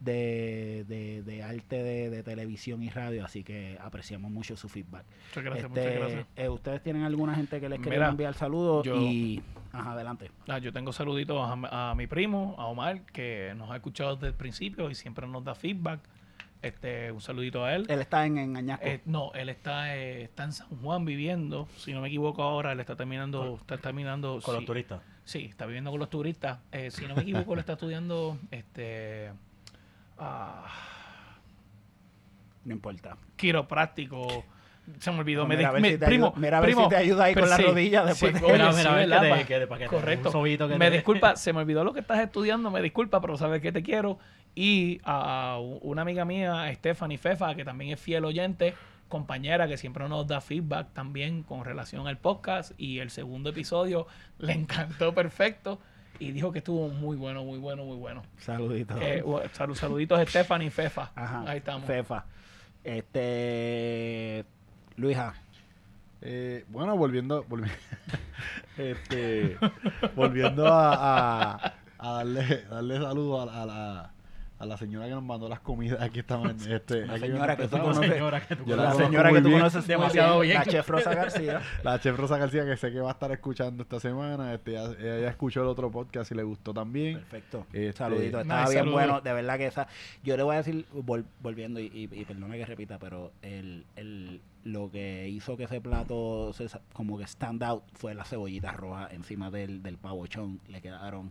[0.00, 5.04] de, de, de arte de, de televisión y radio, así que apreciamos mucho su feedback.
[5.30, 6.26] Muchas gracias, Este, muchas gracias.
[6.36, 9.42] eh, Ustedes tienen alguna gente que les quieren Mira, enviar saludos yo- y...
[9.70, 10.30] Ajá, adelante.
[10.48, 14.28] Ah, yo tengo saluditos a, a mi primo, a Omar, que nos ha escuchado desde
[14.28, 16.00] el principio y siempre nos da feedback.
[16.60, 17.86] Este, un saludito a él.
[17.88, 18.84] Él está en, en Añasco.
[18.84, 21.68] Eh, no, él está, eh, está en San Juan viviendo.
[21.76, 24.40] Si no me equivoco ahora, él está terminando, está terminando.
[24.42, 25.00] Con los turistas.
[25.24, 26.58] Sí, está viviendo con los turistas.
[26.72, 29.30] Eh, si no me equivoco, él está estudiando, este,
[30.18, 30.66] ah,
[32.64, 33.16] no importa.
[33.36, 34.44] quiropráctico.
[35.00, 35.46] Se me olvidó.
[35.46, 36.88] Me Mira a di- ver me- si te primo, ayuda- mira a ver primo, si
[36.88, 39.08] te ayuda ahí con la sí, rodilla después sí, de- Mira, sí, mira, a ver
[39.08, 39.38] ¿verdad, que te- pa?
[39.46, 40.42] que te- para que te- Correcto.
[40.42, 43.60] que me te- disculpa, se me olvidó lo que estás estudiando, me disculpa, pero sabes
[43.62, 44.18] que te quiero.
[44.54, 48.74] Y a, a una amiga mía, Stephanie Fefa, que también es fiel oyente,
[49.08, 52.72] compañera que siempre nos da feedback también con relación al podcast.
[52.76, 54.06] Y el segundo episodio
[54.38, 55.78] le encantó perfecto.
[56.20, 58.22] y dijo que estuvo muy bueno, muy bueno, muy bueno.
[58.38, 58.98] Saluditos.
[59.00, 59.22] Eh,
[59.74, 61.12] saluditos a Stephanie y Fefa.
[61.14, 61.44] Ajá.
[61.46, 61.86] Ahí estamos.
[61.86, 62.24] Fefa.
[62.82, 64.44] Este.
[64.98, 65.34] Luisa.
[66.20, 67.70] Eh, bueno, volviendo, volvi-
[68.76, 69.56] este,
[70.16, 72.98] volviendo a, a, a darle, darle
[73.40, 74.12] a, a
[74.60, 76.00] a la señora que nos mandó las comidas.
[76.00, 76.50] Aquí estamos.
[76.66, 78.10] en Este, La señora que tú conoces.
[78.10, 80.54] señora que tú Yo la señora que tú conoces Demasiado bien.
[80.56, 81.62] La chef Rosa García.
[81.84, 84.52] La chef Rosa García, que sé que va a estar escuchando esta semana.
[84.54, 87.18] Este, ella, ella escuchó el otro podcast y le gustó también.
[87.18, 87.66] Perfecto.
[87.72, 88.42] Este, Saluditos.
[88.42, 89.00] Estaba Nice, bien saludos.
[89.06, 89.20] bueno.
[89.20, 89.86] De verdad que esa.
[90.24, 93.86] Yo le voy a decir, vol- volviendo, y, y, y perdona que repita, pero el,
[93.96, 98.76] el, lo que hizo que ese plato se como que stand out fue las cebollitas
[98.76, 100.60] rojas encima del, del pavochón.
[100.68, 101.30] Le quedaron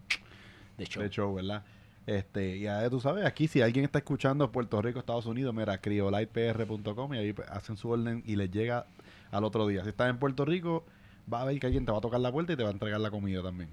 [0.77, 1.01] de show.
[1.01, 1.63] De hecho, ¿verdad?
[2.07, 5.77] Este, y ya tú sabes, aquí si alguien está escuchando Puerto Rico, Estados Unidos, mira,
[5.79, 8.85] criolightpr.com y ahí pues, hacen su orden y les llega
[9.29, 9.83] al otro día.
[9.83, 10.85] Si estás en Puerto Rico,
[11.31, 12.71] va a ver que alguien te va a tocar la puerta y te va a
[12.71, 13.69] entregar la comida también.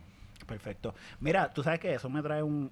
[0.46, 0.94] Perfecto.
[1.20, 2.70] Mira, tú sabes que eso me trae un...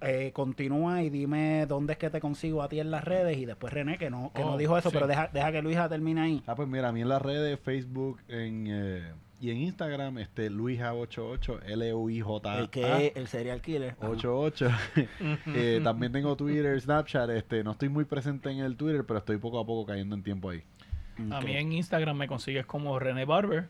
[0.00, 3.44] eh, continúa y dime dónde es que te consigo a ti en las redes y
[3.44, 4.94] después René, que no, que no Oh, dijo eso, sí.
[4.94, 6.42] pero deja, deja que Luisa termine ahí.
[6.46, 10.50] Ah, pues mira, a mí en las redes, Facebook en, eh, y en Instagram, este
[10.50, 12.58] Luija88, L-U-I-J-A.
[12.58, 13.94] el que es el serial killer.
[13.98, 14.08] Ajá.
[14.10, 14.70] 88.
[15.54, 17.30] Eh, también tengo Twitter, Snapchat.
[17.30, 20.22] Este, no estoy muy presente en el Twitter, pero estoy poco a poco cayendo en
[20.22, 20.62] tiempo ahí.
[21.30, 21.44] A Ok.
[21.44, 23.68] mí en Instagram me consigues como René Barber.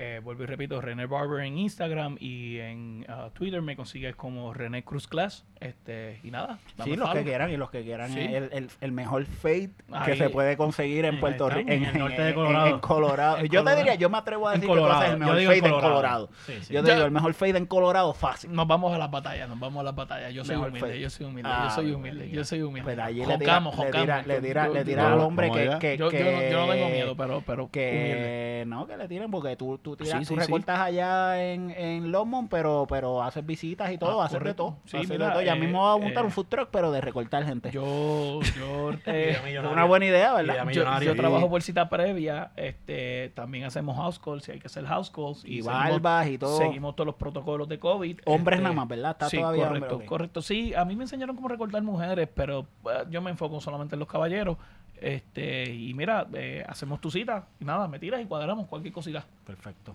[0.00, 4.54] Eh, vuelvo y repito, René Barber en Instagram y en ah, Twitter me consigues como
[4.54, 5.44] René Cruz Class.
[5.58, 6.60] Este, y nada.
[6.84, 8.20] Sí, los que quieran y los que quieran Sí.
[8.20, 9.70] es el, el, el mejor fade
[10.04, 12.66] que se puede conseguir en Puerto Rico, en, en el norte de en- Colorado.
[12.68, 13.38] en Colorado.
[13.38, 15.42] En Yo te diría, yo me atrevo a decir que tú haces el mejor fade
[15.58, 15.90] en en Colorado.
[15.94, 16.30] Colorado.
[16.46, 16.74] Sí, sí.
[16.74, 18.52] Yo te Ya- digo, el mejor fade en Colorado fácil.
[18.52, 20.32] Nos vamos a las batallas, nos vamos a las batallas.
[20.32, 22.84] Yo soy humilde, yo soy humilde, Ah, yo soy humilde, yo soy humilde.
[22.84, 26.66] Pues allí le tira, Jocamos, le tira, le al hombre que, Yo, yo no, yo
[26.66, 27.70] no tengo que- miedo, pero, pero humilde.
[27.72, 30.46] que no, que le tiren porque tú, tú, tiras, Sí, tú sí, sí.
[30.46, 34.76] recortas allá en, en Longmont, pero, pero haces visitas y todo, Ah, haces de todo.
[34.84, 35.42] Sí, haces de mira, todo.
[35.42, 37.70] Ya eh, mismo va a montar eh, un food truck, pero de recortar gente.
[37.70, 39.36] Yo, yo, eh,
[39.70, 40.68] una buena idea, ¿verdad?
[40.70, 44.84] yo, yo trabajo por cita previa, este, también hacemos house calls, si hay que hacer
[44.86, 45.44] house calls.
[45.44, 45.66] Y seguimos-
[46.02, 46.56] barbas y todo.
[46.58, 48.20] Seguimos todos los protocolos de COVID.
[48.26, 49.10] Hombres este, nada más, ¿verdad?
[49.12, 50.42] Está sí, todavía correcto, hombre, correcto.
[50.42, 54.00] Sí, a mí me enseñaron cómo recortar mujeres, pero eh, yo me enfoco solamente en
[54.00, 54.56] los caballeros.
[55.00, 59.24] Este, y mira, eh, hacemos tu cita y nada, me tiras y cuadramos cualquier cosita.
[59.46, 59.94] Perfecto.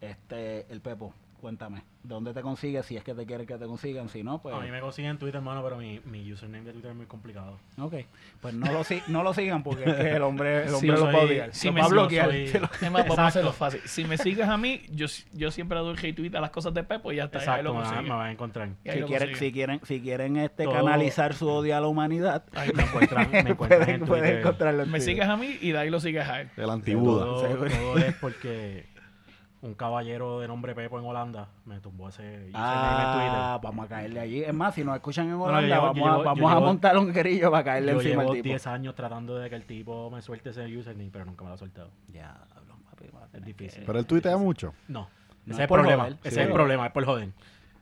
[0.00, 2.86] Este, el Pepo, cuéntame, ¿dónde te consigues?
[2.86, 4.54] Si es que te quieren que te consigan, si no, pues...
[4.54, 7.06] A mí me consiguen en Twitter, hermano, pero mi, mi username de Twitter es muy
[7.06, 7.58] complicado.
[7.78, 7.94] Ok,
[8.40, 11.12] pues no lo, si- no lo sigan porque es que el hombre, el lo va
[11.12, 11.50] a odiar.
[11.64, 12.26] lo me va a sigo, bloquear.
[12.30, 13.22] soy- Se lo- Es más, vamos a Exacto.
[13.26, 13.80] hacerlo fácil.
[13.86, 17.12] Si me sigues a mí, yo, yo siempre doy retweet a las cosas de Pepo
[17.12, 17.38] y ya está.
[17.38, 18.10] y ahí Exacto, lo me, van- consigues.
[18.10, 18.68] me van a encontrar.
[18.84, 22.70] Si quieren, si quieren, si quieren este Todo- canalizar su odio a la humanidad, Ahí
[22.74, 23.56] Me encuentran, me encuentran
[24.06, 24.86] pueden, en Twitter.
[24.86, 26.50] me sigues a mí y de ahí lo sigues a él.
[26.56, 27.24] El antibuda.
[27.24, 27.70] Todo, Seguro.
[27.70, 28.86] todo es porque
[29.62, 33.88] un caballero de nombre Pepo en Holanda me tumbó ese username en Ah, vamos a
[33.88, 34.42] caerle allí.
[34.44, 36.66] Es más, si nos escuchan en Holanda, llevo- vamos, a, llevo- vamos yo a llevo-
[36.66, 37.72] montar un querillo para Twitter.
[37.72, 38.48] caerle Yo encima llevo al tipo.
[38.48, 41.54] 10 años tratando de que el tipo me suelte ese username, pero nunca me lo
[41.54, 41.90] ha soltado.
[42.12, 42.36] Ya,
[42.90, 43.82] papi, va a tener difícil.
[43.86, 44.74] Pero él tuitea mucho.
[44.88, 46.02] No, No, ese es es el problema.
[46.04, 46.18] joder.
[46.22, 46.40] Ese Sí.
[46.40, 47.28] es el problema, es por joder.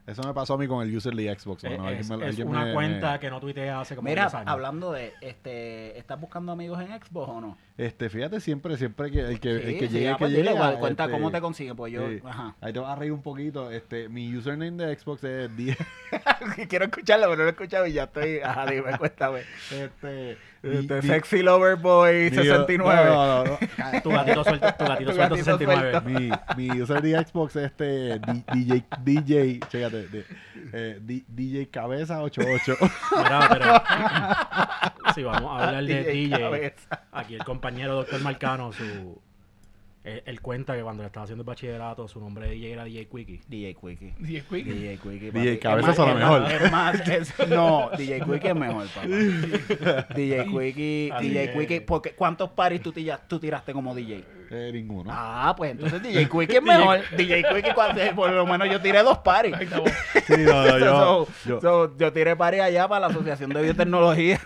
[0.07, 1.65] Eso me pasó a mí con el user de Xbox.
[1.65, 4.25] es Alguien me- es alguien una me- cuenta me- que no tuitea hace como Mira,
[4.25, 4.49] 10 años.
[4.49, 7.57] hablando de, este, ¿estás buscando amigos en Xbox o no?
[7.79, 10.33] Este, fíjate siempre, siempre que el que, el que Sí, llegue, sí, ah, que pues
[10.33, 10.79] llegue.
[10.79, 12.21] cuenta este, cómo te consiguen, pues yo, sí.
[12.23, 12.55] ajá.
[12.61, 13.71] Ahí te vas a reír un poquito.
[13.71, 15.79] Este, mi username de Xbox es 10.
[16.69, 19.41] Quiero escucharlo, pero no lo he escuchado y ya estoy, ajá, dime, cuéntame.
[19.73, 23.05] Este, Este, di- Sexy Lover Boy di- 69.
[23.07, 23.59] No, no, no.
[24.03, 25.91] Tu gatito suelto, tu gatito Tu suelto gatito 69.
[25.91, 26.09] suelto.
[26.09, 26.31] mi,
[26.71, 28.19] mi user de Xbox es este
[28.55, 30.25] DJ, DJ, chécate, de-
[30.73, 32.77] eh, D- DJ Cabeza 88.
[33.17, 37.01] Mira, pero si vamos a hablar de DJ, cabeza.
[37.12, 39.21] aquí el compañero doctor Marcano, su
[40.05, 42.85] él, él cuenta que cuando le estaba haciendo el bachillerato, su nombre de DJ era
[42.85, 43.41] DJ Quickie.
[43.49, 44.15] DJ Quickie.
[44.21, 44.65] Y es quick.
[44.67, 45.31] DJ Quickie.
[45.31, 45.59] DJ.
[45.59, 46.53] Cabeza Es son lo mejor.
[46.53, 49.07] Es más, es- no, DJ Quickie es mejor, papá.
[50.15, 51.51] DJ Quickie, DJ es.
[51.57, 52.93] Quickie, porque ¿cuántos paris tú,
[53.27, 54.25] tú tiraste como DJ?
[54.51, 55.11] Eh, ninguno.
[55.13, 57.01] Ah, pues entonces DJ Quickie es mejor.
[57.17, 59.55] DJ Quickie, cuando- por lo menos yo tiré dos paris.
[60.27, 63.63] Sí, no, no, yo, So, yo- so, yo tiré paris allá para la Asociación de
[63.63, 64.39] Biotecnología.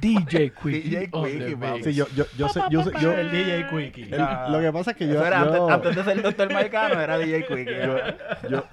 [0.00, 0.84] DJ Quick.
[0.84, 1.82] DJ Quickie, papi.
[1.84, 4.14] sí, yo, yo, yo sé, yo sé, yo, El DJ Quickie.
[4.14, 6.52] el- lo que pasa es que yo, Eso era antes, yo, antes de ser doctor
[6.52, 7.64] Marcano, era DJ Quickie.
[7.84, 7.96] yo,
[8.50, 8.64] yo,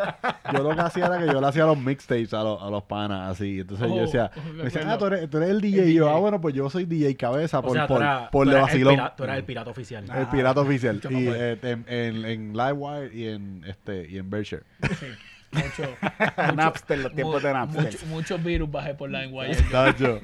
[0.53, 2.83] yo lo que hacía era que yo le hacía los mixtapes a los, a los
[2.83, 3.59] panas así.
[3.59, 5.83] Entonces yo Oh, decía, oh, me decían, ah, tú eres, tú eres el DJ.
[5.83, 6.15] El Y yo, DJ.
[6.15, 8.55] ah, bueno, pues yo soy DJ Cabeza por, o sea, tú por, eras- por de
[8.55, 9.01] el vacilón.
[9.17, 10.05] Tú eras el pirata oficial.
[10.15, 10.99] El pirata oficial.
[11.09, 14.63] Y eh, en, en, en Livewire y en, este, y en Berkshire.
[14.99, 15.05] Sí.
[15.53, 15.97] Mucho,
[16.55, 17.83] Napster, los tiempos de Napster.
[17.83, 19.55] mucho- muchos virus bajé por LimeWire.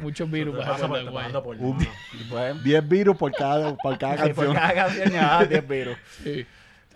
[0.01, 1.39] Muchos virus bajé por LimeWire.
[1.41, 1.89] por Un- mano.
[2.29, 4.53] Pues, 10 virus por cada, por cada sí, por canción.
[4.55, 5.97] cada canción ya 10 virus.
[6.23, 6.45] Sí.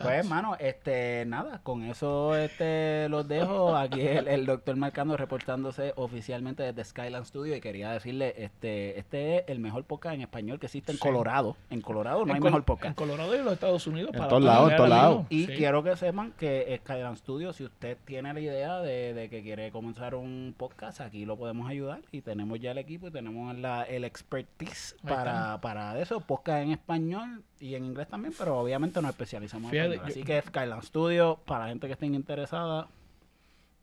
[0.03, 3.75] Pues, hermano, este, nada, con eso este, los dejo.
[3.75, 9.37] Aquí el, el doctor Marcando reportándose oficialmente desde Skyland Studio y quería decirle, este, este
[9.37, 11.01] es el mejor podcast en español que existe en Sí.
[11.01, 11.55] Colorado.
[11.69, 12.95] En Colorado no En hay Col- mejor En podcast.
[12.95, 14.11] Colorado y en los Estados Unidos.
[14.13, 15.25] En para todos lados, en todos lados.
[15.29, 15.53] Y Sí.
[15.55, 19.71] quiero que sepan que Skyland Studio, si usted tiene la idea de, de que quiere
[19.71, 23.83] comenzar un podcast, aquí lo podemos ayudar y tenemos ya el equipo y tenemos la,
[23.83, 29.11] el expertise para, para eso, podcast en español y en inglés también, pero obviamente nos
[29.11, 30.05] especializamos en español.
[30.05, 32.87] yo- Así que Skyland Studio, para la gente que esté interesada,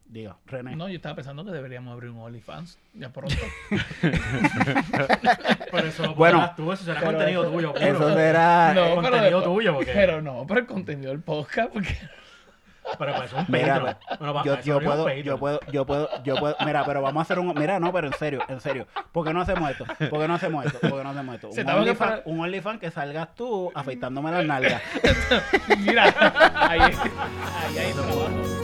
[0.04, 0.76] diga, René.
[0.76, 3.34] No, yo estaba pensando que deberíamos abrir un OnlyFans ya pronto.
[5.70, 7.74] Pero eso lo Bueno, tú, eso será pero contenido eso- tuyo.
[7.76, 8.14] Eso puro.
[8.14, 8.74] será...
[8.74, 11.96] No, pero contenido después- tuyo, porque- Pero no, pero el contenido del podcast, porque
[12.98, 13.96] Pero pues es un Mira, Patreon.
[14.18, 17.38] Bueno, yo, yo puedo, yo puedo, yo puedo, yo puedo, mira, pero vamos a hacer
[17.38, 19.84] un, mira, no, pero en serio, en serio, ¿por qué no hacemos esto?
[20.10, 20.80] ¿Por qué no hacemos esto?
[20.80, 21.48] ¿Por qué no hacemos esto?
[21.60, 24.82] Un OnlyFans un OnlyFans que salgas tú afeitándome las nalgas.
[25.78, 26.04] mira,
[26.68, 28.59] ahí, ahí trabajo.